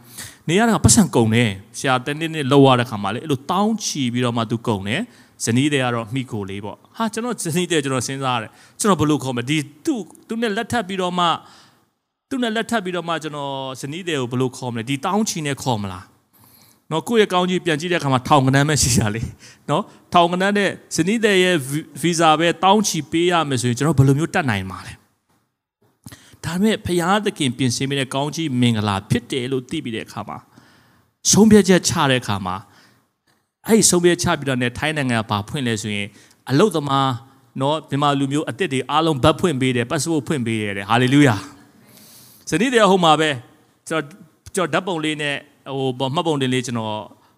[0.48, 5.02] နေရတာပတ်စံကုန်တယ်ဆရာတနေ့နေ့လောက်ရတဲ့ခါမှာလေအဲ့လိုတောင်းချီပြီးတော့မှသူကုန်တယ်
[5.44, 11.26] ဇနီးတွေကတော့မိကိုလေးပေါ့ဟာကျွန်တော်ဇနီးတွေကျွန်တော်စဉ်းစားရတယ်ကျွန်တော်ဘယ်လိုခေါ်မလဲဒီသူ့သူနဲ့လက်ထပ်ပြီးတော့မှ
[12.30, 16.04] သူနဲ့လက်ထပ်ပြီးတော့မှကျွန်တော်ဇနီးတွေကိုဘယ်လိုခေါ်မလဲဒီတောင်းချီနဲ့ခေါ်မလား
[16.90, 19.22] နော်ကိုယ့်ရဲ့ကောင်းကြီးပြန်ကြည့်တဲ့အခါမှာထောင်ကနန်းပဲရှိတာလေ
[19.70, 19.82] နော်
[20.14, 21.56] ထောင်ကနန်းနဲ့ဇနီးတွေရဲ့
[22.02, 24.92] ဗီဇာပဲတောင်းချီပေးရမယ်ဆိုရင်ကျွန်တော်ဘယ်လိုမျိုးတတ်နိုင်မှာလဲ
[26.45, 30.37] ဒါပေမဲ့ဖရာသခင်ပြင်ဆင်ပေးတဲ့ကောင်းကြီးမင်္ဂလာဖြစ်တယ်လို့သိပြီးတဲ့အခါမှာ
[31.31, 32.55] ဆုံးဖြတ်ချက်ချတဲ့အခါမှာ
[33.67, 36.07] အဲ့ဒီဆုံးဖြတ်ချပြီးတော့ ਨੇ ထိုင်းနိုင်ငံကဘာဖွင့်လဲဆိုရင်
[36.49, 37.09] အလုတ်သမား
[37.61, 41.35] နော်မြန်မာလူမျိုးအစ်စ်တွေအားလုံးဘတ်ဖွင့်ပေးတယ်ပတ်စပို့ဖွင့်ပေးတယ်ဟာလေလုယာ
[42.49, 43.29] ဇနီးတွေဟိုမှာပဲ
[43.87, 44.13] ကျွန်တော်
[44.55, 45.35] ကျွန်တော်ဓာတ်ပုံလေးနဲ့
[45.99, 46.95] ဟိုမှတ်ပုံတင်လေးကျွန်တော်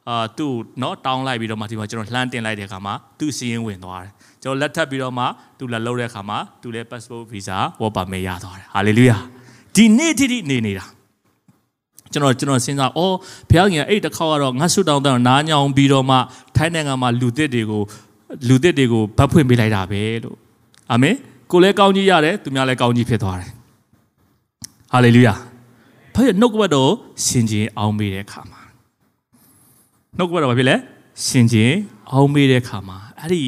[0.09, 5.24] အာသူ့เนาะတောင်းလိုက်ပြီးတော့မှဒီမှာကျွန်တော်လှမ်းတင်လိုက်တဲ့အခါမှာသူ့စီရင်ဝင်သွားတယ် ကျွန်တော်လက်ထပ်ပြီးတော့မှ
[5.58, 9.20] သူလာလှုပ်တဲ့အခါမှာသူလည်း passport visa work permit ရသွားတယ် hallelujah
[9.74, 10.86] ဒီနေ့ထိထိနေနေတာ
[12.12, 13.16] ကျွန်တော်ကျွန်တော်စဉ်းစားအော်
[13.50, 16.16] ဘုရားခင်အဲ့တစ်ခေါက်ကတော့ငါဆုတောင်းတဲ့နားညောင်ပြီးတော့မှ
[16.56, 17.82] ထိုင်းနိုင်ငံမှာလူသစ်တွေကို
[18.48, 20.36] လူသစ်တွေကိုဗတ်ဖွင့်ပေးလိုက်တာပဲလို့
[20.90, 21.14] အာမင်
[21.50, 23.50] ကိုလည်းကောင်းကြီးရတယ်သူများလည်းကောင်းကြီးဖြစ်သွားတယ်
[24.92, 25.42] ဟာလေလုယာဘာ
[26.14, 26.90] ဖြစ်နှုတ်ကပတ်တော်
[27.26, 28.60] ရှင်ကျင်အောင်မေးတဲ့အခါမှာ
[30.16, 30.76] နှုတ်ကပတ်တော်ဘာဖြစ်လဲ
[31.26, 31.72] ရှင်ကျင်
[32.12, 33.42] အောင်မေးတဲ့အခါမှာအဲ့ဒီ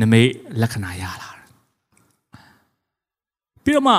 [0.00, 0.30] နမိတ်
[0.60, 1.44] လက္ခဏာရလာတယ်
[3.64, 3.94] ပြီးတော့မှ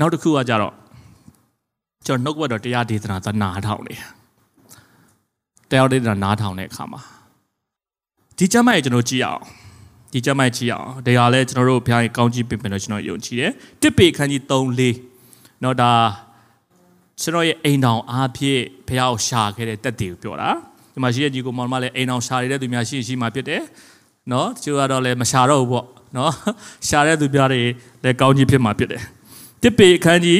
[0.00, 0.74] နောက်တစ်ခုကကြတော့
[2.06, 4.02] ကျွန်တော်နှုတ်ကပတ်တော်တရားဒေသနာသနာထောင်နေတ
[5.70, 7.00] တရားဒေသနာနားထောင်တဲ့အခါမှာ
[8.38, 9.42] ဒီကျမ်းမိုက်ကျွန်တော်ကြည့်အောင်
[10.12, 13.52] ဒီကျမ်းမိုက်ကြည့်အောင်ဒါကလည်းကျွန်တော်တို့ဘုရားရဲ့ကောင်းကြီးပင်ပင်လို့ကျွန်တော်ယုံကြည်တယ်
[13.82, 15.92] တစ်ပေခန်းကြီး3 4เนาะဒါ
[17.20, 20.50] ကျွန်တော်ရဲ့အိမ်တောင်အားဖြင့်ဘုရားကိုရှာခဲ့တဲ့တက်တွေကိုပြောတာ
[20.92, 23.62] ဒီမှာရှိတဲ့ညီကိုမောင်မလည်းအိမ်တောင်ရှာနေတဲ့သူများရှိရှိမှဖြစ်တယ်
[24.31, 26.31] နော်တချို့ကတော့လည်းမရှာတော့ဘူးပေါ့နော်
[26.87, 27.61] ရှာတဲ့သူပြားတွေ
[28.03, 29.03] လည်းကောင်းကြီးဖြစ်မှာဖြစ်တယ်
[29.61, 30.39] တစ်ပေအခန်းကြီး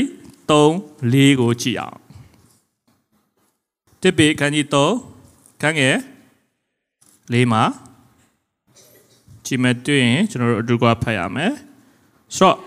[0.50, 1.98] 3 4ကိုကြည့်အောင်
[4.02, 5.98] တစ်ပေအခန်းကြီး3ခန်းငယ်
[7.34, 7.64] ၄မှာ
[9.46, 11.54] ကြည့်မယ်တွေ့ရင်ကျွန်တော်တို့အတူကဖတ်ရမယ်
[12.38, 12.58] ဆိုတော့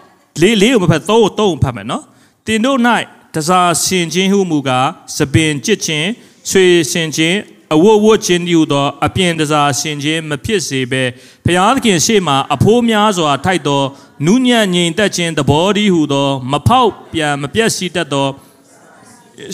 [0.40, 2.04] လေးလေးကိုမဖတ်သုံးကိုသုံးကိုဖတ်မယ်နော်
[2.46, 2.78] တင်တို့၌
[3.34, 6.08] တစားဆင်ခြင်းဟုမူကားသပင်ကြစ်ခြင်း
[6.50, 7.38] ဆွေဆင်ခြင်း
[7.75, 11.03] အဝတ်ဝတ်ခြင်းတည်းသောအပြင်တစားဆင်ခြင်းမဖြစ်စေဘဲ
[11.45, 13.81] ဖျားသခင်ရှေ့မှာအဖိုးများစွာထိုက်သော
[14.25, 18.27] နုညံ့ငြိမ်သက်ခြင်းသဘောတည်းဟုသောမဖောက်ပြန်မပြတ်စီတတ်သော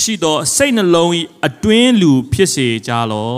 [0.04, 1.12] ရှိသောစိတ်နှလုံး၏
[1.46, 3.32] အတွင်းလူဖြစ်စေကြလော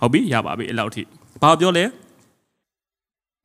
[0.00, 1.02] ဟုတ်ပြီရပါပြီအဲ့လောက်ထိ
[1.42, 1.84] ဘာပြောလဲ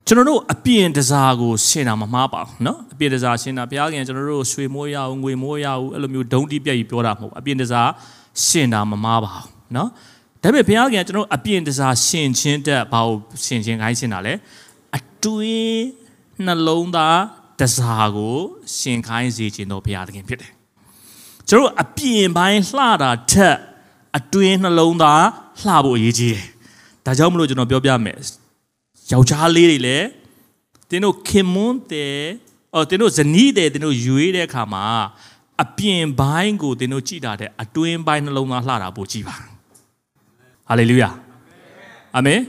[0.08, 7.90] ကျွန်တော်တို့အပြင်တစားကိုရှင်းတာမမှားပါဘူးเนาะအပြင်တစားရှင်းတာဘုရားခင်ကျွန်တော်တို့ရွှေမိုးရအောင်ငွေမိုးရအောင်အဲ့လိုမျိုးဒုံတိပြက်ကြီးပြောတာမဟုတ်ဘူးအပြင်တစား
[8.46, 9.90] ရှင်းတာမမှားပါဘူးเนาะ
[10.42, 13.16] ဒါပေမဲ့ဘုရားခင်ကျွန်တော်အပြင်တစားရှင်းချင်းတက်ဘာကို
[13.46, 14.34] ရှင်းချင်းခိုင်းရှင်းတာလဲ
[14.98, 15.84] အတွင်း
[16.46, 17.20] နှလုံးသား
[17.60, 18.38] တစားကို
[18.78, 20.52] ရှင်းခိုင်းစေခြင်းတော့ဘုရားသခင်ဖြစ်တယ်
[21.50, 23.58] ကျွန်တော်အပြင်ပိုင်းလှတာထက်
[24.18, 25.26] အတွင်းနှလုံးသား
[25.62, 26.46] လှဖို့အရေးကြီးတယ်
[27.06, 28.18] ဒါကြောင့်မလို့ကျွန်တော်ပြောပြမယ်
[29.12, 30.08] ယောက်ျားလေးတွေလည်း
[30.90, 32.18] တင်းတို့ခင်မွန်းတယ်
[32.74, 34.86] အော်တင်းတို့ဇနီးတယ်တင်းတို့ရွေးတဲ့အခါမှာ
[35.63, 39.35] အပြင်ပိုင်းကိုတင်းတို့ကြည်တာတဲ့အတွင်းပိုင်းနှလုံးသားလှတာပိုကြည့်ပါ
[40.69, 41.11] ဟာလေလုယာ
[42.17, 42.41] အာမင်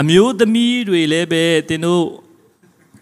[0.00, 2.04] အမျိုးသမီးတွေလည်းပဲတင်းတို့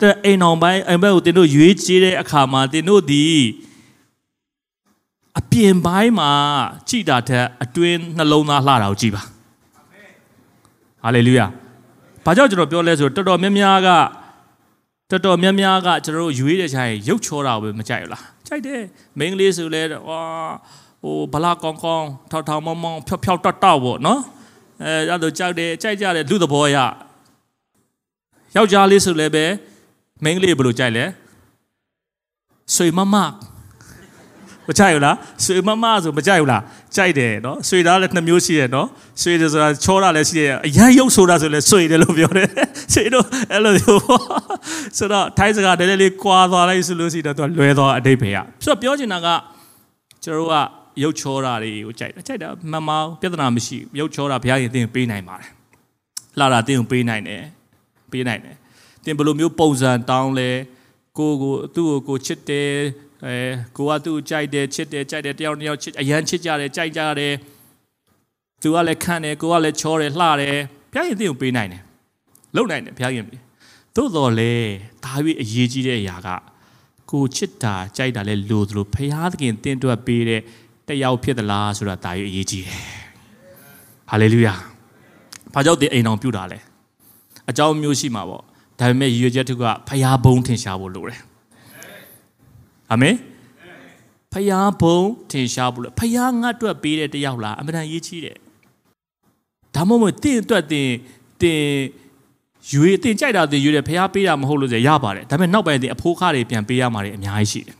[0.00, 3.24] တဲ့အိမ်အောင်ပိုင်းအိမ်ဘက်ကိုတင်းတို့ရွေးချယ်တဲ့အခါမှာတင်းတို့ဒီ
[5.38, 6.32] အပြင်ပိုင်းမှာ
[6.88, 9.22] ကြည်တာတဲ့အတွင်းနှလုံးသားလှတာကိုကြည့်ပါ
[11.02, 11.46] ဟာလေလုယာ
[12.24, 13.88] ဘာကြောင့်ကျွန်တော်ပြောလဲဆိုတော့တော်တော်များများက
[15.10, 18.82] တော်တော်များများကကျွန်တော်တို့ရွေးတဲ့ချိန်ရုပ်ချောတာပဲမကြိုက်ဘူးလားကြိုက်တယ်
[19.18, 20.20] မိန်းကလေးဆိုလဲဝါ
[21.02, 24.20] ဟိုဘလာကောင်းကောင်းထောက်ထောက်မောင်းမောင်းဖြောက်ဖြောက်တောက်တောက်ပေါ့နော်
[24.82, 26.76] အဲအဲ့လိုကြောက်တယ်ကြိုက်ကြတယ်လူသဘောရ
[28.56, 29.44] ယောက်ျားလေးဆိုလဲပဲ
[30.24, 31.04] မိန်းကလေးဘယ်လိုကြိုက်လဲ
[32.74, 33.16] ဆွေမမမ
[34.78, 36.62] ကြိုက်ဘူးလားဆွေမမဆိုမကြိုက်ဘူးလား
[36.96, 38.88] ကြိုက်တယ်နော်ဆွေသားလည်းနှစ်မျိုးရှိတယ်နော်
[39.22, 42.48] ဆွေတယ်ဆိုတာချောတာလည်းရှိတယ်အရန်ရုပ်ဆိုတာဆိုလည်းဆွေတယ်လို့ပြောတယ်
[42.94, 44.02] ဆွေတို့အဲ့လိုမျိုး
[44.98, 49.28] ဆိုတော့ထိုင်းစကားတည်းလေးကွာသွားလိုက်ဆိုလို့ရှိတော့သူလွဲသွားအတိတ်ပဲကဆိုတော့ပြောချင်တာက
[50.24, 50.56] ကျွန်တော်တို့က
[51.02, 55.50] ရုပ်ချောတာတွေကိုကြိုက်တယ်ကြိုက်တာမမောင်ပြဿနာမရှိရုပ်ချောတာဘုရားရင်သင်ပေးနိုင်ပါတယ်
[56.40, 57.42] လာတာသင်ကိုပေးနိုင်တယ်
[58.12, 58.56] ပေးနိုင်တယ်
[59.04, 60.50] သင်ဘယ်လိုမျိုးပုံစံတောင်းလဲ
[61.18, 62.70] ကိုကိုသူ့ကိုကိုချစ်တယ်
[63.24, 63.36] အဲ
[63.76, 67.34] ကိုကသူ့ကြိုက်တယ်ချစ်တယ်ကြိုက်တယ်တယောက်တစ်ယောက်ချစ်အရန်ချစ်ကြတယ်ကြိုက်ကြတယ်
[68.62, 70.58] သူကလည်းခံတယ်ကိုကလည်းချောတယ်လှတယ်
[70.92, 71.82] ဘုရားရင်သင်ကိုပေးနိုင်တယ်
[72.56, 73.24] လုံနိုင်တယ်ဘုရားရင်
[73.96, 74.52] သို့တော်လေ
[75.04, 76.28] ဒါပြီးအရေးကြီးတဲ့အရာက
[77.10, 80.40] ကိုချစ်တာကြိုက်တာလဲလို့သလိုဘုရားသခင်တင့်တွက်ပေးတဲ့
[80.88, 82.80] တယောက်ဖြစ်သလားဆိုတာဒါပြီးအရေးကြီးတယ်
[84.10, 84.54] ဟာလေလုယာ
[85.54, 86.58] ဘာကြောင့်ဒီအိမ်တော်ပြုတာလဲ
[87.50, 88.42] အကြောင်းမျိုးရှိမှာပေါ့
[88.78, 91.20] ဒါပေမဲ့ရည်ရွယ်ချက်တစ်ခုကဖျားဘုံထင်ရှားဖို့လိုတယ်
[92.90, 93.16] အာမင်
[94.32, 94.98] ဖျားဘုံ
[95.30, 98.36] ထင်ရှားဖို့လိုဖျားငတ်အတွက်ပေးတဲ့တယောက်လားအမှန်တန်ရေးချီးတယ်
[99.74, 100.88] ဒါမှမဟုတ်တင့်အတွက်တင်
[101.42, 101.62] တင်
[102.72, 107.76] ရွေတင်ကြိုက်တာတင်ရွေတယ်ဖျားပေးတာမဟုတ်လို့ဆိုရပါတယ်ဒါပေမဲ့နောက်ပိုင်းတင်အဖိုးခါတွေပြန်ပေးရမှာတွေအများကြီးရှိတယ်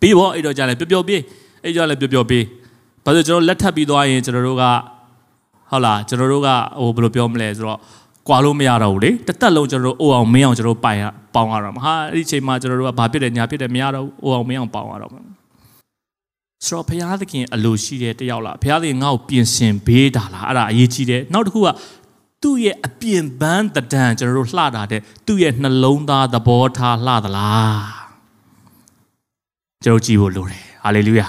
[0.00, 1.20] ပြီးတော့အဲ့တော့ကြာလဲပျော်ပျော်ပေး
[1.64, 2.44] အဲ့ကြောင့်လဲပျော်ပျော်ပေး
[3.04, 4.64] ဘာလို့ကျွန်တော်လက်ထပ်ပြီးသွားရင်ကျွန်တော်တို့က
[5.70, 6.48] ဟုတ်လားကျွန်တော်တို့က
[6.78, 7.78] ဟိုဘယ်လိုပြောမလဲဆိုတော့
[8.28, 15.22] ကွာလို့မရတော့ဘူးလေတစ်သက်လုံးကျွန်တော်တို့အိုအောင်မင်းအောင်ကျွန်တော်တို့ပိုင်ရပေါင်းရတော့မှာဟာအဲ့ဒီချိန်မှာကျွန်တော်တို့ကဘာဖြစ်တယ်ညာဖြစ်တယ်မရတော့ဘူးအိုအောင်မင်းအောင်ပေါင်းရတော့မှာ
[16.66, 21.68] ဆိုတော့ဘုရားသခင်အလိုရှိတဲ့တယောက်လားဘုရားသခင်ငါ့ကိုပြင်ဆင်ပေးတာလားအဲ့ဒါအရေးကြီးတယ်နောက်တစ်ခုက
[22.42, 28.02] သူ့ရဲ့အပြင်ပန်းတဒံကျွန်တော်တို့လှတာတဲ့သူ့ရဲ့နှလုံးသားသဘောထားလှသလား
[29.84, 31.28] ကျွန်တော်ကြည့်ဖို့လိုတယ်ဟာလေလုယာ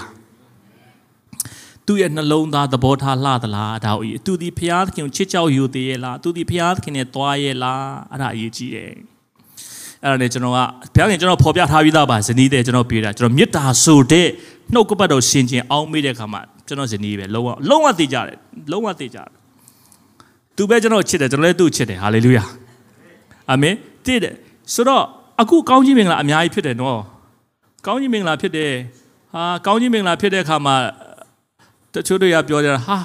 [1.86, 8.90] သူ့ရဲ့နှလုံးသားသဘောထားလှသလားဒါအရေးသူဒီဖျားသခင်ကိုချစ်ကြောက်ယူသေးရဲ့လားသူဒီဖျားသခင်နဲ့တွားရဲ့လားအဲ့ဒါအရေးကြီးတယ်
[10.02, 10.58] အဲ့ဒါနဲ့ကျွန်တော်က
[10.94, 14.28] ဘုရားခင်ကျွန်တော်ဖော်ပြထားပြီးသားပါဇနီးတဲ့ကျွန်တော်ပြေးတာကျွန်တော်မေတ္တာဆိုတဲ့
[14.72, 18.38] နှုတ်ကပတ်တော်ရှင်ခြင်းအောင်းမေးတဲ့အခါမှာကျွန်တော်ဇနီးပဲလုံးဝလုံးဝသိကြတယ်
[18.72, 19.43] လုံးဝသိကြတယ်
[20.56, 22.44] သူပဲကျွန်တော်ချစ်တယ်ကျွန်တော်လည်းသူ့ချစ်တယ်ဟာလေလုယာ
[23.50, 23.74] အာမင်
[24.04, 24.34] တည်တယ်
[24.74, 25.04] ဆိုတော့
[25.40, 27.00] အခုကောင်းကြီးမင်္ဂလာအများကြီးဖြစ်တယ်နော်
[27.86, 28.72] ကောင်းကြီးမင်္ဂလာဖြစ်တယ်
[29.34, 30.76] ဟာကောင်းကြီးမင်္ဂလာဖြစ်တဲ့အခါမှာ
[31.94, 32.98] တချို့တွေကပြောကြတာဟာ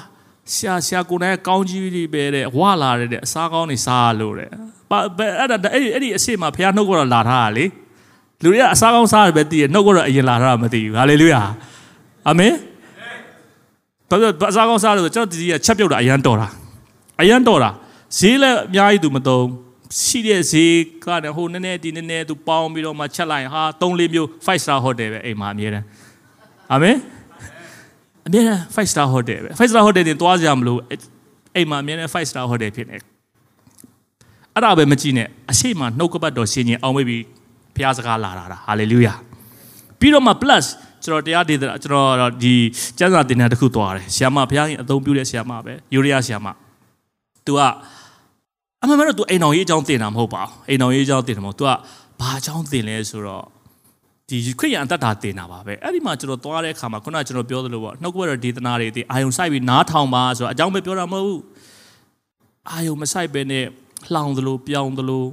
[0.52, 7.64] ဆရာဆရာကိုယ်တိုင်ကောင်းကြီးတွေပဲတဲ့ဝလာတယ်တဲ့အစားကောင်းတွေစားလို့တဲ့အဲ့ဒါအဲ့ဒီအဲ့ဒီအစ်စ်မှာဖခင်နှုတ်ကတော့လာထားတာလေ
[8.42, 11.42] လူတွေကအစားကောင်းစားတယ်ပဲသိတယ်နှုတ်ကတော့အရင်လာထားတာမသိဘူးဟာလေလုယာ
[12.28, 12.54] အာမင်
[14.10, 16.48] ဘာလို့အစားကောင်းစားလို့ကျွန်တော်ဒီကချက်ပြုတ်တာအရန်တော်တာ
[17.20, 17.70] အရန်တော်တာ
[18.18, 19.44] ဈေးလည်းအများကြီးသူမသုံး
[20.02, 25.86] ရှိတဲ့ဈေးကလည်းဟိုနည်းနည်းဒီနည်းနည်းသူပေါင်းပြီးတော့မှချက်လိုက်ဟာ3 4မျိုး5 star hotel ပဲအိမ်မှာအမြဲတမ်း
[26.72, 26.96] အာမင်
[28.26, 30.80] အမြဲတမ်း5 star hotel ပဲ5 star hotel တင်သွားကြမလို့
[31.56, 32.96] အိမ်မှာအမြဲတမ်း5 star hotel ဖြစ်နေ
[34.54, 37.24] အဲ့ဒါပဲမကြည့်နဲ့အရှိမနှုတ်ကပတ်တော်ရှင်ရင်အောင်မေးပြီး
[37.74, 39.14] ဘုရားစကားလာတာဟာလေလုယာ
[40.00, 40.64] ပြီးတော့မှ plus
[41.04, 42.54] ကျွန်တော်တရားဒေသကျွန်တော်ဒီ
[42.98, 46.46] ကျမ်းစာသင်တန်းတစ်ခုသွားတယ်ဆီယမဘုရားရှင်အသုံးပြုတဲ့ဆီယမပဲယူရီးယားဆီယမ
[47.47, 47.61] तू က
[48.81, 51.69] အမှန်မှန်တော့ तू အိမ်တော်ရေးအကြောင်းသင်တာမဟုတ်ပါဘူးအိမ်တော်ရေးအကြောင်းသင်တယ်မဟုတ် तू က
[52.19, 53.45] ဘာအကြောင်းသင်လဲဆိုတော့
[54.29, 61.41] ဒီခရိယန်တတ်တာတင်တာပါပဲအဲ့ဒီမှာကျွန်တော်သွားတဲ့အခါမှာခုနကကျွန်တော်ပြောသလိုပေါ့နှုတ်ကပတ်တော်ဒေသနာတွေဒီအာယုံဆိုင်ပြီးနားထောင်ပါဆိုတော့အကြောင်းပဲပြောတာမဟုတ်ဘူး
[62.71, 63.65] အာယုံမဆိုင်ပဲနဲ့
[64.13, 65.25] လှောင်သလိုပြောင်းသလို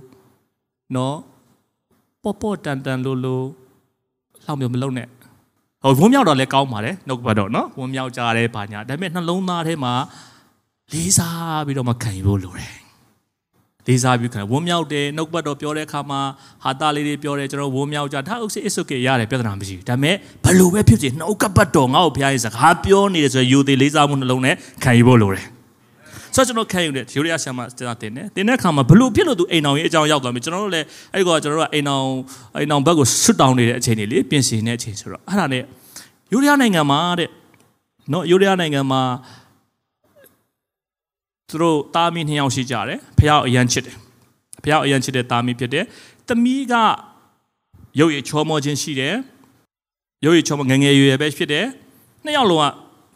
[0.97, 1.17] နော်
[2.23, 3.41] ပေါ့ပေါ့တန်တန်လိုလို
[4.45, 5.09] လှောင်မျိုးမလုံးနဲ့
[5.83, 9.93] ဟိုဝုံမြောက်တော့လည်းကောင်းပါတယ်နှုတ်ကပတ်တော်နော်ဝုံမြောက်ကြတယ်ဘာညာဒါပေမဲ့နှလုံးသားထဲမှာ
[10.94, 12.76] လေးစားပြီးတော့မှခံယူဖို့လိုတယ်
[13.88, 16.20] လေးစားပြီးခံဝုံမြောက်တယ်နှုတ်ပတ်တော်ပြောတဲ့အခါမှာ
[16.64, 20.16] ဟာတာလေးတွေပြောတယ်ကျွန်တော်ဝုံမြောက်ကြဒါဥစ္စာအစ်စုကေရတယ်ပြဿနာမရှိဘူးဒါပေမဲ့
[20.46, 25.46] ဘလို့ပဲဖြစ်ဖြစ်နှုတ်ကပတ်တော်ငါ့ကိုဘုရားရဲ့စကားပြောနေတယ်ဆိုရင်ယူသေးလေးစားမှုနှလုံးနဲ့ခံယူဖို့လိုတယ်
[26.36, 32.10] ဆိုတော့ကျွန်တော်ခံယူတယ်ယူရီးယားဆရာမကျွန်တော်တင်တယ်တင်တဲ့အခါမှာဘလို့ဖြစ်လို့သူအိမ်အောင်ရဲ့အကြောင်းရောက်သွားပြီကျွန်တော်တို့လည်းအဲ့ကောကျွန်တော်တို့ကအိမ်အောင်
[32.56, 35.64] အိမ်အောင်ဘက်ကိုဆွတ်တောင်းနေတဲ့အချိန်တွေလေပြင်ဆင်တဲ့အချိန်ဆိုတော့အဲ့ဒါနဲ့
[36.32, 37.30] ယူရီးယားနိုင်ငံမှာတဲ့
[38.12, 39.02] နော်ယူရီးယားနိုင်ငံမှာ
[41.50, 43.96] သူတို့တာမီနှစ်ယောက်ရှိကြတယ်ဖះအရန်ချစ်တယ်
[44.64, 45.84] ဖះအရန်ချစ်တဲ့တာမီဖြစ်တယ်
[46.28, 46.74] သမီးက
[48.00, 49.16] ရုပ်ရည်ချောမောခြင်းရှိတယ်
[50.26, 51.66] ရုပ်ရည်ချောမောငငယ်ရွယ်ရွယ်ပဲဖြစ်တယ်
[52.24, 52.72] နှစ်ယောက်လုံးက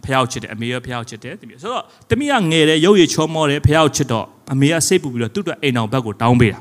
[0.06, 6.60] ဖះချစ်တယ်အမေကဖះချစ်တယ်တမီးဆိုတော့တမီးကငယ်တယ်ရုပ်ရည်ချောမောတယ်ဖះချစ်တော့အမေကစိတ်ပူပြီးတော့သူ့အတွက်အိမ်အောင်ဘက်ကိုတောင်းပေးတာ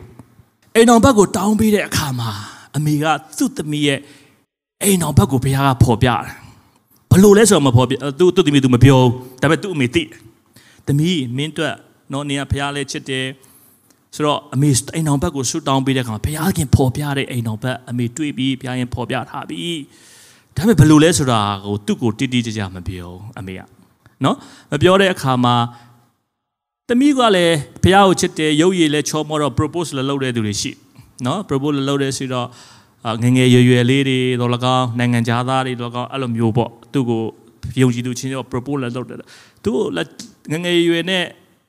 [0.76, 2.30] အိမ်အောင်ဘက်ကိုတောင်းပေးတဲ့အခါမှာ
[2.76, 3.04] အမေက
[3.38, 3.98] သူ့သမီးရဲ့
[4.82, 6.20] အိမ်အောင်ဘက်ကိုဖះကဖော်ပြတယ်
[7.10, 9.12] ဘလို့လဲဆိုတော့မဖော်ပြသူ့သူ့သမီးသူမပြောဘူး
[9.42, 10.10] ဒါပေမဲ့သူ့အမေသိတယ်
[10.91, 11.74] သမီးမင်းအတွက်
[12.12, 13.26] နော်နေကဖះလဲချစ်တယ်
[14.14, 19.62] ဆိုတော့အမေအိမ်အောင်ဘက်ကိုဆွတောင်းပေးတဲ့အခါမှာဘုရားခင်ဖော်ပြတဲ့အိမ်အောင်ဘက်အမေတွေ့ပြီးဘုရားရင်ဖော်ပြထားပြီ
[20.57, 23.61] ဒါပေမဲ့ဘယ်လိုလဲဆိုတာကိုသူ့ကိုတိတိကျကျမပြောအမေက
[24.24, 24.36] နော်
[24.70, 25.55] မပြောတဲ့အခါမှာ
[26.88, 30.72] သမီးကလည်းဘုရားကိုချစ်တယ်ရုပ်ရည်လည်းချောမောတော့ propose လည်းလုပ်တဲ့သူတွေရှိ
[31.26, 32.47] နော် propose လည်းလုပ်တဲ့ဆိုတော့
[33.22, 37.22] ငငယ်ရွယ်ရွယ်လေးတွေတော့လကောင်းနိုင်ငံသားတွေတော့လကောင်းအဲ့လိုမျိုးပေါ့သူ့ကို
[37.80, 39.18] ယုံကြည်သူချင်းတော့ propose လည်းလုပ်တယ်
[39.64, 39.84] သူ့ကို
[40.51, 41.24] ငငယ်ရွယ်နဲ့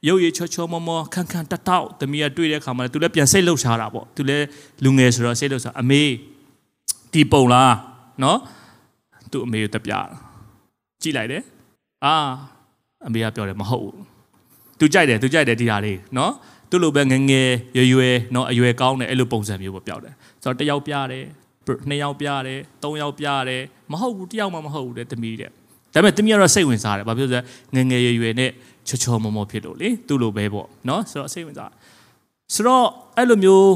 [0.08, 4.46] ရုပ်ရည်ချောချောမောမောခန်းခန်းတတောက်တမီးကတွေ့တဲ့အခါမှာသူလည်းပြန်စိတ်လှုပ်ရှားတာပေါ့သူလည်း
[4.84, 6.04] လူငယ်ဆိုတော့စိတ်လှုပ်ရှားအမေ
[7.14, 7.76] ဒီပုံလား
[8.24, 8.40] နော်
[9.32, 9.94] သူ့အမေကိုတပြ
[11.02, 11.44] ကြည့်လိုက်တယ်
[12.06, 12.16] အာ
[13.08, 13.98] အမေကပြောတယ်မဟုတ်ဘူး
[14.80, 16.32] သူကြိုက်တယ်သူကြိုက်တယ်ဒီဟာလေးနော်
[16.70, 20.14] သူ့လိုပဲငငယ်ရွယ်ရွယ်နော်အရွယ်ကောင်းတယ်အဲ့လိုပုံစံမျိုးပေါ့ပြောတယ်
[20.44, 21.26] ဆိုတော့တယောက်ပြတယ်
[21.90, 23.62] နှစ်ယောက်ပြတယ်သုံးယောက်ပြတယ်
[23.92, 25.50] မဟုတ်ဘူးတယောက်မှမဟုတ်ဘူးတဲ့တမီးတဲ့
[25.94, 27.44] ဒါပေမဲ့တမီးကတော့စိတ်ဝင်စားတယ်ဘာဖြစ်လို့
[27.76, 28.52] လဲငငယ်ရွယ်ရွယ်နဲ့
[28.89, 31.73] ချောချောမောမောဖြစ်လို့လေသူ့လိုပဲပေါ့နော်ဆိုတော့စိတ်ဝင်စား
[32.55, 32.87] ဆိုတော့
[33.17, 33.73] အဲ့လိုမျိုး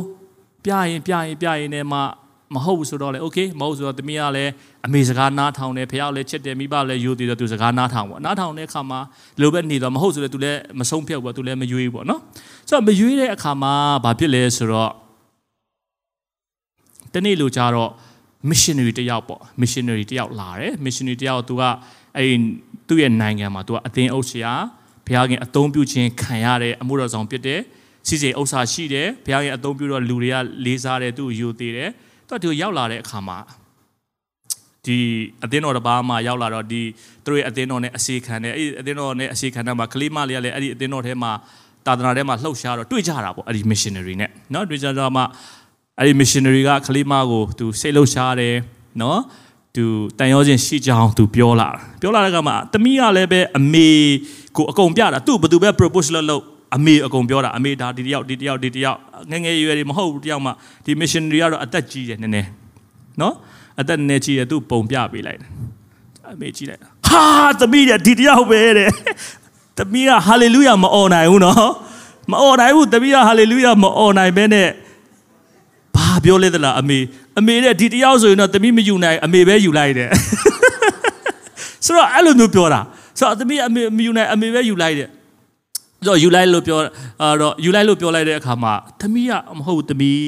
[0.65, 1.99] ပြရင်ပြရင်ပြရင်နဲ့မှ
[2.55, 4.53] မဟုတ်ဘူးဆိုတော့လေโอเคမဟုတ်ဆိုတော့တမီးကလည်း
[4.87, 9.01] အမေစကားနားထောင်တယ်ဖះလည်းချစ်တယ်မိဘလည်းယူသေးတယ်သူစကားနားထောင်ပေါ့နားထောင်တဲ့အခါမှာ
[9.41, 12.21] လိုပဲနေတော့မဟုတ်ဆိုလည်းသူလည်းမဆုံးဖြတ်ဘူးသူလည်းမရွေးဘူးပေါ့နော်
[12.69, 13.75] ဆိုတော့မရွေးတဲ့အခါမှာ
[14.05, 14.91] ဘာဖြစ်လဲဆိုတော့
[17.15, 17.91] တနေ့လိုကြတော့
[18.51, 21.63] missionary တယောက်ပေါ့ missionary တယောက်လာတယ် missionary တယောက်သူက
[22.17, 22.39] အဲ့
[22.89, 24.53] သူ့ရဲ့နိုင်ငံမှာသူကအသင်းအုပ်ဆရာ
[25.07, 27.61] ဘုရားခင်အသုံးပြုခြင်းခံရတဲ့အမှုတော်ဆောင်ဖြစ်တယ်
[28.09, 31.91] စီစီဥစ္စာရှိတယ်ဘုရားခင်အသုံးပြုတော့လူတွေကလေးစားတယ်သူ့ကိုယူသေးတယ်
[32.29, 33.39] သူကဒီရောက်လာတဲ့အခါမှာ
[34.87, 34.99] ဒီ
[35.45, 36.83] အသင်းတော်တစ်ပါးမှာရောက်လာတော့ဒီ
[37.25, 41.33] သူတို့ရဲ့အသင်းတော်နဲ့အစီခံတယ်အဲ့ဒီအသင်းတော်နဲ့အစီခံတဲ့မှာကလေးမလေးကလည်းအဲ့ဒီအသင်းတော်ထဲမှာ
[41.87, 45.23] တာသနာထဲမှာလှုပ်ရှားတော့တွေ့ကြတာပေါ့အဲ့ဒီ missionary နဲ့เนาะတွေ့ကြတော့မှ
[45.99, 48.55] အဲ့ဒီ missionary ကကလေးမကိုသူစိတ်လှုပ်ရှားတယ်
[48.99, 49.19] เนาะ
[49.77, 49.85] သူ
[50.19, 51.69] တန်ရောခြင်းရှိကြောင်းသူပြောလာ
[52.01, 53.89] ပြောလာတဲ့ကမှာတမီးကလည်းပဲအမေ
[54.58, 56.44] ကိုအကုန်ပြတာသူ့ဘသူပဲ propose လုပ်လို့
[56.76, 59.00] အမေအကုန်ပြောတာအမေဒါဒီတယောက်ဒီတယောက်ဒီတယောက်
[59.32, 60.52] ငငယ်ရွယ်တွေမဟုတ်ဘူးတယောက်မှ
[60.86, 62.50] ဒီ missionary ကတော့အသက်ကြီးတယ်နည်းနည်း
[63.22, 63.34] နော်
[63.82, 65.50] အသက်နည်းကြီးတယ်သူပုံပြပေးလိုက်တယ်
[66.32, 67.24] အမေကြည့်လိုက်ဟာ
[67.60, 68.90] သမီးတဲ့ဒီတယောက်ပဲတဲ့
[69.78, 71.70] သမီးက hallelujah မအော်နိုင်ဘူးနော်
[72.32, 74.70] မအော်နိုင်ဘူးသမီးက hallelujah မအော်နိုင်ဘဲနဲ့
[75.96, 77.00] ဘာပြောလဲသလားအမေ
[77.40, 80.10] အမေတဲ့ဒီတယောက်ဆိုရင်တော့သမီးမယူနိုင်အမေပဲယူလိုက်တယ်
[81.86, 82.82] ဆိုတော့အဲ့လိုမျိုးပြောတာ
[83.20, 85.10] ဆိုတော့သမီးအမေမယူနိုင်အမေပဲယူလိုက်တယ်
[86.00, 86.80] ဆိုတော့ယူလိုက်လို့ပြော
[87.42, 90.24] တော့ယူလိုက်လို့ပြောလိုက်တဲ့အခါမှာသမီးကမဟုတ်သမီး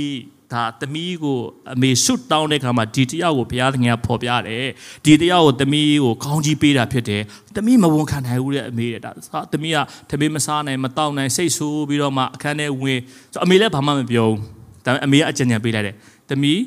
[0.54, 1.38] ဒါသမီးကို
[1.74, 4.68] အမေဆွတ်တောင်းတဲ့ခါမှာဒီတယောက်ကိုဘုရားသခင်ကဖော်ပြတယ်
[5.06, 7.22] ဒီတယောက်ကိုသမီးကိုကောင်းကြီးပေးတာဖြစ်တယ်
[7.56, 9.12] သမီးမဝန်ခံနိုင်ဘူးတဲ့အမေတဲ့ဒါ
[9.54, 9.78] သမီးက
[10.10, 13.00] သမီးမစားနိုင်မတောက်နိုင်စိတ်ဆိုးပြီးတော့မှအခန်းထဲဝင်
[13.34, 14.40] ဆိုအမေလည်းဘာမှမပြောဘူး
[14.86, 15.96] ဒါပေမဲ့အမေကအကြံဉာဏ်ပေးလိုက်တယ်
[16.30, 16.60] သမီး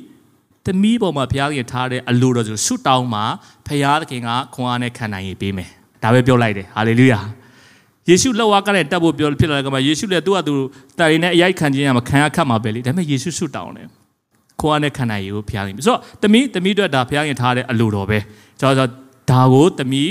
[0.67, 3.25] သမီးပေါ်မှာဘုရားသခင်ထားတဲ့အလိုတော်ဆိုဆွတ်တောင်းမှာ
[3.67, 5.71] ဘုရားသခင်ကခွန်အားနဲ့ခံနိုင်ရေးပေးမယ်
[6.03, 7.21] ဒါပဲပြောလိုက်တယ်ဟာလေလုယာ
[8.09, 10.55] ယေရှုလက်ဝါးကလည်းတက်ဖို့ပြောဖြစ်လာတဲ့ကမှာယေရှုလည်းသူ့ဟာသူ
[10.99, 13.89] တာရီနဲ့အရိုက်ခံခြင်းရမှာခံရခတ်မှာပဲလေဒါပေမဲ့ယေရှုဆုတောင်းတယ်
[14.61, 18.19] ခွာနဲ့ခန္ဓာရည်ကိုဖျားခင်ဆိုတော့တမီးတမီးတို့ဒါဖျားခင်ထားတဲ့အလိုတော်ပဲ
[18.61, 18.89] ကျွန်တော်
[19.31, 20.11] ဒါကိုတမီး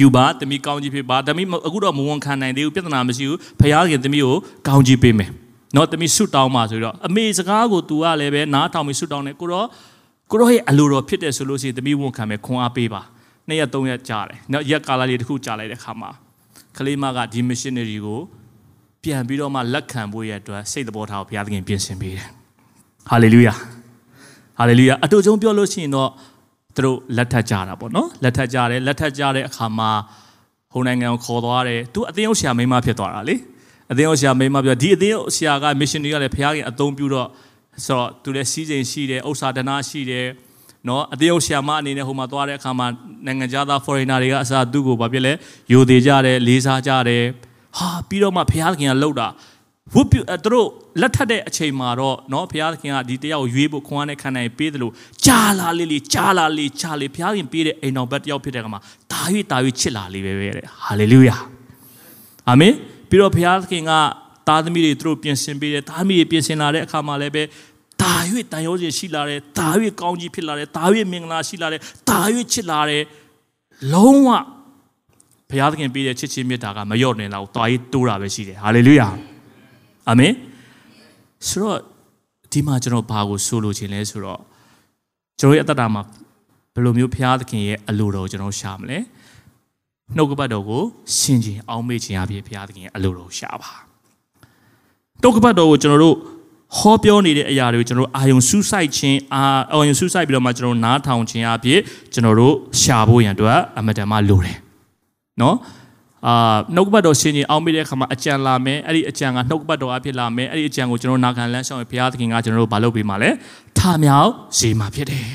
[0.00, 4.36] ယူပါတမီးကောင်းကြီးဖြစ်ပါတမီးအခုတော့မဝန်ခံနိုင်သေးဘူးပြဿနာမရှိဘူးဖျားခင်တမီးကို
[4.68, 5.30] ကောင်းကြီးပေးမယ်
[5.76, 9.66] နော်တမီးဆုတောင်းပါဆိုတော့အမေစကားကို तू ကလည်းပဲနားထောင်ပြီးဆုတောင်းတယ်ကိုတော့
[10.30, 13.02] ကိုတော့ရဲ့အလိုတော်ဖြစ်တယ်ဆိုလို့ရှိရင်တမီးဝန်ခံမယ်ခွန်အားပေးပါ
[13.50, 16.10] နှစ်ရက်သုံးရက်ကြာတယ်နော်ရက်ကာလလေးတစ်ခုကြာလိုက်တဲ့ခါမှာ
[16.76, 18.20] ကလေးမကဒီ missionary ကို
[19.02, 22.28] ပြန်ပြီးတော့မှလက်ခံဖို့ရအတွက်စိတ်သဘောထားကိုဘုရားသခင်ပြင်ဆင်ပေးတယ်
[23.08, 23.54] ဟာလေလုယာ
[24.58, 26.10] ဟာလေလုယာအတူဆုံးပြောလို့ရှိရင်တော့
[26.76, 29.90] သူတို့လက်ထပ်ကြတာပေါ့နော်လက်ထပ်ကြတယ်လက်ထပ်ကြတဲ့အခါမှာ
[30.72, 33.36] ဟိုနိုင်ငံကိုခေါ်သွားတယ်သူအသင်းဥဆရာမိန်းမဖြစ်သွားတာလေ
[33.92, 37.28] အသင်းဥဆရာမိန်းမပြောဒီအသင်းဥဆရာက missionary ကလည်းဘုရားခင်အသုံးပြုတော့
[37.86, 40.26] ဆိုတော့သူလည်းစီးစိမ်ရှိတယ်ဥစ္စာဒနာရှိတယ်
[40.87, 42.87] နော်အသေးအုပ်ဆရာမအနေနဲ့ဟိုမှာသွားတဲ့အခါမှာ
[43.25, 45.33] နိုင်ငံခြားသား foreigner တွေကအစားသူ့ကိုဘာဖြစ်လဲ
[45.71, 47.23] ယိုသေးကြတယ်လေးစားကြတယ်
[47.77, 49.27] ဟာပြီးတော့မှဘုရားခင်ကလှုပ်တာ
[49.93, 50.67] ဝတ်ပြုသူတို့
[51.01, 54.93] လက်ထပ်တဲ့အချိန်မှာတော့เนาะဘုရားခင်ကဒီတယောက်ရွေးဖို့ခွန်အားနဲ့ခံနိုင်ပေးတယ်လို့
[55.25, 58.79] ကြာလာလေးလေးကြာလာလေးကြာလေးဘုရားခင်ပေးတဲ့အိမ်တော်ဘက်တယောက်ဖြစ်တဲ့ကမှာ
[59.11, 59.21] တာ၍
[59.51, 61.37] တာ၍ချစ်လာလေးပဲပဲတဲ့ဟာလေလုယာ
[62.49, 62.73] အာမင်
[63.09, 63.91] ပြီးတော့ဘုရားခင်က
[64.47, 67.43] သားသမီးတွေသူတို့ပြင်ဆင်ပေးတယ်သားသမီးတွေပြင်ဆင်လာတဲ့အခါမှာလည်းပဲ
[68.02, 68.12] တာ၍
[68.52, 69.68] တန်ရောခြင်းရှိလာတယ်တာ၍
[70.00, 71.80] ကောင်းကြီးဖြစ်လာတယ်တာ၍မင်္ဂလာရှိလာတယ်
[72.10, 72.18] တာ၍
[72.52, 73.02] ချစ်လာတယ်
[73.92, 74.30] လုံးဝ
[75.48, 79.08] ဘုရားသခင်ပေးတဲ့ချစ်ချင်းမေတ္တာကမလျော့နေတော့တာ၍တိုးတာပဲရှိတယ်ဟာလေလုယာ
[80.08, 80.32] အာမင်
[81.48, 81.78] ဆိုတော့
[82.52, 84.40] ဒီမှာကျွန်တော်ဘာကိုဆိုလိုချင်လဲဆိုတော့
[85.38, 86.02] ကျွန်တော်ရဲ့အတ္တတာမှာ
[86.74, 88.98] ဘယ်လိုမျိုးဘုရားသခင်ရဲ့အလိုတော်ကိုကျွန်တော်ရှာမလဲ
[90.16, 90.82] နှုတ်ကပတ်တော်ကို
[91.18, 93.72] ရှင်းခြင်းအောင်းမေ့ခြင်းအဖြစ်ဘုရားသခင်ရဲ့အလိုတော်ရှာပါ
[95.22, 96.16] နှုတ်ကပတ်တော်ကိုကျွန်တော်တို့
[96.78, 99.42] ဟောပြောနေတဲ့အရာတွေကိုကျွန်တော်တို့အာယုံစူးစိုက်ခြင်းအာ
[99.72, 101.80] အာယုံစူးစိုက်ပြီးတော့မှကျွန်တော်တို့နားထောင်ခြင်းအဖြစ်
[102.12, 104.56] ကျွန်တော်တို့ရှာဖို့ရန်အတွက်အမတန်မှလိုတယ်
[105.42, 105.56] နော်
[106.26, 113.30] အာနှုတ်ကပတ်တော်ရှင်းခြင်းအောင်းမိတဲ့အခါမှာအကြံလာမယ်အဲ့ဒီအကြံကနှုတ်ကပတ်တော်အဖြစ်လာမယ်အဲ့ဒီအကြံကိုကျွန်တော်နာခံလမ်းရှောင်ဘုရားသခင်ကကျွန်တော်တို့မလုပ်ပေးမှလဲ
[113.78, 115.26] ထမြောက်စေမှာဖြစ်တယ်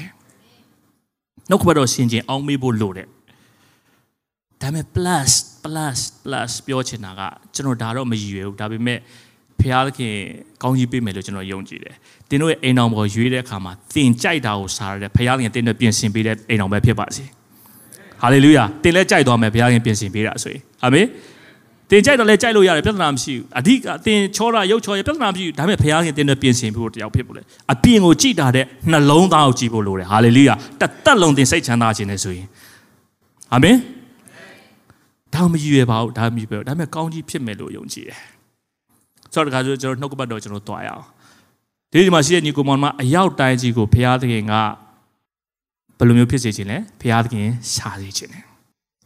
[1.49, 3.07] နှုတ်ကပတ်တော်ရှင်းခြင်းအောင်းမိဖို့လိုတယ်
[4.61, 5.31] ဒါပေမဲ့ plus
[5.63, 7.21] plus plus ပြောချင်တာက
[7.55, 8.99] ကျွန်တော်ဒါတော့မရည်ရွယ်ဘူးဒါပေမဲ့
[9.61, 10.13] ဖျားသခင်
[10.63, 11.95] ကောင်းကြီးပေးမယ်လို့ကျွန်တော်ယုံကြည်တယ်။
[12.29, 17.23] တင်းတို့ရဲ့အိမ်တော်ပေါ်ရွေးတဲ့အခါမှာသင်ကြိုက်တာကိုစားရတဲ့ဖျားသခင်တင်းတို့ပြင်ဆင်ပေးတဲ့အိမ်တော်ပဲဖြစ်ပါစေ။
[18.21, 21.07] ဟာလေလုယာ။တင်းလည်းကြိုက်သွားမယ်ဖျားသခင်ပြင်ဆင်ပေးတာဆိုရင်။အာမင်။
[21.91, 27.41] တင်ကြိုက်တော့လဲကြိုက်လို့ရတယ်ပြဿနာမရှိဘူးအဓိကတင်ချောတာရုပ်ချောရပြဿနာမရှိဘူးဒါပေမဲ့ဘုရားခင်တင်တဲ့ပြင်ဆင်ဖို့တယောက်ဖြစ်ဖို့လေ
[27.73, 32.47] အပြင်ကိုကြည်တာတဲ့နှလုံးသားကိုကြည်ဖို့လိုတယ်ဟာလေလုယာတသက်လုံးတင်စိတ်ချမ်းသာခြင်းနဲ့ဆိုရင်
[33.53, 33.75] အာမင်
[35.33, 38.19] ဒါမှမရည်ရွယ်ပါဘူးဒါမှမရည်ရွယ်ဒါပေမဲ့ကောင်းကြီးဖြစ်မယ်လို့ယုံကြည်တယ်
[39.35, 41.05] ဆိုတော့တခါဆိုကျွန်တော်နှုတ်ကပတ်တော်ကျွန်တော်တွားရအောင်
[41.91, 44.53] ဒီဒီမှာရှိတဲ့ညီကိုမောင်မအရောက်တိုင်းကြီးကိုဘုရားသခင်က
[45.97, 48.39] ဘယ်လိုမျိုးဖြစ်စေခြင်းလဲဘုရားသခင်ရှာစေခြင်းလဲ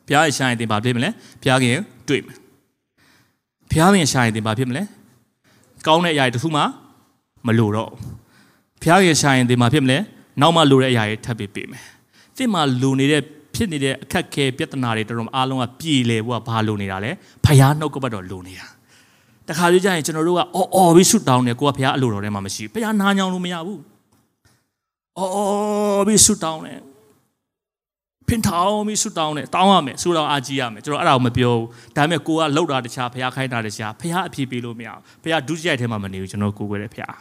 [0.08, 1.10] ဘုရားရဲ့ရှာရင်တင်ပါဖြစ်မလဲ
[1.42, 1.76] ဘုရားခင်
[2.08, 2.38] တွေ့မယ်
[3.72, 4.84] ဘုရားခင်ရှာရင်တင်ပါဖြစ်မလဲ
[5.88, 6.62] ကောင်းတဲ့အရာတွေတစ်ခုမှ
[7.48, 7.92] မလိုတော့
[8.82, 9.98] ဘုရားခင်ရှာရင်တင်ပါဖြစ်မလဲ
[10.42, 11.84] နောက်မှလိုတဲ့အရာတွေထပ်ပြီးပေးမယ်
[12.38, 13.22] သင်မှာလိုနေတဲ့
[13.56, 17.12] ဖြစ်နေတဲ့အခက်ခဲပြဿနာတွေတော်တော်အားလုံးကပြည်လေဖို့ကဘာလိုနေတာလဲ
[17.46, 18.68] ဘုရားနှုတ်ကပတ်တော်လိုနေတာ
[19.50, 23.82] တခါလေးကျရင်ကျွန်တော်တို့ကအော်အော်ပြီးဆုတောင်းတယ်ကိုကဘုရားအလိုတော်ထဲမှာမရှိဘူးဘုရားနားညောင်းလို့မရဘူး
[25.18, 26.80] အော်အော်ပြီးဆုတောင်းတယ်
[28.28, 31.66] ဖင်ထောင်းပြီးဆုတောင်းတယ်တောင်းရမယ်ဆုတောင်းအားကြီးရမယ်ကျွန်တော်အဲ့ဒါကိုမပြောဘူး
[31.96, 37.16] ဒါပေမဲ့ကိုကလှုပ်တာတခြားဘုရားခိုင်းတာတခြားဘုရားအပြည့်ပေးလို့မရဘူးဘုရားဒုစရိုက်ထဲမှာမနေဘူးကျွန်တော်ကိုကိုယ်ရဲ့ဘုရား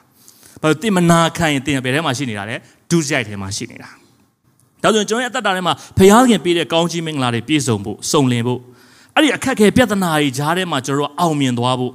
[0.61, 2.57] ဘာလို့တင်မနာခံရင်တင်ဘယ်ထဲမှာရှိနေတာလဲ
[2.91, 3.89] ဒုစရိုက်ထဲမှာရှိနေတာ
[4.83, 8.61] ဒါဆိုရင်ကျွန်တော်ရဲ့အသက်တာထဲမှာဘုရားခင်ပေးတဲ့ကောင်းကြီးမင်္ဂလာတွေပြည့်စုံဖို့စုံလင်ဖို့
[9.15, 11.93] အဲ့ဒီအခက်အခဲပြဿနာတွေကြားထဲမှာကျွန်တော်အောင်မြင်သွားဖို့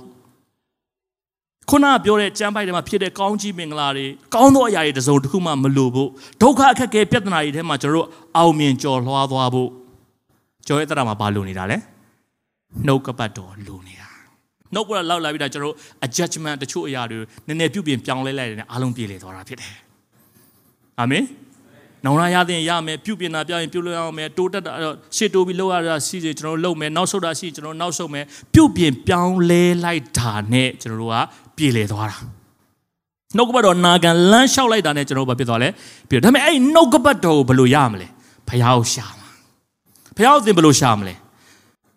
[1.70, 6.10] ခုနပြောတဲ့ကျမ်းပိုက်ထဲမှာဖြစ်တဲ့ကောင်းကြီးမင်္ဂလာတွေကောင်းသောအရာတွေတစုံတစ်ခုမှမလိုဖို့
[6.42, 8.08] ဒုက္ခအခက်အခဲပြဿနာတွေထဲမှာကျွန်တော်
[8.38, 9.70] အောင်မြင်ကျော်လွှားသွားဖို့
[10.68, 11.78] ကျော်ရဲ့တရမှာဘာလိုနေတာလဲ
[12.88, 14.08] နှုတ်ကပတ်တော်လိုနေတာ
[14.74, 15.76] နှုတ်ကပတ်လောက်လာပြီးတော့ကျွန်တော်
[16.06, 19.74] adjustment တချို့အရာတွေနည်းနည်းပြုပြင်ပြောင်းလဲလိုက်တယ်အားလုံးပြေလည်သွားတာဖြစ်တယ်
[21.00, 21.24] အာမင်
[22.06, 24.72] နောင်လာရတဲ့ရမယ်ပြုပြင်တာပြောရင်ပြုလို့ရအောင်မယ်တိုးတက်တာ
[25.16, 31.18] ရှေ့တိုးပြီးလောက်ရတာရှိစေကျွန်တော်လုပ်မယ်နောက်ဆုတ်တာရှိကျွန်တော်နောက်ဆုတ်မယ်ပြုပြင်ပြောင်းလဲလိုက်တာနဲ့ကျွန်တော်တို့က
[31.58, 32.18] ပြေလည်သွားတာ
[33.38, 35.70] နှုတ်ကပတ်တော်နာခံလမ်းလျှောက်လိုက်တာနဲ့ကျွန်တော်ဘာဖြစ်သွားလဲ
[36.10, 38.08] ပြီးတော့ဒါပေမဲ့အဲ့နှုတ်ကပတ်တော်ကိုဘယ်လိုရမလဲ
[38.48, 39.30] ဖះကိုရှာမှာ
[40.18, 41.16] ဖះကိုသင်ဘယ်လိုရှာမလဲ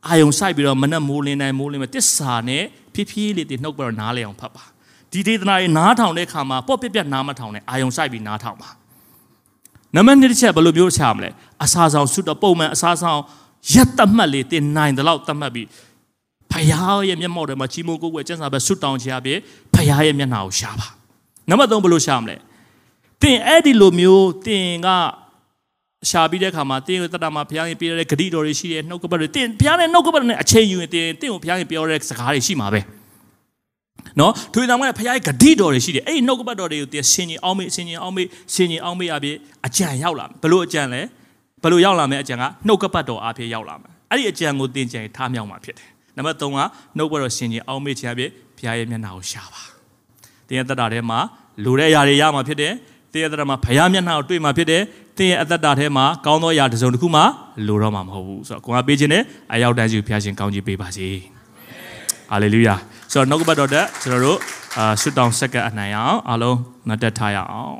[0.08, 2.62] အာယုံဆိုင်ပြီးတော့မနဲ့မိုးလင်းတိုင်းမိုးလင်းမယ်တစ္ဆာနဲ့
[2.94, 4.64] ဖြည်းဖြည်းလေးတင်နှုတ်ကပတ်တော်နားလေအောင်ဖတ်ပါ
[5.12, 8.68] ဒီဒေသနာတွေနားထောင်တဲ့အခါမှာပေါ့ပြက်ပြက်နားမထောင်နဲ့အာယုံဆိုင်ပြီးနားထောင်ပါ
[9.94, 11.30] နံပါတ်1တစ်ချက်ဘယ်လိုမျိုးရှာမလဲ
[11.64, 13.20] အစာဆောင်ဆုတော့ပုံမှန်အစာဆောင်
[13.74, 15.66] ရက်တတ်မှတ်လေးတင်နိုင်တယ်လို့တတ်မှတ်ပြီး
[16.51, 19.33] ဖရားရဲ့မျက်မှောက်ထဲမှာချီးမွမ်းကိုးကွယ်ကျမ်းစာပဲဆွတောင်းချရပြီ
[19.73, 20.87] ဖရားရဲ့မျက်နှာကိုရှာပါ
[21.49, 22.35] နံပါတ်3ဘယ်လိုရှာမလဲ
[23.21, 24.87] တင်အဲ့ဒီလိုမျိုးတင်က
[26.09, 32.81] ရှာပြီးတဲ့အခါမှာတင်းကိုတတ်တာမှာဘုရားရှင်ပြရတဲ့ဂတိတော်တွေရှိတယ်နှုတ်ကပတ်တွေတင်းဘုရားနဲ့နှုတ်ကပတ်နဲ့အချိန်ယူရင်တင်းတင်းကိုဘုရားရှင်ပြောတဲ့စကားတွေရှိမှာပဲ
[34.19, 39.37] နော်ထွေတော်မှာဘုရားရဲ့ဂတိတော်တွေရှိတယ်အဲ့ဒီနှုတ်ကပတ်တော်တွေကိုတင်းဆင်ញင်အောင်မေးဆင်ញင်အောင်မေးဆင်ញင်အောင်မေးအပြည့်
[39.67, 41.01] အကြံရောက်လာဘလို့အကြံလဲ
[41.63, 46.58] ဘလို့ရောက်လာမယ်အကြံကနှုတ်ကပတ်တော်အပြည့်ရောက်လာမယ်အဲ့ဒီအကြံကိုတင်းကြံထားမြောက်မှာဖြစ်တယ် နံပါတ်3က
[46.96, 49.62] နှုတ်ကပတ်တော်ဆင်ញင်အောင်မေးခြင်းအပြည့်ဘုရားရဲ့မျက်နှာကိုရှာပါ
[50.48, 51.18] တင်းရဲ့တတ်တာထဲမှာ
[51.64, 52.72] လိုတဲ့အရာတွေရမှာဖြစ်တယ်
[53.12, 54.82] တင်းရဲ့တတ်တာမှာဘုရားမျက်နှာကိုတွေ့မှာဖြစ်တယ်
[55.18, 57.22] တင်းရဲ့အသက်တာထဲမှာကောင်းသောအရာတစ်စုံတစ်ခုမှ
[57.66, 59.22] လိုတော့မှာမဟုတ်ဘူးဆိုတော့ကိုကပေးခြင်းနဲ့
[59.52, 61.08] အရောက်တန်းစီဘုရားရှင်ကောင်းကြီးပေးပါစေ
[62.30, 62.74] ဟာလေလုယာ
[63.12, 64.38] ဆိုတော့နှုတ်ကပတ်တော်တက်ကျွန်တော်တို့
[64.78, 67.76] အာဆွတောင်းဆက်ကပ်အနိုင်အောင်အားလုံးငတ်တက်ထားရအောင်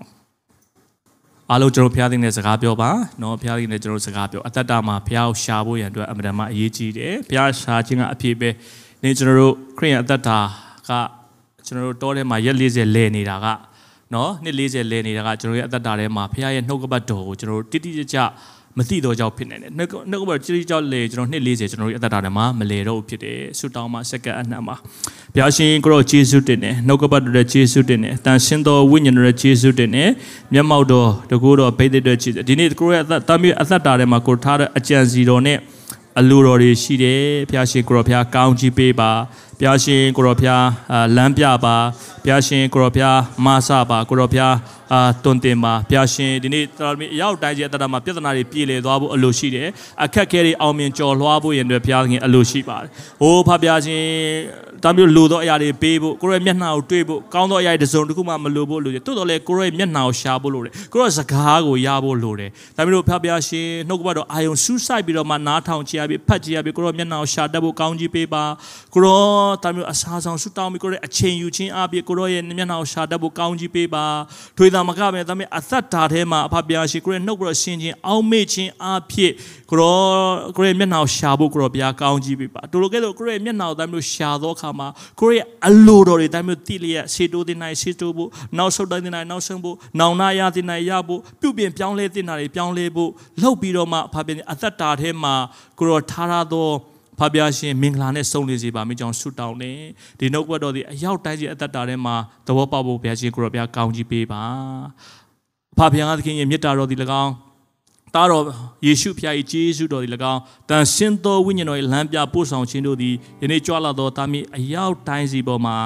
[1.51, 8.49] အားလုံးကျွန်တော်ဘုရားသခင်နဲ့စကားပြောပါเนาะဘုရားသခင်နဲ့ကျွန်တော်စကားပြောအသက်တာမှာဘုရားကိုရှာဖို့ရန်အတွက်အမှန်တမ်းအရေးကြီးတယ်ဘုရားရှာခြင်းကအဖြစ်ပဲ
[9.03, 10.39] နေကျွန်တော်တို့ခရိယန်အသက်တာ
[10.87, 10.91] က
[11.65, 13.47] ကျွန်တော်တို့တောထဲမှာရက်40လဲနေတာက
[14.13, 18.17] နော်နှစ်40လဲနေတာကကျွန်တော်ရဲ့အသက်တာထဲမှာဖခင်ရဲ့နှုတ်ကပတ်တော်ကိုကျွန်တော်တို့တိတိကျကျ
[18.78, 24.76] မသိတော့ကြောက်ဖြစ်နေတယ်နှုတ်နှုတ်ကပတ်တိတိကျကျလဲကျွန်တော်နှစ်40ကျွန်တော်ရဲ့အသက်တာထဲမှာမလဲတော့ဖြစ်တယ်ဆူတောင်းမှာစက္ကန့်အနှံ့မှာ
[25.34, 30.10] ဘုရားရှင်ကိုရောယေရှုတင်တယ်နှုတ်ကပတ်တော်ရဲ့ယေရှုတင်တယ်တန်ရှင်းသောဝိညာဉ်တော်ရဲ့ယေရှုတင်တယ်
[30.52, 35.58] မျက်မှောက်တော်တကူတော်ဘိသိက်တော်ယေရှုဒီနေ့ကိုရောရဲ့အသက်တာမျိုးအသက်တာထဲမှာကိုထားတဲ့အကြံစီတော်နဲ့
[36.18, 39.10] အလိုတော်တွေရှိတယ်ဘုရားရှင်ကိုရောဘုရားကောင်းချီးပေးပါ
[39.60, 40.66] ဘုရားရှင်ကိုရောဘုရား
[41.16, 41.76] လမ်းပြပါ
[42.24, 44.54] ဘုရားရှင်ကိုရောဘုရားမဆပါကိုရောဘုရား
[44.92, 49.68] အာတွင်တင်ပါဘုရားရှင်ဒီနေ့တော်မီအရောက်တိုင်းကြီးအတ္တမှာပြဿနာတွေပြေလည်သွားဖို့အလိုရှိတယ်
[50.04, 52.88] အခက်ခဲတွေအောင်မြင်ကျော်လွှားဖို့ရန်အတွက်ဘုရားခင်အလိုရှိပါတယ်
[53.20, 54.02] ဟိုးဖဘုရားရှင်
[54.84, 68.44] ဒါမျိုးလိုသောအရာတွေပေးဖို့ကိုရောမျက်နှာကိုတွေ့ဖို့ကောင်းသောအရာတွေတစ်စုံတစ်ခုမှမလိုဖို့လိုတယ်တိုးတော်လဲကိုရောမျက်နှာကိုရှာဖို့လိုတယ်ကိုရောစကားကိုရဖို့လိုတယ်ဒါမျိုးဖဘုရားရှင်နှုတ်ကပတ်တော်အာယုံစူးစိုက်ပြီးတော့မှနားထောင်ကြရပြီးဖတ်ကြရပြီးကိုရောမျက်နှာကိုရှာတတ်ဖို့ကောင်းကြီးပေးပါ
[68.94, 74.04] ကိုရောဒါမျိုးအစားဆောင်ဆူတောင်းပြီးကိုရောအချိန်ယူခြင်းအပြင်ကိုရောရဲ့မျက်နှာကိုရှာတတ်ဖို့ကောင်းကြီးပေးပါ
[74.56, 79.32] ထွေတာမကပဲဒါမျိုးအသက်တာထဲမှာအဖဘုရားရှင်ကိုရောနှုတ်ကပတ်တော်ရှင်ခြင်းအောက်မေ့ခြင်းအဖြစ်
[79.70, 79.98] ကိုရော
[80.56, 84.88] ကိုရောမျက်နှာကိုရှာဖို့ကိုရောဘုရားကောင်းကြီးပေးပါတို့လိုကဲလို့ကိုရောမျက်နှာကိုဒါမျိုးရှာသောအခါမှာ
[85.20, 88.28] ကိုရောအလိုတော်တွေဒါမျိုးတိလျက်ရှေတိုးတင်နိုင်ရှေတိုးဖို့
[88.58, 93.10] နောက်ဆုတ်တိုင်းတင်နိုင်နောက်ဆုံးဖို့နောင်နာရတင်နိုင်ရဖို့ပြုပြင်ပြောင်းလဲတင်တာတွေပြောင်းလဲဖို့
[93.40, 95.34] လှုပ်ပြီးတော့မှအဖဘုရားအသက်တာထဲမှာ
[95.78, 96.68] ကိုရောထားရသော
[97.18, 99.72] ဖဗျာရှင်မင်္ဂလာနဲ့စုံလင်စေပါမိကြောင်းဆုတောင်းနေ
[100.18, 102.14] ဒီနှုတ်ဘတ်တော်ဒီအရောက်တိုင်းကြီးအသက်တာထဲမှာ
[102.46, 104.44] သဘောပေါက်ဖို့ဘုရားရှင်ကိုရောဘုရားကောင်းကြီးပေးပါ
[105.78, 107.32] ဖဗျာသခင်ရဲ့မေတ္တာတော်ဒီ၎င်း
[108.14, 108.44] သားတော်
[108.86, 110.40] ယေရှုဖျား၏ကျေးဇူးတော်ဒီ၎င်း
[110.70, 115.76] တန်ရှင်းသောဝိညာဉ်တော်၏လမ်းပြပို့ဆောင်ခြင်းတို့သည်ယနေ့ကြွလာသောသားမီးအရောက်တိုင်းစီပေါ်မှာ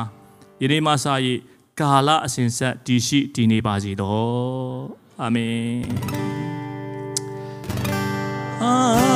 [0.63, 1.07] ယနေ့မှစ၍
[1.81, 4.83] ကာလအစဉ်ဆက်တည်ရှိတည်နေပါစေတော်
[5.23, 5.81] အာမင်
[8.63, 9.10] အာ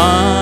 [0.00, 0.37] Ah.